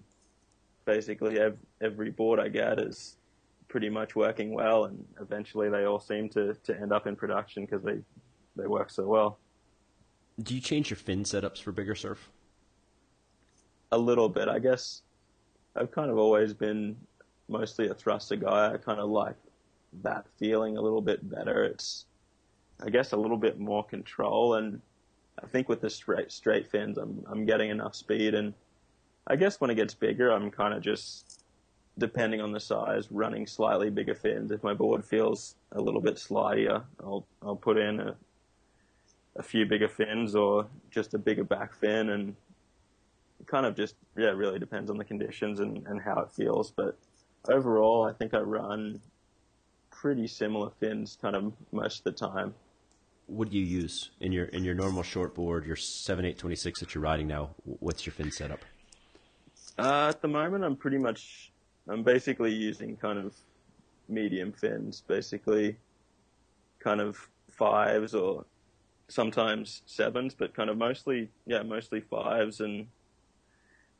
basically 0.84 1.38
every, 1.38 1.58
every 1.80 2.10
board 2.10 2.40
I 2.40 2.48
get 2.48 2.80
is 2.80 3.16
pretty 3.68 3.88
much 3.88 4.16
working 4.16 4.52
well, 4.52 4.84
and 4.84 5.04
eventually 5.20 5.68
they 5.68 5.84
all 5.84 6.00
seem 6.00 6.28
to, 6.30 6.54
to 6.64 6.80
end 6.80 6.92
up 6.92 7.06
in 7.06 7.16
production 7.16 7.64
because 7.64 7.82
they 7.82 7.98
they 8.56 8.66
work 8.66 8.90
so 8.90 9.06
well. 9.06 9.38
Do 10.42 10.54
you 10.54 10.60
change 10.60 10.90
your 10.90 10.96
fin 10.96 11.24
setups 11.24 11.62
for 11.62 11.72
bigger 11.72 11.94
surf? 11.94 12.30
A 13.92 13.98
little 13.98 14.28
bit, 14.28 14.48
I 14.48 14.58
guess. 14.58 15.02
I've 15.76 15.90
kind 15.90 16.10
of 16.10 16.18
always 16.18 16.52
been 16.54 16.96
mostly 17.48 17.88
a 17.88 17.94
thruster 17.94 18.36
guy. 18.36 18.72
I 18.72 18.76
kind 18.78 18.98
of 18.98 19.10
like 19.10 19.36
that 20.02 20.26
feeling 20.38 20.76
a 20.76 20.80
little 20.80 21.02
bit 21.02 21.28
better. 21.28 21.64
It's, 21.64 22.06
I 22.84 22.90
guess, 22.90 23.12
a 23.12 23.16
little 23.16 23.36
bit 23.36 23.58
more 23.60 23.84
control, 23.84 24.54
and 24.54 24.80
I 25.42 25.46
think 25.46 25.68
with 25.68 25.80
the 25.80 25.90
straight 25.90 26.32
straight 26.32 26.70
fins, 26.70 26.98
I'm 26.98 27.24
I'm 27.30 27.44
getting 27.44 27.70
enough 27.70 27.94
speed, 27.94 28.34
and 28.34 28.54
I 29.26 29.36
guess 29.36 29.60
when 29.60 29.70
it 29.70 29.76
gets 29.76 29.94
bigger, 29.94 30.30
I'm 30.32 30.50
kind 30.50 30.74
of 30.74 30.82
just 30.82 31.44
depending 31.98 32.40
on 32.40 32.52
the 32.52 32.60
size, 32.60 33.08
running 33.10 33.46
slightly 33.46 33.90
bigger 33.90 34.14
fins. 34.14 34.50
If 34.50 34.62
my 34.62 34.74
board 34.74 35.04
feels 35.04 35.56
a 35.72 35.80
little 35.80 36.00
bit 36.00 36.16
slidier, 36.16 36.82
I'll 37.00 37.26
I'll 37.42 37.56
put 37.56 37.76
in 37.76 38.00
a 38.00 38.16
a 39.36 39.42
few 39.42 39.66
bigger 39.66 39.88
fins 39.88 40.34
or 40.34 40.66
just 40.90 41.14
a 41.14 41.18
bigger 41.18 41.44
back 41.44 41.74
fin, 41.74 42.10
and 42.10 42.34
it 43.40 43.46
kind 43.46 43.66
of 43.66 43.74
just 43.74 43.96
yeah, 44.16 44.30
really 44.30 44.58
depends 44.58 44.90
on 44.90 44.96
the 44.96 45.04
conditions 45.04 45.60
and 45.60 45.86
and 45.86 46.00
how 46.00 46.20
it 46.20 46.30
feels, 46.30 46.70
but 46.70 46.98
overall, 47.48 48.08
I 48.08 48.12
think 48.12 48.34
I 48.34 48.38
run 48.38 49.00
pretty 49.90 50.26
similar 50.26 50.70
fins 50.80 51.18
kind 51.20 51.36
of 51.36 51.52
most 51.70 51.98
of 51.98 52.04
the 52.04 52.12
time. 52.12 52.54
What 53.26 53.50
do 53.50 53.58
you 53.58 53.64
use 53.64 54.10
in 54.20 54.32
your 54.32 54.46
in 54.46 54.64
your 54.64 54.74
normal 54.74 55.02
short 55.02 55.34
board, 55.34 55.64
your 55.64 55.76
seven 55.76 56.24
eight 56.24 56.38
twenty 56.38 56.56
six 56.56 56.80
that 56.80 56.94
you're 56.94 57.02
riding 57.02 57.26
now? 57.26 57.50
What's 57.64 58.04
your 58.04 58.12
fin 58.12 58.30
setup? 58.30 58.60
Uh, 59.78 60.08
at 60.08 60.20
the 60.20 60.28
moment, 60.28 60.64
I'm 60.64 60.76
pretty 60.76 60.98
much 60.98 61.52
I'm 61.88 62.02
basically 62.02 62.52
using 62.52 62.96
kind 62.96 63.18
of 63.18 63.34
medium 64.08 64.52
fins, 64.52 65.02
basically 65.06 65.76
kind 66.80 67.00
of 67.00 67.28
fives 67.50 68.14
or 68.14 68.44
sometimes 69.12 69.82
sevens, 69.86 70.34
but 70.34 70.54
kind 70.54 70.70
of 70.70 70.76
mostly 70.76 71.28
yeah 71.46 71.62
mostly 71.62 72.00
fives 72.00 72.60
and 72.60 72.86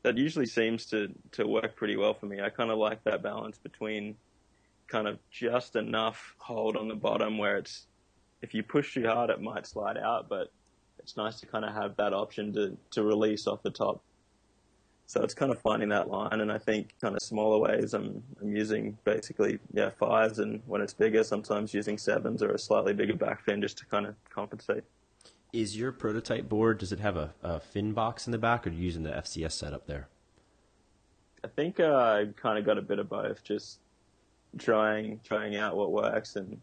that 0.03 0.17
usually 0.17 0.45
seems 0.45 0.85
to 0.87 1.13
to 1.31 1.47
work 1.47 1.75
pretty 1.75 1.95
well 1.95 2.13
for 2.13 2.25
me. 2.25 2.41
I 2.41 2.49
kind 2.49 2.71
of 2.71 2.77
like 2.77 3.03
that 3.03 3.21
balance 3.23 3.57
between 3.57 4.15
kind 4.87 5.07
of 5.07 5.17
just 5.31 5.75
enough 5.75 6.35
hold 6.37 6.75
on 6.75 6.87
the 6.87 6.95
bottom 6.95 7.37
where 7.37 7.57
it's 7.57 7.87
if 8.41 8.53
you 8.53 8.63
push 8.63 8.93
too 8.93 9.05
hard 9.05 9.29
it 9.29 9.41
might 9.41 9.65
slide 9.65 9.97
out, 9.97 10.27
but 10.29 10.51
it's 10.99 11.17
nice 11.17 11.39
to 11.39 11.45
kind 11.45 11.65
of 11.65 11.73
have 11.73 11.95
that 11.97 12.13
option 12.13 12.53
to, 12.53 12.77
to 12.91 13.03
release 13.03 13.45
off 13.47 13.61
the 13.61 13.71
top. 13.71 14.01
So 15.05 15.21
it's 15.21 15.33
kind 15.33 15.51
of 15.51 15.59
finding 15.61 15.89
that 15.89 16.09
line, 16.09 16.39
and 16.39 16.51
I 16.51 16.57
think 16.57 16.95
kind 17.01 17.13
of 17.13 17.21
smaller 17.21 17.59
waves 17.59 17.93
I'm 17.93 18.23
I'm 18.41 18.55
using 18.55 18.97
basically 19.03 19.59
yeah 19.73 19.89
fives, 19.89 20.39
and 20.39 20.61
when 20.65 20.81
it's 20.81 20.93
bigger, 20.93 21.23
sometimes 21.23 21.73
using 21.73 21.97
sevens 21.97 22.41
or 22.41 22.51
a 22.51 22.57
slightly 22.57 22.93
bigger 22.93 23.15
back 23.15 23.43
fin 23.43 23.61
just 23.61 23.77
to 23.79 23.85
kind 23.85 24.05
of 24.05 24.15
compensate. 24.29 24.83
Is 25.53 25.77
your 25.77 25.91
prototype 25.91 26.49
board? 26.49 26.79
Does 26.79 26.91
it 26.91 26.99
have 26.99 27.15
a, 27.15 27.33
a 27.43 27.59
fin 27.59 27.93
box 27.93 28.27
in 28.27 28.31
the 28.31 28.39
back, 28.39 28.65
or 28.65 28.71
are 28.71 28.73
you 28.73 28.81
using 28.81 29.03
the 29.03 29.11
FCS 29.11 29.51
setup 29.51 29.85
there? 29.85 30.09
I 31.43 31.47
think 31.47 31.79
uh, 31.79 31.93
I 31.93 32.27
kind 32.35 32.57
of 32.57 32.65
got 32.65 32.79
a 32.79 32.81
bit 32.81 32.97
of 32.97 33.07
both. 33.07 33.43
Just 33.43 33.79
trying 34.57 35.19
trying 35.23 35.55
out 35.55 35.75
what 35.75 35.91
works 35.91 36.35
and 36.35 36.59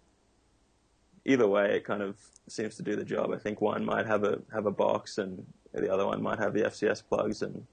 either 1.25 1.47
way 1.47 1.77
it 1.77 1.85
kind 1.85 2.03
of 2.03 2.17
seems 2.49 2.77
to 2.77 2.83
do 2.83 2.97
the 2.97 3.05
job. 3.05 3.33
I 3.33 3.39
think 3.39 3.61
one 3.61 3.85
might 3.85 4.07
have 4.07 4.25
a 4.25 4.41
have 4.53 4.67
a 4.67 4.71
box 4.71 5.19
and 5.19 5.45
the 5.73 5.93
other 5.93 6.07
one 6.07 6.23
might 6.23 6.39
have 6.39 6.55
the 6.55 6.63
FCS 6.63 7.03
plugs 7.09 7.43
and 7.43 7.67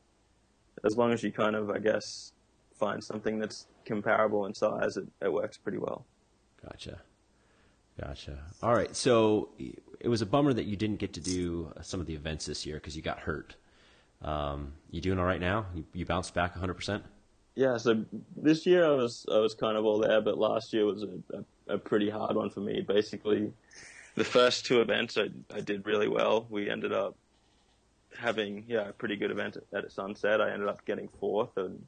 as 0.85 0.97
long 0.97 1.11
as 1.11 1.23
you 1.23 1.31
kind 1.31 1.55
of 1.55 1.69
I 1.69 1.79
guess 1.79 2.33
find 2.73 3.03
something 3.03 3.39
that's 3.39 3.67
comparable 3.85 4.45
in 4.45 4.53
size 4.53 4.97
it, 4.97 5.07
it 5.21 5.31
works 5.31 5.57
pretty 5.57 5.77
well. 5.77 6.05
Gotcha. 6.63 7.01
Gotcha. 7.99 8.37
All 8.61 8.73
right. 8.73 8.95
So 8.95 9.49
it 9.99 10.07
was 10.07 10.21
a 10.21 10.25
bummer 10.25 10.53
that 10.53 10.65
you 10.65 10.75
didn't 10.75 10.97
get 10.97 11.13
to 11.13 11.19
do 11.19 11.73
some 11.81 11.99
of 11.99 12.05
the 12.05 12.13
events 12.13 12.45
this 12.45 12.65
year 12.65 12.75
because 12.75 12.95
you 12.95 13.01
got 13.01 13.19
hurt. 13.19 13.55
Um, 14.21 14.73
you 14.91 15.01
doing 15.01 15.19
all 15.19 15.25
right 15.25 15.41
now? 15.41 15.65
You, 15.73 15.85
you 15.93 16.05
bounced 16.05 16.33
back 16.33 16.55
100%? 16.55 17.01
yeah, 17.57 17.77
so 17.77 18.05
this 18.35 18.67
year 18.67 18.85
I 18.85 18.91
was 18.91 19.25
I 19.31 19.39
was 19.39 19.55
kind 19.55 19.77
of 19.77 19.83
all 19.83 19.97
there, 19.97 20.21
but 20.21 20.37
last 20.37 20.73
year 20.73 20.85
was 20.85 21.01
a, 21.01 21.37
a, 21.37 21.73
a 21.73 21.77
pretty 21.79 22.07
hard 22.07 22.35
one 22.35 22.51
for 22.51 22.59
me. 22.59 22.81
Basically, 22.81 23.51
the 24.13 24.23
first 24.23 24.67
two 24.67 24.79
events 24.79 25.17
I, 25.17 25.29
I 25.51 25.61
did 25.61 25.87
really 25.87 26.07
well. 26.07 26.45
We 26.51 26.69
ended 26.69 26.93
up 26.93 27.15
having 28.15 28.63
yeah 28.67 28.89
a 28.89 28.93
pretty 28.93 29.15
good 29.15 29.31
event 29.31 29.57
at, 29.57 29.85
at 29.85 29.91
Sunset. 29.91 30.39
I 30.39 30.51
ended 30.51 30.67
up 30.69 30.85
getting 30.85 31.09
fourth, 31.19 31.57
and 31.57 31.83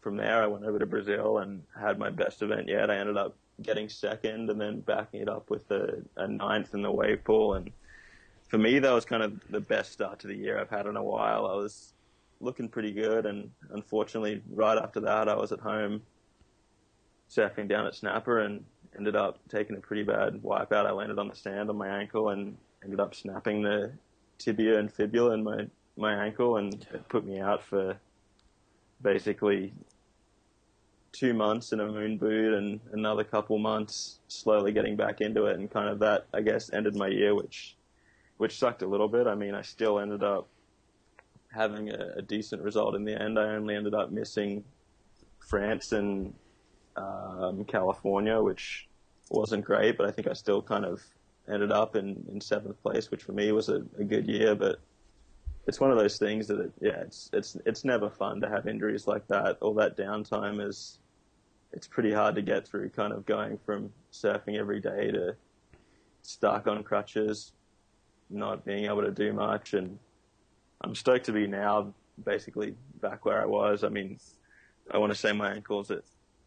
from 0.00 0.16
there 0.16 0.42
I 0.42 0.46
went 0.46 0.64
over 0.64 0.78
to 0.78 0.86
Brazil 0.86 1.36
and 1.36 1.62
had 1.78 1.98
my 1.98 2.08
best 2.08 2.40
event 2.40 2.68
yet. 2.68 2.90
I 2.90 2.96
ended 2.96 3.18
up 3.18 3.36
getting 3.62 3.88
second, 3.88 4.50
and 4.50 4.60
then 4.60 4.80
backing 4.80 5.20
it 5.20 5.28
up 5.28 5.50
with 5.50 5.70
a, 5.70 6.02
a 6.16 6.26
ninth 6.26 6.74
in 6.74 6.82
the 6.82 6.90
wave 6.90 7.24
pool. 7.24 7.54
And 7.54 7.70
for 8.48 8.58
me, 8.58 8.78
that 8.78 8.92
was 8.92 9.04
kind 9.04 9.22
of 9.22 9.40
the 9.50 9.60
best 9.60 9.92
start 9.92 10.18
to 10.20 10.26
the 10.26 10.34
year 10.34 10.58
I've 10.58 10.70
had 10.70 10.86
in 10.86 10.96
a 10.96 11.02
while. 11.02 11.46
I 11.46 11.54
was 11.54 11.92
looking 12.40 12.68
pretty 12.68 12.92
good, 12.92 13.26
and 13.26 13.50
unfortunately, 13.70 14.42
right 14.50 14.78
after 14.78 15.00
that, 15.00 15.28
I 15.28 15.36
was 15.36 15.52
at 15.52 15.60
home 15.60 16.02
surfing 17.30 17.68
down 17.68 17.86
at 17.86 17.94
Snapper 17.94 18.40
and 18.40 18.64
ended 18.96 19.16
up 19.16 19.38
taking 19.48 19.76
a 19.76 19.80
pretty 19.80 20.02
bad 20.02 20.34
wipeout. 20.42 20.86
I 20.86 20.92
landed 20.92 21.18
on 21.18 21.28
the 21.28 21.34
sand 21.34 21.70
on 21.70 21.76
my 21.76 21.88
ankle 21.88 22.28
and 22.30 22.56
ended 22.82 23.00
up 23.00 23.14
snapping 23.14 23.62
the 23.62 23.92
tibia 24.38 24.78
and 24.78 24.92
fibula 24.92 25.34
in 25.34 25.42
my 25.42 25.66
my 25.96 26.12
ankle, 26.12 26.56
and 26.56 26.74
it 26.92 27.08
put 27.08 27.24
me 27.24 27.38
out 27.38 27.62
for 27.62 27.96
basically 29.00 29.72
two 31.14 31.32
months 31.32 31.72
in 31.72 31.80
a 31.80 31.86
moon 31.86 32.18
boot 32.18 32.54
and 32.54 32.80
another 32.92 33.22
couple 33.24 33.56
months 33.58 34.18
slowly 34.28 34.72
getting 34.72 34.96
back 34.96 35.20
into 35.20 35.46
it 35.46 35.58
and 35.58 35.70
kind 35.70 35.88
of 35.88 36.00
that 36.00 36.26
I 36.34 36.40
guess 36.40 36.72
ended 36.72 36.96
my 36.96 37.08
year 37.08 37.34
which 37.34 37.76
which 38.36 38.58
sucked 38.58 38.82
a 38.82 38.86
little 38.86 39.08
bit. 39.08 39.26
I 39.26 39.34
mean 39.34 39.54
I 39.54 39.62
still 39.62 40.00
ended 40.00 40.22
up 40.24 40.48
having 41.54 41.88
a, 41.90 42.14
a 42.16 42.22
decent 42.22 42.62
result 42.62 42.94
in 42.94 43.04
the 43.04 43.20
end. 43.20 43.38
I 43.38 43.54
only 43.54 43.76
ended 43.76 43.94
up 43.94 44.10
missing 44.10 44.64
France 45.38 45.92
and 45.92 46.34
um, 46.96 47.64
California, 47.64 48.40
which 48.40 48.88
wasn't 49.30 49.64
great, 49.64 49.96
but 49.96 50.06
I 50.06 50.10
think 50.10 50.28
I 50.28 50.32
still 50.32 50.62
kind 50.62 50.84
of 50.84 51.02
ended 51.48 51.72
up 51.72 51.96
in, 51.96 52.24
in 52.32 52.40
seventh 52.40 52.80
place, 52.82 53.10
which 53.10 53.22
for 53.22 53.32
me 53.32 53.52
was 53.52 53.68
a, 53.68 53.82
a 53.98 54.04
good 54.04 54.26
year. 54.26 54.54
But 54.54 54.80
it's 55.66 55.80
one 55.80 55.90
of 55.90 55.98
those 55.98 56.18
things 56.18 56.48
that, 56.48 56.60
it, 56.60 56.72
yeah, 56.80 57.00
it's 57.00 57.30
it's 57.32 57.56
it's 57.64 57.84
never 57.84 58.10
fun 58.10 58.40
to 58.40 58.48
have 58.48 58.66
injuries 58.66 59.06
like 59.06 59.26
that. 59.28 59.58
All 59.60 59.74
that 59.74 59.96
downtime 59.96 60.66
is 60.66 60.98
it's 61.74 61.86
pretty 61.86 62.12
hard 62.12 62.34
to 62.36 62.42
get 62.42 62.66
through. 62.66 62.88
Kind 62.90 63.12
of 63.12 63.26
going 63.26 63.58
from 63.66 63.92
surfing 64.12 64.56
every 64.56 64.80
day 64.80 65.10
to 65.10 65.36
stuck 66.22 66.66
on 66.66 66.82
crutches, 66.82 67.52
not 68.30 68.64
being 68.64 68.84
able 68.86 69.02
to 69.02 69.10
do 69.10 69.32
much, 69.32 69.74
and 69.74 69.98
I'm 70.80 70.94
stoked 70.94 71.26
to 71.26 71.32
be 71.32 71.46
now 71.46 71.92
basically 72.24 72.74
back 73.00 73.24
where 73.24 73.42
I 73.42 73.46
was. 73.46 73.84
I 73.84 73.88
mean, 73.88 74.18
I 74.90 74.98
want 74.98 75.12
to 75.12 75.18
say 75.18 75.32
my 75.32 75.52
ankle's 75.52 75.90
at 75.90 76.02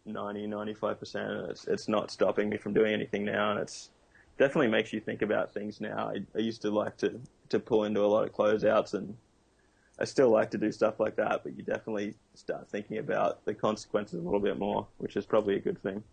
90, 0.05 0.47
95%. 0.47 1.49
It's, 1.49 1.67
it's 1.67 1.88
not 1.88 2.11
stopping 2.11 2.49
me 2.49 2.57
from 2.57 2.73
doing 2.73 2.93
anything 2.93 3.25
now. 3.25 3.51
And 3.51 3.59
it's 3.59 3.89
definitely 4.38 4.69
makes 4.69 4.93
you 4.93 4.99
think 4.99 5.21
about 5.21 5.53
things 5.53 5.82
now. 5.82 6.09
I, 6.09 6.21
I 6.36 6.39
used 6.39 6.61
to 6.61 6.71
like 6.71 6.97
to, 6.97 7.19
to 7.49 7.59
pull 7.59 7.84
into 7.84 8.01
a 8.01 8.07
lot 8.07 8.25
of 8.25 8.34
closeouts 8.34 8.93
and 8.93 9.15
I 9.99 10.05
still 10.05 10.29
like 10.29 10.51
to 10.51 10.57
do 10.57 10.71
stuff 10.71 10.99
like 10.99 11.15
that, 11.15 11.41
but 11.43 11.57
you 11.57 11.63
definitely 11.63 12.13
start 12.35 12.69
thinking 12.69 12.99
about 12.99 13.45
the 13.45 13.53
consequences 13.53 14.19
a 14.19 14.23
little 14.23 14.39
bit 14.39 14.59
more, 14.59 14.87
which 14.97 15.15
is 15.15 15.25
probably 15.25 15.55
a 15.55 15.59
good 15.59 15.81
thing. 15.81 16.03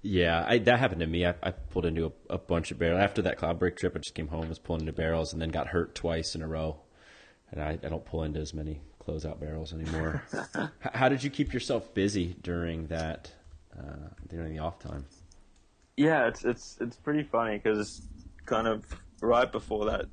yeah, 0.01 0.45
I, 0.47 0.59
that 0.59 0.79
happened 0.79 1.01
to 1.01 1.07
me. 1.07 1.25
I, 1.25 1.33
I 1.41 1.51
pulled 1.51 1.85
into 1.85 2.05
a, 2.05 2.33
a, 2.35 2.37
bunch 2.37 2.71
of 2.71 2.77
barrels 2.77 3.01
after 3.01 3.21
that 3.23 3.39
Cloudbreak 3.39 3.77
trip. 3.77 3.93
I 3.95 3.99
just 3.99 4.15
came 4.15 4.27
home, 4.27 4.47
was 4.47 4.59
pulling 4.59 4.81
into 4.81 4.93
barrels, 4.93 5.33
and 5.33 5.41
then 5.41 5.49
got 5.49 5.67
hurt 5.67 5.95
twice 5.95 6.35
in 6.35 6.41
a 6.41 6.47
row. 6.47 6.81
And 7.51 7.61
I, 7.61 7.71
I 7.71 7.89
don't 7.89 8.05
pull 8.05 8.23
into 8.23 8.39
as 8.39 8.53
many 8.53 8.81
closeout 9.03 9.39
barrels 9.39 9.73
anymore. 9.73 10.23
How 10.79 11.09
did 11.09 11.23
you 11.23 11.29
keep 11.29 11.53
yourself 11.53 11.93
busy 11.93 12.35
during 12.41 12.87
that 12.87 13.31
uh, 13.77 14.09
during 14.27 14.53
the 14.53 14.59
off 14.59 14.79
time? 14.79 15.05
Yeah, 15.97 16.27
it's 16.27 16.45
it's 16.45 16.77
it's 16.79 16.95
pretty 16.95 17.23
funny 17.23 17.57
because 17.57 18.01
kind 18.45 18.67
of 18.67 18.85
right 19.21 19.51
before 19.51 19.85
that, 19.85 20.05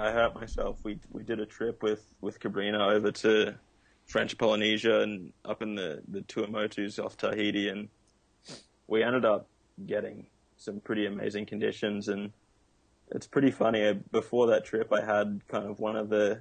I 0.00 0.10
hurt 0.12 0.34
myself. 0.34 0.78
We 0.82 0.98
we 1.10 1.22
did 1.22 1.40
a 1.40 1.46
trip 1.46 1.82
with 1.82 2.06
with 2.20 2.40
Cabrinha 2.40 2.92
over 2.92 3.12
to 3.12 3.54
French 4.06 4.38
Polynesia 4.38 5.00
and 5.02 5.32
up 5.44 5.60
in 5.62 5.74
the 5.74 6.02
the 6.08 6.22
Tuamotus 6.22 6.98
off 6.98 7.16
Tahiti, 7.16 7.68
and 7.68 7.88
we 8.86 9.02
ended 9.02 9.24
up 9.24 9.48
getting 9.86 10.26
some 10.56 10.80
pretty 10.80 11.06
amazing 11.06 11.46
conditions 11.46 12.08
and 12.08 12.32
it's 13.12 13.26
pretty 13.26 13.50
funny. 13.50 14.00
Before 14.12 14.46
that 14.48 14.64
trip, 14.64 14.92
I 14.92 15.04
had 15.04 15.40
kind 15.48 15.66
of 15.66 15.80
one 15.80 15.96
of 15.96 16.08
the 16.08 16.40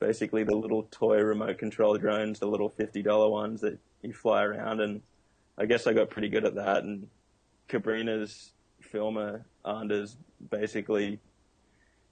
basically 0.00 0.42
the 0.42 0.56
little 0.56 0.84
toy 0.90 1.18
remote 1.20 1.58
control 1.58 1.96
drones, 1.98 2.38
the 2.38 2.46
little 2.46 2.70
fifty 2.70 3.02
dollar 3.02 3.30
ones 3.30 3.60
that 3.60 3.78
you 4.02 4.12
fly 4.12 4.42
around, 4.42 4.80
and 4.80 5.02
I 5.56 5.66
guess 5.66 5.86
I 5.86 5.92
got 5.92 6.10
pretty 6.10 6.28
good 6.28 6.44
at 6.44 6.54
that. 6.56 6.84
And 6.84 7.08
Cabrinha's 7.68 8.52
filmer 8.80 9.44
Anders 9.64 10.16
basically 10.50 11.20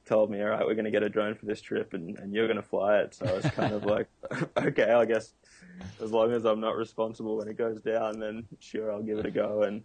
told 0.06 0.30
me, 0.30 0.40
"All 0.40 0.48
right, 0.48 0.64
we're 0.64 0.74
going 0.74 0.86
to 0.86 0.90
get 0.90 1.02
a 1.02 1.08
drone 1.08 1.34
for 1.34 1.46
this 1.46 1.60
trip, 1.60 1.92
and, 1.92 2.18
and 2.18 2.32
you're 2.32 2.46
going 2.46 2.56
to 2.56 2.62
fly 2.62 2.98
it." 2.98 3.14
So 3.14 3.26
I 3.26 3.32
was 3.32 3.44
kind 3.46 3.74
of 3.74 3.84
like, 3.84 4.08
"Okay, 4.56 4.90
I 4.90 5.04
guess 5.04 5.34
as 6.02 6.10
long 6.10 6.32
as 6.32 6.44
I'm 6.44 6.60
not 6.60 6.76
responsible 6.76 7.36
when 7.36 7.48
it 7.48 7.58
goes 7.58 7.80
down, 7.82 8.18
then 8.18 8.46
sure, 8.60 8.92
I'll 8.92 9.02
give 9.02 9.18
it 9.18 9.26
a 9.26 9.30
go." 9.30 9.62
And 9.62 9.82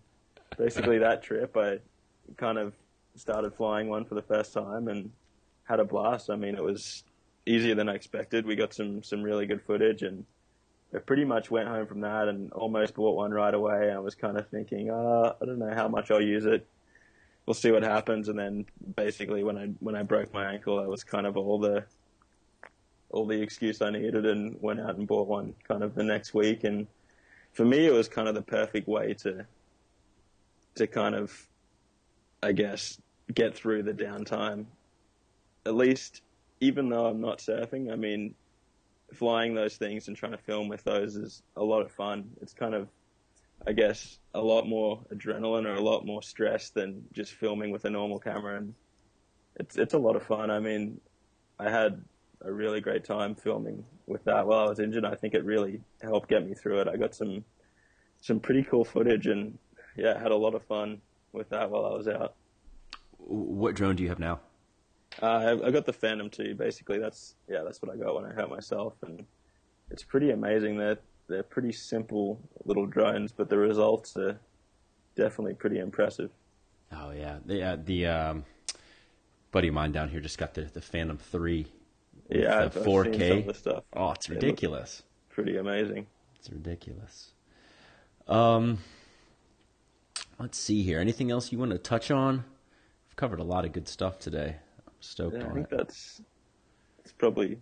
basically, 0.58 1.00
that 1.00 1.24
trip, 1.24 1.58
I 1.58 1.80
kind 2.38 2.58
of 2.58 2.74
started 3.16 3.54
flying 3.54 3.90
one 3.90 4.06
for 4.06 4.16
the 4.16 4.22
first 4.22 4.54
time 4.54 4.88
and 4.88 5.12
had 5.64 5.80
a 5.80 5.86
blast. 5.86 6.30
I 6.30 6.36
mean, 6.36 6.56
it 6.56 6.64
was 6.64 7.04
easier 7.46 7.76
than 7.76 7.90
I 7.90 7.96
expected. 7.96 8.46
We 8.46 8.56
got 8.56 8.74
some 8.74 9.04
some 9.04 9.22
really 9.22 9.46
good 9.46 9.62
footage, 9.64 10.04
and 10.04 10.26
I 10.94 11.00
pretty 11.00 11.26
much 11.26 11.50
went 11.50 11.68
home 11.68 11.88
from 11.88 12.02
that 12.02 12.28
and 12.28 12.52
almost 12.52 12.96
bought 12.96 13.16
one 13.16 13.32
right 13.32 13.54
away. 13.54 13.92
I 13.92 14.00
was 14.00 14.16
kind 14.16 14.38
of 14.38 14.48
thinking, 14.50 14.90
uh, 14.90 15.34
I 15.42 15.46
don't 15.46 15.60
know 15.60 15.74
how 15.74 15.88
much 15.88 16.12
I'll 16.12 16.22
use 16.22 16.46
it. 16.46 16.68
We'll 17.46 17.54
see 17.54 17.72
what 17.72 17.84
happens. 17.84 18.30
And 18.30 18.38
then 18.38 18.66
basically, 18.96 19.44
when 19.44 19.58
I 19.58 19.68
when 19.80 19.96
I 19.96 20.04
broke 20.04 20.34
my 20.34 20.52
ankle, 20.52 20.82
that 20.82 20.90
was 20.90 21.04
kind 21.04 21.26
of 21.26 21.38
all 21.38 21.60
the 21.60 21.84
all 23.10 23.26
the 23.26 23.42
excuse 23.42 23.82
I 23.82 23.90
needed, 23.90 24.26
and 24.26 24.58
went 24.62 24.80
out 24.80 24.96
and 24.96 25.08
bought 25.08 25.28
one 25.28 25.54
kind 25.68 25.84
of 25.84 25.96
the 25.96 26.04
next 26.04 26.34
week. 26.34 26.64
And 26.64 26.88
for 27.52 27.66
me, 27.66 27.86
it 27.86 27.94
was 27.94 28.08
kind 28.08 28.28
of 28.28 28.36
the 28.36 28.42
perfect 28.42 28.88
way 28.88 29.14
to 29.16 29.46
to 30.76 30.88
kind 30.88 31.16
of, 31.16 31.48
I 32.42 32.54
guess, 32.54 33.02
get 33.34 33.56
through 33.56 33.84
the 33.84 33.94
downtime. 33.94 34.66
At 35.66 35.76
least 35.76 36.22
even 36.62 36.90
though 36.90 37.08
I'm 37.08 37.20
not 37.20 37.40
surfing, 37.40 37.92
I 37.92 37.96
mean, 37.96 38.36
flying 39.14 39.54
those 39.54 39.76
things 39.76 40.08
and 40.08 40.16
trying 40.16 40.32
to 40.32 40.38
film 40.38 40.70
with 40.70 40.84
those 40.84 41.16
is 41.16 41.44
a 41.58 41.64
lot 41.64 41.82
of 41.82 41.92
fun. 41.92 42.30
It's 42.42 42.54
kind 42.54 42.76
of, 42.76 42.88
I 43.66 43.74
guess, 43.74 44.20
a 44.34 44.42
lot 44.42 44.68
more 44.68 45.04
adrenaline 45.14 45.66
or 45.66 45.76
a 45.76 45.82
lot 45.82 46.06
more 46.06 46.22
stress 46.24 46.70
than 46.70 47.04
just 47.14 47.34
filming 47.34 47.72
with 47.72 47.86
a 47.86 47.90
normal 47.90 48.20
camera, 48.20 48.58
and 48.58 48.74
it's 49.56 49.78
it's 49.78 49.94
a 49.94 50.00
lot 50.00 50.16
of 50.16 50.24
fun. 50.24 50.50
I 50.50 50.60
mean, 50.60 51.00
I 51.60 51.70
had 51.70 52.04
a 52.42 52.52
really 52.52 52.82
great 52.82 53.04
time 53.04 53.36
filming 53.36 53.86
with 54.08 54.24
that 54.26 54.48
while 54.48 54.60
I 54.60 54.70
was 54.70 54.80
injured. 54.80 55.06
I 55.06 55.16
think 55.16 55.34
it 55.34 55.46
really 55.46 55.82
helped 56.02 56.30
get 56.30 56.48
me 56.48 56.56
through 56.56 56.82
it. 56.82 56.88
I 56.88 56.98
got 56.98 57.14
some 57.14 57.46
some 58.20 58.40
pretty 58.40 58.64
cool 58.64 58.84
footage, 58.84 59.28
and 59.28 59.58
yeah, 59.96 60.20
had 60.20 60.32
a 60.32 60.36
lot 60.36 60.56
of 60.56 60.64
fun 60.64 61.02
with 61.32 61.50
that 61.50 61.70
while 61.70 61.86
I 61.86 61.96
was 61.96 62.08
out. 62.08 62.36
What 63.18 63.76
drone 63.76 63.96
do 63.96 64.04
you 64.04 64.10
have 64.10 64.20
now? 64.20 64.40
Uh, 65.22 65.58
I 65.64 65.72
got 65.72 65.86
the 65.86 65.94
Phantom 65.94 66.30
2. 66.30 66.56
Basically, 66.56 66.98
that's 66.98 67.36
yeah, 67.48 67.62
that's 67.64 67.82
what 67.82 67.94
I 67.94 67.98
got 67.98 68.16
when 68.16 68.26
I 68.26 68.34
hurt 68.34 68.50
myself, 68.50 68.94
and 69.04 69.26
it's 69.92 70.04
pretty 70.04 70.32
amazing. 70.32 70.78
They're 70.78 71.00
they're 71.32 71.44
pretty 71.44 71.72
simple 71.72 72.40
little 72.66 72.86
drones, 72.86 73.32
but 73.32 73.50
the 73.50 73.58
results 73.58 74.16
are 74.18 74.40
definitely 75.16 75.54
pretty 75.54 75.80
impressive. 75.80 76.30
Oh 76.92 77.12
yeah, 77.12 77.38
the 77.46 77.64
uh, 77.64 77.78
the 77.84 78.06
um, 78.06 78.46
buddy 79.52 79.70
of 79.70 79.74
mine 79.74 79.92
down 79.92 80.10
here 80.10 80.20
just 80.20 80.38
got 80.38 80.54
the 80.54 80.64
the 80.64 80.82
Phantom 80.82 81.18
3. 81.18 81.66
Yeah, 82.30 82.68
the 82.68 82.80
4K 82.80 83.56
stuff. 83.56 83.84
Oh, 83.94 84.12
it's 84.12 84.30
ridiculous. 84.30 85.04
Pretty 85.30 85.58
amazing. 85.58 86.08
It's 86.38 86.50
ridiculous. 86.50 87.32
Um, 88.28 88.80
let's 90.40 90.58
see 90.58 90.84
here. 90.84 91.00
Anything 91.00 91.30
else 91.30 91.52
you 91.52 91.60
want 91.60 91.72
to 91.72 91.78
touch 91.78 92.10
on? 92.10 92.46
We've 93.08 93.16
covered 93.18 93.40
a 93.40 93.44
lot 93.44 93.66
of 93.66 93.74
good 93.74 93.88
stuff 93.90 94.20
today 94.20 94.56
I'm 94.88 94.94
stoked 95.02 95.36
yeah, 95.36 95.44
on 95.44 95.52
I 95.52 95.54
think 95.54 95.72
it. 95.72 95.78
That's 95.78 96.22
it's 97.04 97.12
probably 97.12 97.60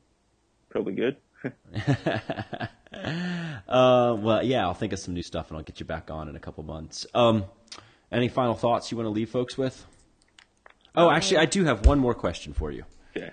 probably 0.69 0.93
good. 0.93 1.17
uh, 2.93 4.15
well, 4.17 4.43
yeah, 4.43 4.65
I'll 4.65 4.73
think 4.73 4.93
of 4.93 4.99
some 4.99 5.13
new 5.13 5.23
stuff 5.23 5.49
and 5.49 5.57
I'll 5.57 5.63
get 5.63 5.79
you 5.79 5.85
back 5.85 6.09
on 6.09 6.27
in 6.27 6.35
a 6.35 6.39
couple 6.39 6.63
months. 6.63 7.05
Um, 7.13 7.45
any 8.11 8.27
final 8.27 8.55
thoughts 8.55 8.91
you 8.91 8.97
want 8.97 9.05
to 9.05 9.11
leave 9.11 9.29
folks 9.29 9.57
with? 9.57 9.85
Oh, 10.95 11.09
actually, 11.09 11.37
I 11.37 11.45
do 11.45 11.65
have 11.65 11.85
one 11.85 11.99
more 11.99 12.15
question 12.15 12.53
for 12.53 12.71
you. 12.71 12.83
Okay. 13.15 13.31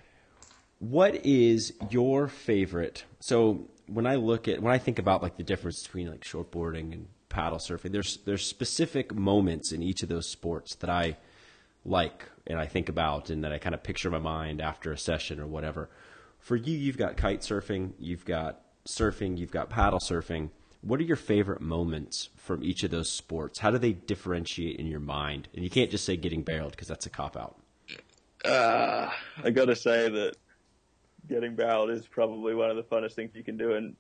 What 0.79 1.25
is 1.25 1.73
your 1.91 2.29
favorite? 2.29 3.05
So 3.21 3.69
when 3.87 4.07
I 4.07 4.17
look 4.17 4.47
at 4.47 4.63
when 4.63 4.75
I 4.75 4.79
think 4.79 4.99
about 4.99 5.23
like 5.23 5.37
the 5.37 5.43
difference 5.43 5.83
between 5.83 6.11
like 6.11 6.21
shortboarding 6.21 6.93
and 6.93 7.07
paddle 7.29 7.59
surfing, 7.59 7.93
there's 7.93 8.19
there's 8.27 8.47
specific 8.47 9.15
moments 9.15 9.73
in 9.73 9.83
each 9.83 10.03
of 10.03 10.11
those 10.11 10.31
sports 10.31 10.75
that 10.77 10.91
I 10.91 11.17
like 11.85 12.29
and 12.47 12.59
I 12.59 12.67
think 12.67 12.89
about 12.89 13.31
and 13.31 13.43
that 13.43 13.53
I 13.53 13.59
kind 13.59 13.75
of 13.75 13.83
picture 13.83 14.09
in 14.09 14.13
my 14.13 14.19
mind 14.19 14.61
after 14.61 14.93
a 14.93 14.99
session 14.99 15.41
or 15.41 15.47
whatever. 15.47 15.89
For 16.39 16.57
you, 16.57 16.77
you've 16.77 16.99
got 16.99 17.17
kite 17.17 17.41
surfing, 17.41 17.93
you've 17.99 18.25
got 18.25 18.61
surfing, 18.87 19.39
you've 19.39 19.51
got 19.51 19.71
paddle 19.71 19.99
surfing. 19.99 20.51
What 20.83 21.01
are 21.01 21.05
your 21.05 21.17
favorite 21.17 21.61
moments 21.61 22.29
from 22.37 22.63
each 22.63 22.85
of 22.85 22.91
those 22.91 23.11
sports? 23.11 23.59
How 23.59 23.71
do 23.71 23.79
they 23.79 23.93
differentiate 23.93 24.77
in 24.77 24.87
your 24.87 25.01
mind? 25.01 25.49
And 25.55 25.65
you 25.65 25.71
can't 25.71 25.91
just 25.91 26.05
say 26.05 26.17
getting 26.17 26.43
barreled 26.43 26.73
because 26.73 26.89
that's 26.89 27.07
a 27.07 27.11
cop 27.11 27.37
out. 27.37 27.57
Uh, 28.45 29.11
I 29.43 29.51
got 29.51 29.65
to 29.65 29.77
say 29.77 30.09
that 30.09 30.37
getting 31.29 31.57
barreled 31.57 31.91
is 31.91 32.07
probably 32.07 32.55
one 32.55 32.71
of 32.71 32.77
the 32.77 32.83
funnest 32.83 33.15
things 33.15 33.33
you 33.35 33.43
can 33.43 33.57
do, 33.57 33.73
and 33.75 33.97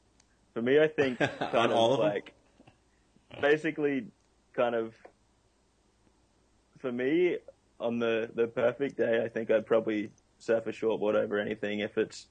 for 0.55 0.62
me, 0.62 0.80
I 0.80 0.87
think 0.87 1.18
kind 1.39 1.72
of 1.72 1.72
all 1.72 1.95
of 1.95 2.01
them? 2.01 2.09
like 2.09 2.32
basically 3.41 4.07
kind 4.55 4.74
of 4.74 4.95
for 6.78 6.93
me 6.93 7.39
on 7.80 7.99
the 7.99 8.30
the 8.34 8.47
perfect 8.47 8.97
day, 8.97 9.22
I 9.24 9.28
think 9.28 9.51
I'd 9.51 9.66
probably 9.66 10.11
surf 10.39 10.66
a 10.66 10.72
shortboard 10.72 11.14
over 11.14 11.39
anything. 11.39 11.80
If 11.80 11.99
it's 11.99 12.28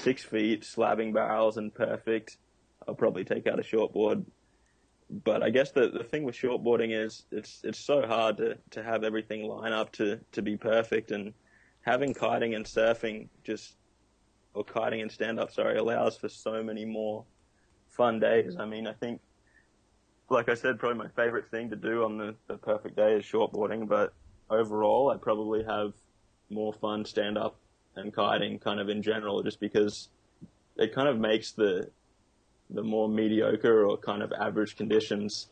six 0.00 0.24
feet, 0.24 0.64
slabbing 0.64 1.12
barrels, 1.12 1.56
and 1.56 1.74
perfect, 1.74 2.38
I'll 2.86 2.94
probably 2.94 3.24
take 3.24 3.46
out 3.46 3.58
a 3.58 3.62
shortboard. 3.62 4.24
But 5.24 5.42
I 5.42 5.50
guess 5.50 5.72
the 5.72 5.88
the 5.88 6.04
thing 6.04 6.24
with 6.24 6.36
shortboarding 6.36 6.92
is 6.92 7.24
it's 7.30 7.60
it's 7.64 7.78
so 7.78 8.06
hard 8.06 8.36
to 8.38 8.58
to 8.70 8.82
have 8.82 9.04
everything 9.04 9.44
line 9.44 9.72
up 9.72 9.92
to 9.92 10.20
to 10.32 10.42
be 10.42 10.56
perfect, 10.56 11.10
and 11.10 11.34
having 11.82 12.14
kiting 12.14 12.54
and 12.54 12.64
surfing 12.64 13.28
just 13.42 13.76
or 14.54 14.64
kiting 14.64 15.00
and 15.00 15.10
stand 15.10 15.38
up, 15.38 15.52
sorry, 15.52 15.78
allows 15.78 16.16
for 16.16 16.28
so 16.28 16.62
many 16.62 16.84
more 16.84 17.24
fun 17.88 18.18
days. 18.18 18.56
I 18.58 18.66
mean, 18.66 18.86
I 18.86 18.92
think, 18.92 19.20
like 20.28 20.48
I 20.48 20.54
said, 20.54 20.78
probably 20.78 20.98
my 20.98 21.08
favorite 21.08 21.50
thing 21.50 21.70
to 21.70 21.76
do 21.76 22.04
on 22.04 22.18
the, 22.18 22.34
the 22.48 22.56
perfect 22.56 22.96
day 22.96 23.14
is 23.14 23.24
shortboarding, 23.24 23.88
but 23.88 24.12
overall, 24.48 25.12
I 25.14 25.18
probably 25.18 25.62
have 25.64 25.92
more 26.50 26.72
fun 26.72 27.04
stand 27.04 27.38
up 27.38 27.59
and 27.96 28.14
kiting 28.14 28.58
kind 28.58 28.80
of 28.80 28.88
in 28.88 29.02
general, 29.02 29.42
just 29.42 29.60
because 29.60 30.08
it 30.76 30.94
kind 30.94 31.08
of 31.08 31.18
makes 31.18 31.52
the 31.52 31.90
the 32.72 32.82
more 32.82 33.08
mediocre 33.08 33.84
or 33.84 33.96
kind 33.96 34.22
of 34.22 34.32
average 34.32 34.76
conditions 34.76 35.48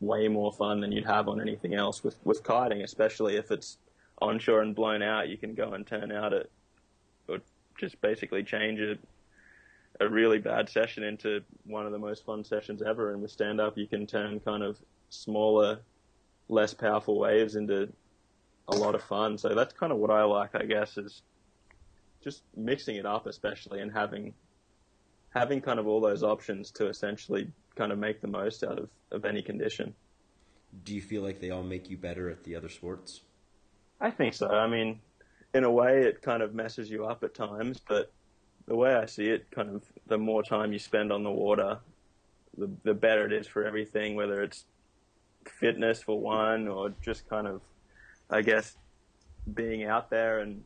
way 0.00 0.26
more 0.26 0.50
fun 0.52 0.80
than 0.80 0.90
you'd 0.90 1.04
have 1.04 1.28
on 1.28 1.40
anything 1.40 1.74
else. 1.74 2.02
With 2.02 2.16
with 2.24 2.42
kiting, 2.42 2.82
especially 2.82 3.36
if 3.36 3.50
it's 3.50 3.78
onshore 4.20 4.62
and 4.62 4.74
blown 4.74 5.02
out, 5.02 5.28
you 5.28 5.36
can 5.36 5.54
go 5.54 5.72
and 5.72 5.86
turn 5.86 6.12
out 6.12 6.32
it 6.32 6.50
or 7.28 7.38
just 7.78 8.00
basically 8.00 8.42
change 8.42 8.80
it 8.80 8.98
a 10.00 10.08
really 10.08 10.38
bad 10.38 10.68
session 10.68 11.04
into 11.04 11.42
one 11.64 11.86
of 11.86 11.92
the 11.92 11.98
most 11.98 12.24
fun 12.24 12.44
sessions 12.44 12.82
ever. 12.82 13.12
And 13.12 13.22
with 13.22 13.30
stand 13.30 13.60
up, 13.60 13.76
you 13.76 13.86
can 13.86 14.06
turn 14.06 14.40
kind 14.40 14.62
of 14.62 14.78
smaller, 15.10 15.80
less 16.48 16.74
powerful 16.74 17.18
waves 17.18 17.56
into 17.56 17.92
a 18.68 18.76
lot 18.76 18.94
of 18.94 19.02
fun. 19.02 19.38
So 19.38 19.54
that's 19.54 19.72
kind 19.74 19.92
of 19.92 19.98
what 19.98 20.10
I 20.10 20.24
like, 20.24 20.54
I 20.54 20.64
guess, 20.64 20.96
is 20.96 21.22
just 22.22 22.42
mixing 22.56 22.96
it 22.96 23.06
up, 23.06 23.26
especially 23.26 23.80
and 23.80 23.92
having 23.92 24.34
having 25.30 25.60
kind 25.60 25.78
of 25.78 25.86
all 25.86 26.00
those 26.00 26.22
options 26.22 26.70
to 26.70 26.88
essentially 26.88 27.50
kind 27.74 27.90
of 27.90 27.98
make 27.98 28.20
the 28.20 28.28
most 28.28 28.62
out 28.62 28.78
of, 28.78 28.88
of 29.10 29.24
any 29.24 29.42
condition. 29.42 29.94
Do 30.84 30.94
you 30.94 31.00
feel 31.00 31.22
like 31.22 31.40
they 31.40 31.50
all 31.50 31.62
make 31.62 31.88
you 31.88 31.96
better 31.96 32.30
at 32.30 32.44
the 32.44 32.54
other 32.54 32.68
sports? 32.68 33.22
I 34.00 34.10
think 34.10 34.34
so. 34.34 34.48
I 34.48 34.66
mean, 34.66 35.00
in 35.54 35.64
a 35.64 35.70
way, 35.70 36.02
it 36.02 36.22
kind 36.22 36.42
of 36.42 36.54
messes 36.54 36.90
you 36.90 37.06
up 37.06 37.24
at 37.24 37.34
times, 37.34 37.80
but 37.86 38.12
the 38.66 38.76
way 38.76 38.94
I 38.94 39.06
see 39.06 39.28
it, 39.28 39.50
kind 39.50 39.70
of 39.70 39.84
the 40.06 40.18
more 40.18 40.42
time 40.42 40.72
you 40.72 40.78
spend 40.78 41.12
on 41.12 41.22
the 41.22 41.30
water, 41.30 41.78
the 42.56 42.70
the 42.84 42.94
better 42.94 43.26
it 43.26 43.32
is 43.32 43.46
for 43.46 43.64
everything. 43.64 44.14
Whether 44.14 44.42
it's 44.42 44.64
fitness 45.46 46.02
for 46.02 46.20
one, 46.20 46.68
or 46.68 46.94
just 47.02 47.28
kind 47.28 47.46
of, 47.46 47.62
I 48.30 48.42
guess, 48.42 48.76
being 49.54 49.84
out 49.84 50.10
there 50.10 50.40
and 50.40 50.62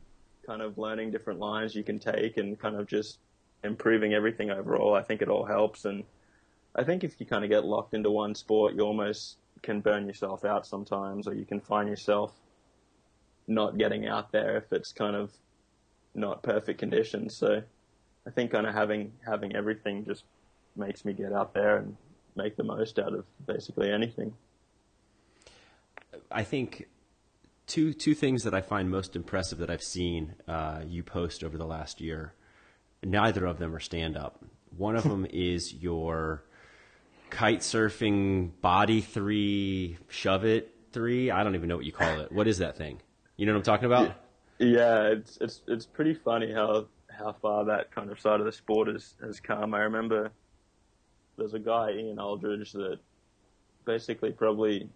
kind 0.47 0.63
of 0.63 0.79
learning 0.79 1.11
different 1.11 1.41
lines 1.41 1.75
you 1.75 1.83
can 1.83 1.99
take, 1.99 2.37
and 2.37 2.59
kind 2.59 2.77
of 2.77 2.87
just 2.87 3.19
improving 3.65 4.15
everything 4.15 4.51
overall. 4.51 4.95
I 4.95 5.03
think 5.03 5.23
it 5.23 5.29
all 5.29 5.45
helps, 5.45 5.85
and 5.85 6.05
I 6.75 6.85
think 6.85 7.05
if 7.05 7.19
you 7.19 7.27
kind 7.27 7.45
of 7.45 7.51
get 7.51 7.65
locked 7.65 7.95
into 7.95 8.11
one 8.11 8.35
sport, 8.35 8.75
you 8.75 8.83
almost 8.83 9.39
can 9.63 9.81
burn 9.81 10.07
yourself 10.07 10.45
out 10.45 10.67
sometimes, 10.67 11.27
or 11.27 11.35
you 11.35 11.45
can 11.45 11.61
find 11.61 11.89
yourself 11.89 12.33
not 13.49 13.79
getting 13.79 14.07
out 14.07 14.33
there 14.33 14.57
if 14.57 14.73
it's 14.73 14.93
kind 14.93 15.17
of 15.17 15.33
not 16.15 16.43
perfect 16.43 16.79
conditions. 16.79 17.35
So 17.35 17.63
I 18.27 18.31
think 18.31 18.51
kind 18.51 18.67
of 18.67 18.75
having 18.75 19.13
having 19.25 19.55
everything 19.55 20.05
just 20.05 20.25
makes 20.77 21.05
me 21.05 21.13
get 21.13 21.33
out 21.33 21.55
there 21.55 21.79
and 21.79 21.97
make 22.35 22.57
the 22.57 22.65
most 22.65 22.99
out 22.99 23.15
of 23.15 23.25
basically 23.47 23.91
anything. 23.91 24.35
I 26.31 26.43
think 26.43 26.89
two 27.67 27.93
two 27.93 28.15
things 28.15 28.45
that 28.45 28.55
I 28.55 28.61
find 28.61 28.91
most 28.91 29.17
impressive 29.17 29.59
that 29.59 29.71
I've 29.71 29.83
seen 29.83 30.35
uh, 30.49 30.83
you 30.87 31.03
post 31.03 31.45
over 31.45 31.59
the 31.59 31.67
last 31.67 32.01
year. 32.01 32.35
Neither 33.03 33.45
of 33.47 33.59
them 33.59 33.75
are 33.75 33.81
stand 33.81 34.17
up. 34.17 34.45
One 34.77 34.97
of 34.97 35.05
them 35.05 35.27
is 35.31 35.75
your 35.75 36.45
kite 37.31 37.61
surfing 37.61 38.51
body 38.61 39.01
three, 39.01 39.99
shove 40.09 40.45
it 40.45 40.75
three. 40.93 41.31
I 41.31 41.43
don't 41.45 41.55
even 41.55 41.69
know 41.69 41.77
what 41.77 41.85
you 41.85 41.93
call 41.93 42.21
it. 42.21 42.33
What 42.33 42.49
is 42.49 42.59
that 42.59 42.77
thing? 42.77 43.01
You 43.37 43.47
know 43.47 43.53
what 43.53 43.59
I'm 43.59 43.65
talking 43.65 43.87
about? 43.87 44.15
Yeah, 44.59 45.09
it's 45.09 45.37
it's 45.41 45.63
it's 45.67 45.87
pretty 45.87 46.15
funny 46.15 46.53
how 46.53 46.87
how 47.11 47.35
far 47.41 47.65
that 47.67 47.91
kind 47.95 48.11
of 48.11 48.21
side 48.21 48.41
of 48.41 48.47
the 48.47 48.53
sport 48.53 48.89
has 48.89 49.15
has 49.23 49.41
come. 49.41 49.75
I 49.75 49.81
remember 49.81 50.31
there's 51.37 51.55
a 51.55 51.59
guy 51.59 51.91
Ian 51.91 52.17
Alldredge 52.17 52.73
that 52.73 52.99
basically 53.85 54.33
probably 54.33 54.89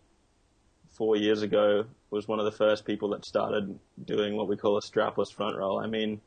four 1.01 1.17
years 1.17 1.41
ago 1.41 1.87
was 2.11 2.29
one 2.29 2.39
of 2.39 2.45
the 2.45 2.53
first 2.53 2.85
people 2.85 3.09
that 3.09 3.25
started 3.25 3.79
doing 4.05 4.37
what 4.37 4.47
we 4.47 4.55
call 4.55 4.77
a 4.77 4.83
strapless 4.83 5.33
front 5.33 5.57
roll. 5.57 5.81
I 5.81 5.87
mean, 5.87 6.21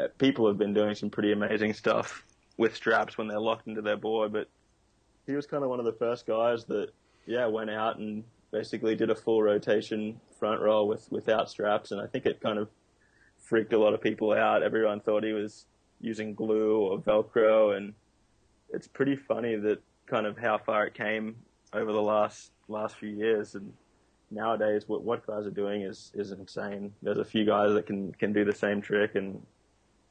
uh, 0.00 0.08
people 0.18 0.48
have 0.48 0.58
been 0.58 0.74
doing 0.74 0.96
some 0.96 1.08
pretty 1.08 1.30
amazing 1.30 1.72
stuff 1.72 2.26
with 2.56 2.74
straps 2.74 3.16
when 3.16 3.28
they're 3.28 3.38
locked 3.38 3.68
into 3.68 3.80
their 3.80 3.96
board, 3.96 4.32
but 4.32 4.48
he 5.24 5.34
was 5.34 5.46
kind 5.46 5.62
of 5.62 5.70
one 5.70 5.78
of 5.78 5.84
the 5.84 5.92
first 5.92 6.26
guys 6.26 6.64
that, 6.64 6.88
yeah, 7.26 7.46
went 7.46 7.70
out 7.70 7.98
and 7.98 8.24
basically 8.50 8.96
did 8.96 9.08
a 9.08 9.14
full 9.14 9.40
rotation 9.40 10.20
front 10.36 10.60
roll 10.60 10.88
with 10.88 11.06
without 11.12 11.48
straps, 11.48 11.92
and 11.92 12.00
I 12.00 12.08
think 12.08 12.26
it 12.26 12.40
kind 12.40 12.58
of 12.58 12.68
freaked 13.38 13.72
a 13.72 13.78
lot 13.78 13.94
of 13.94 14.00
people 14.00 14.32
out. 14.32 14.64
Everyone 14.64 14.98
thought 14.98 15.22
he 15.22 15.32
was 15.32 15.66
using 16.00 16.34
glue 16.34 16.76
or 16.76 16.98
Velcro, 16.98 17.76
and 17.76 17.94
it's 18.70 18.88
pretty 18.88 19.14
funny 19.14 19.54
that 19.54 19.80
kind 20.06 20.26
of 20.26 20.36
how 20.36 20.58
far 20.58 20.88
it 20.88 20.94
came 20.94 21.36
over 21.72 21.92
the 21.92 22.02
last 22.02 22.50
last 22.66 22.96
few 22.96 23.10
years. 23.10 23.54
And 23.54 23.72
nowadays, 24.32 24.88
what 24.88 25.02
what 25.02 25.26
guys 25.26 25.46
are 25.46 25.50
doing 25.50 25.82
is 25.82 26.10
is 26.14 26.32
insane. 26.32 26.92
There's 27.02 27.18
a 27.18 27.24
few 27.24 27.44
guys 27.44 27.72
that 27.74 27.86
can 27.86 28.12
can 28.14 28.32
do 28.32 28.44
the 28.44 28.54
same 28.54 28.80
trick, 28.80 29.14
and 29.14 29.44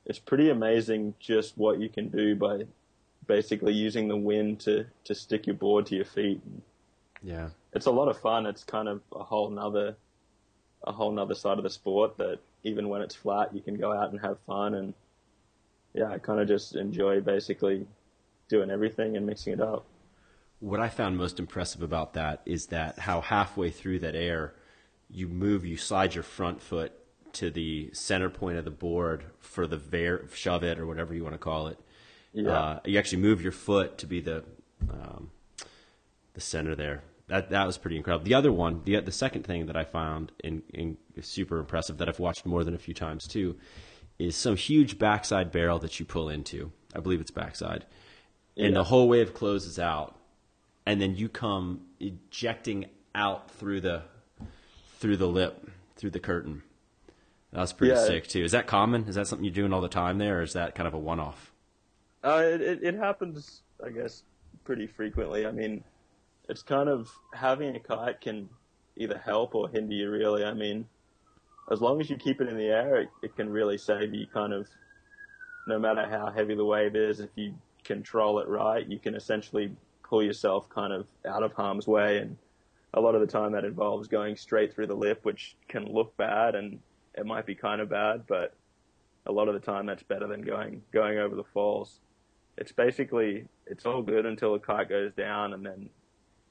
it's 0.05 0.19
pretty 0.19 0.49
amazing 0.49 1.13
just 1.19 1.57
what 1.57 1.79
you 1.79 1.89
can 1.89 2.09
do 2.09 2.35
by 2.35 2.65
basically 3.27 3.73
using 3.73 4.07
the 4.07 4.17
wind 4.17 4.59
to 4.61 4.85
to 5.05 5.15
stick 5.15 5.47
your 5.47 5.55
board 5.55 5.85
to 5.87 5.95
your 5.95 6.05
feet. 6.05 6.41
Yeah. 7.23 7.49
It's 7.73 7.85
a 7.85 7.91
lot 7.91 8.07
of 8.07 8.19
fun. 8.19 8.45
It's 8.45 8.63
kind 8.63 8.87
of 8.87 9.01
a 9.13 9.23
whole 9.23 9.49
nother 9.49 9.95
a 10.83 10.91
whole 10.91 11.11
nother 11.11 11.35
side 11.35 11.57
of 11.57 11.63
the 11.63 11.69
sport 11.69 12.17
that 12.17 12.39
even 12.63 12.89
when 12.89 13.01
it's 13.01 13.15
flat, 13.15 13.53
you 13.53 13.61
can 13.61 13.75
go 13.75 13.91
out 13.91 14.11
and 14.11 14.19
have 14.21 14.37
fun. 14.47 14.73
And 14.73 14.93
yeah, 15.93 16.09
I 16.09 16.17
kind 16.17 16.39
of 16.39 16.47
just 16.47 16.75
enjoy 16.75 17.21
basically 17.21 17.85
doing 18.49 18.69
everything 18.69 19.15
and 19.17 19.25
mixing 19.25 19.53
it 19.53 19.61
up. 19.61 19.85
What 20.61 20.79
I 20.79 20.89
found 20.89 21.17
most 21.17 21.39
impressive 21.39 21.81
about 21.81 22.13
that 22.13 22.41
is 22.45 22.67
that 22.67 22.99
how 22.99 23.19
halfway 23.19 23.71
through 23.71 23.99
that 23.99 24.15
air, 24.15 24.53
you 25.09 25.27
move, 25.27 25.65
you 25.65 25.75
slide 25.75 26.15
your 26.15 26.23
front 26.23 26.61
foot 26.61 26.93
to 27.33 27.49
the 27.49 27.89
center 27.93 28.29
point 28.29 28.57
of 28.57 28.65
the 28.65 28.71
board 28.71 29.25
for 29.39 29.65
the 29.65 29.77
ver- 29.77 30.27
shove 30.33 30.63
it 30.63 30.77
or 30.79 30.85
whatever 30.85 31.13
you 31.15 31.23
want 31.23 31.33
to 31.33 31.39
call 31.39 31.67
it. 31.67 31.79
Yeah. 32.31 32.51
Uh, 32.51 32.79
you 32.85 32.99
actually 32.99 33.21
move 33.21 33.41
your 33.41 33.51
foot 33.51 33.97
to 33.97 34.05
be 34.05 34.21
the 34.21 34.43
um, 34.89 35.31
the 36.33 36.41
center 36.41 36.75
there. 36.75 37.03
That 37.27 37.49
that 37.49 37.65
was 37.65 37.77
pretty 37.77 37.97
incredible. 37.97 38.25
The 38.25 38.35
other 38.35 38.51
one, 38.51 38.81
the 38.83 38.99
the 38.99 39.11
second 39.11 39.43
thing 39.43 39.65
that 39.65 39.75
I 39.75 39.83
found 39.83 40.31
in, 40.43 40.61
in 40.73 40.97
super 41.21 41.59
impressive 41.59 41.97
that 41.97 42.07
I've 42.07 42.19
watched 42.19 42.45
more 42.45 42.63
than 42.63 42.75
a 42.75 42.79
few 42.79 42.93
times 42.93 43.27
too, 43.27 43.57
is 44.19 44.35
some 44.35 44.55
huge 44.55 44.99
backside 44.99 45.51
barrel 45.51 45.79
that 45.79 45.99
you 45.99 46.05
pull 46.05 46.29
into. 46.29 46.71
I 46.95 46.99
believe 46.99 47.19
it's 47.19 47.31
backside, 47.31 47.85
and 48.57 48.75
the 48.75 48.83
whole 48.83 49.09
wave 49.09 49.33
closes 49.33 49.79
out, 49.79 50.17
and 50.85 51.01
then 51.01 51.15
you 51.15 51.29
come 51.29 51.81
ejecting 51.99 52.85
out 53.13 53.51
through 53.51 53.81
the 53.81 54.03
through 54.99 55.17
the 55.17 55.27
lip 55.27 55.69
through 55.95 56.11
the 56.11 56.19
curtain. 56.19 56.63
That 57.51 57.59
was 57.61 57.73
pretty 57.73 57.93
Yeah. 57.93 58.05
sick 58.05 58.27
too. 58.27 58.43
Is 58.43 58.51
that 58.53 58.67
common? 58.67 59.05
Is 59.07 59.15
that 59.15 59.27
something 59.27 59.43
you're 59.43 59.53
doing 59.53 59.73
all 59.73 59.81
the 59.81 59.89
time 59.89 60.17
there, 60.17 60.39
or 60.39 60.41
is 60.43 60.53
that 60.53 60.73
kind 60.75 60.87
of 60.87 60.93
a 60.93 60.99
one 60.99 61.19
off? 61.19 61.51
Uh, 62.23 62.41
it, 62.45 62.61
it, 62.61 62.83
it 62.83 62.95
happens, 62.95 63.63
I 63.83 63.89
guess, 63.89 64.23
pretty 64.63 64.87
frequently. 64.87 65.45
I 65.45 65.51
mean, 65.51 65.83
it's 66.47 66.61
kind 66.61 66.87
of 66.87 67.09
having 67.33 67.75
a 67.75 67.79
kite 67.79 68.21
can 68.21 68.49
either 68.95 69.17
help 69.17 69.55
or 69.55 69.67
hinder 69.69 69.95
you, 69.95 70.09
really. 70.09 70.45
I 70.45 70.53
mean, 70.53 70.87
as 71.71 71.81
long 71.81 71.99
as 71.99 72.09
you 72.09 72.15
keep 72.17 72.39
it 72.39 72.47
in 72.47 72.57
the 72.57 72.67
air, 72.67 73.01
it, 73.01 73.09
it 73.23 73.35
can 73.35 73.49
really 73.49 73.77
save 73.77 74.13
you 74.13 74.27
kind 74.27 74.53
of 74.53 74.67
no 75.67 75.77
matter 75.79 76.07
how 76.07 76.29
heavy 76.31 76.55
the 76.55 76.65
wave 76.65 76.95
is. 76.95 77.19
If 77.19 77.29
you 77.35 77.55
control 77.83 78.39
it 78.39 78.47
right, 78.47 78.87
you 78.87 78.99
can 78.99 79.15
essentially 79.15 79.75
pull 80.11 80.21
yourself 80.21 80.69
kind 80.69 80.91
of 80.91 81.07
out 81.25 81.41
of 81.41 81.53
harm's 81.53 81.87
way. 81.87 82.17
And 82.17 82.37
a 82.93 82.99
lot 82.99 83.15
of 83.15 83.21
the 83.21 83.27
time 83.27 83.53
that 83.53 83.63
involves 83.63 84.07
going 84.09 84.35
straight 84.35 84.75
through 84.75 84.87
the 84.87 84.93
lip, 84.93 85.21
which 85.23 85.55
can 85.69 85.85
look 85.85 86.15
bad 86.17 86.53
and 86.53 86.79
it 87.15 87.25
might 87.25 87.45
be 87.45 87.55
kind 87.55 87.81
of 87.81 87.89
bad, 87.89 88.27
but 88.27 88.53
a 89.25 89.31
lot 89.31 89.47
of 89.47 89.53
the 89.53 89.59
time 89.59 89.85
that's 89.85 90.03
better 90.03 90.27
than 90.27 90.41
going 90.41 90.81
going 90.91 91.17
over 91.17 91.35
the 91.35 91.43
falls. 91.43 91.99
It's 92.57 92.71
basically 92.71 93.45
it's 93.65 93.85
all 93.85 94.01
good 94.01 94.25
until 94.25 94.53
the 94.53 94.59
kite 94.59 94.89
goes 94.89 95.13
down, 95.13 95.53
and 95.53 95.65
then 95.65 95.89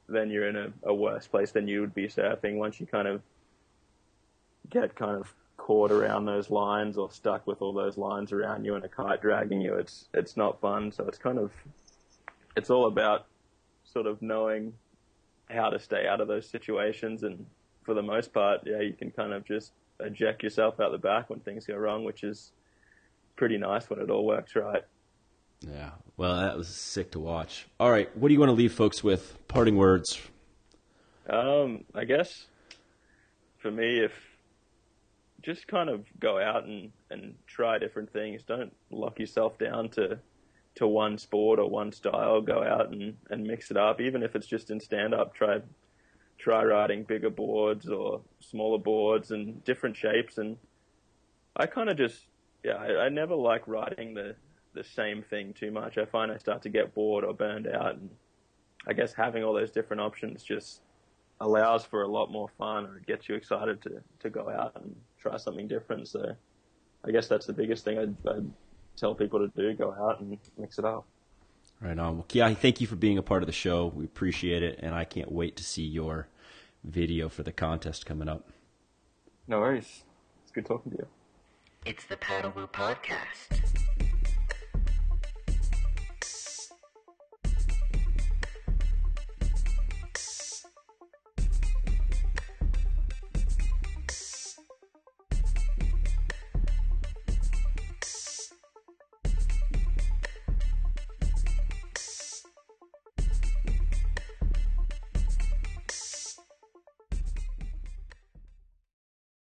then 0.08 0.30
you're 0.30 0.48
in 0.48 0.56
a, 0.56 0.72
a 0.84 0.94
worse 0.94 1.26
place 1.26 1.52
than 1.52 1.68
you 1.68 1.80
would 1.80 1.94
be 1.94 2.08
surfing 2.08 2.56
once 2.56 2.80
you 2.80 2.86
kind 2.86 3.06
of 3.08 3.22
get 4.68 4.94
kind 4.96 5.16
of 5.16 5.32
caught 5.56 5.92
around 5.92 6.24
those 6.24 6.50
lines 6.50 6.96
or 6.96 7.10
stuck 7.10 7.46
with 7.46 7.60
all 7.62 7.72
those 7.72 7.96
lines 7.96 8.32
around 8.32 8.64
you 8.64 8.74
and 8.74 8.84
a 8.84 8.88
kite 8.88 9.20
dragging 9.20 9.60
you, 9.60 9.74
it's 9.74 10.08
it's 10.14 10.36
not 10.36 10.60
fun. 10.60 10.92
So 10.92 11.06
it's 11.06 11.18
kind 11.18 11.38
of 11.38 11.50
it's 12.56 12.70
all 12.70 12.86
about 12.86 13.26
sort 13.92 14.06
of 14.06 14.20
knowing 14.22 14.72
how 15.48 15.70
to 15.70 15.78
stay 15.78 16.06
out 16.06 16.20
of 16.20 16.28
those 16.28 16.48
situations 16.48 17.22
and 17.22 17.44
for 17.82 17.94
the 17.94 18.02
most 18.02 18.32
part, 18.32 18.60
yeah, 18.64 18.80
you 18.80 18.92
can 18.92 19.10
kind 19.10 19.32
of 19.32 19.44
just 19.44 19.72
eject 20.00 20.42
yourself 20.42 20.80
out 20.80 20.92
the 20.92 20.98
back 20.98 21.28
when 21.30 21.40
things 21.40 21.66
go 21.66 21.76
wrong, 21.76 22.04
which 22.04 22.22
is 22.22 22.52
pretty 23.36 23.58
nice 23.58 23.88
when 23.90 24.00
it 24.00 24.10
all 24.10 24.24
works 24.24 24.54
right. 24.54 24.84
Yeah. 25.60 25.90
Well, 26.16 26.36
that 26.36 26.56
was 26.56 26.68
sick 26.68 27.10
to 27.12 27.18
watch. 27.18 27.66
All 27.78 27.90
right, 27.90 28.14
what 28.16 28.28
do 28.28 28.34
you 28.34 28.40
want 28.40 28.50
to 28.50 28.54
leave 28.54 28.72
folks 28.72 29.02
with? 29.02 29.36
Parting 29.48 29.76
words. 29.76 30.20
Um, 31.28 31.84
I 31.94 32.04
guess 32.04 32.46
for 33.58 33.70
me, 33.70 33.98
if 33.98 34.12
just 35.42 35.66
kind 35.66 35.88
of 35.88 36.04
go 36.18 36.38
out 36.38 36.64
and, 36.64 36.92
and 37.10 37.34
try 37.46 37.78
different 37.78 38.12
things. 38.12 38.42
Don't 38.42 38.72
lock 38.90 39.18
yourself 39.18 39.58
down 39.58 39.88
to 39.90 40.18
to 40.80 40.86
one 40.86 41.18
sport 41.18 41.58
or 41.58 41.68
one 41.68 41.92
style. 41.92 42.40
Go 42.40 42.62
out 42.62 42.90
and, 42.90 43.14
and 43.28 43.44
mix 43.44 43.70
it 43.70 43.76
up. 43.76 44.00
Even 44.00 44.22
if 44.22 44.34
it's 44.34 44.46
just 44.46 44.70
in 44.70 44.80
stand 44.80 45.14
up, 45.14 45.34
try 45.34 45.60
try 46.38 46.64
riding 46.64 47.04
bigger 47.04 47.28
boards 47.28 47.88
or 47.88 48.22
smaller 48.38 48.78
boards 48.78 49.30
and 49.30 49.62
different 49.64 49.94
shapes. 49.94 50.38
And 50.38 50.56
I 51.54 51.66
kind 51.66 51.90
of 51.90 51.98
just 51.98 52.26
yeah, 52.64 52.76
I, 52.76 53.04
I 53.04 53.08
never 53.10 53.34
like 53.34 53.68
riding 53.68 54.14
the 54.14 54.34
the 54.72 54.82
same 54.82 55.22
thing 55.22 55.52
too 55.52 55.70
much. 55.70 55.98
I 55.98 56.06
find 56.06 56.32
I 56.32 56.38
start 56.38 56.62
to 56.62 56.70
get 56.70 56.94
bored 56.94 57.24
or 57.24 57.34
burned 57.34 57.66
out, 57.66 57.96
and 57.96 58.08
I 58.88 58.94
guess 58.94 59.12
having 59.12 59.44
all 59.44 59.52
those 59.52 59.70
different 59.70 60.00
options 60.00 60.42
just 60.42 60.80
allows 61.40 61.84
for 61.84 62.02
a 62.02 62.08
lot 62.08 62.30
more 62.30 62.48
fun 62.56 62.86
or 62.86 63.00
gets 63.06 63.28
you 63.28 63.34
excited 63.34 63.82
to, 63.82 64.00
to 64.20 64.30
go 64.30 64.48
out 64.48 64.72
and 64.76 64.94
try 65.18 65.36
something 65.36 65.66
different. 65.66 66.08
So 66.08 66.34
I 67.04 67.10
guess 67.10 67.28
that's 67.28 67.46
the 67.46 67.52
biggest 67.52 67.84
thing 67.84 67.98
I'd, 67.98 68.14
I'd 68.28 68.50
tell 69.00 69.14
people 69.14 69.38
to 69.38 69.48
do, 69.56 69.72
go 69.74 69.92
out 69.98 70.20
and 70.20 70.38
mix 70.58 70.78
it 70.78 70.84
up. 70.84 71.06
Right 71.80 71.98
on. 71.98 72.18
Well, 72.18 72.26
Keahi, 72.28 72.56
thank 72.56 72.80
you 72.80 72.86
for 72.86 72.96
being 72.96 73.16
a 73.16 73.22
part 73.22 73.42
of 73.42 73.46
the 73.46 73.52
show. 73.52 73.86
We 73.86 74.04
appreciate 74.04 74.62
it, 74.62 74.78
and 74.82 74.94
I 74.94 75.04
can't 75.04 75.32
wait 75.32 75.56
to 75.56 75.64
see 75.64 75.82
your 75.82 76.28
video 76.84 77.28
for 77.30 77.42
the 77.42 77.52
contest 77.52 78.04
coming 78.04 78.28
up. 78.28 78.50
No 79.48 79.60
worries. 79.60 80.04
It's 80.42 80.52
good 80.52 80.66
talking 80.66 80.92
to 80.92 80.98
you. 80.98 81.06
It's 81.86 82.04
the 82.04 82.16
PaddleWoo 82.16 82.70
Podcast. 82.70 83.69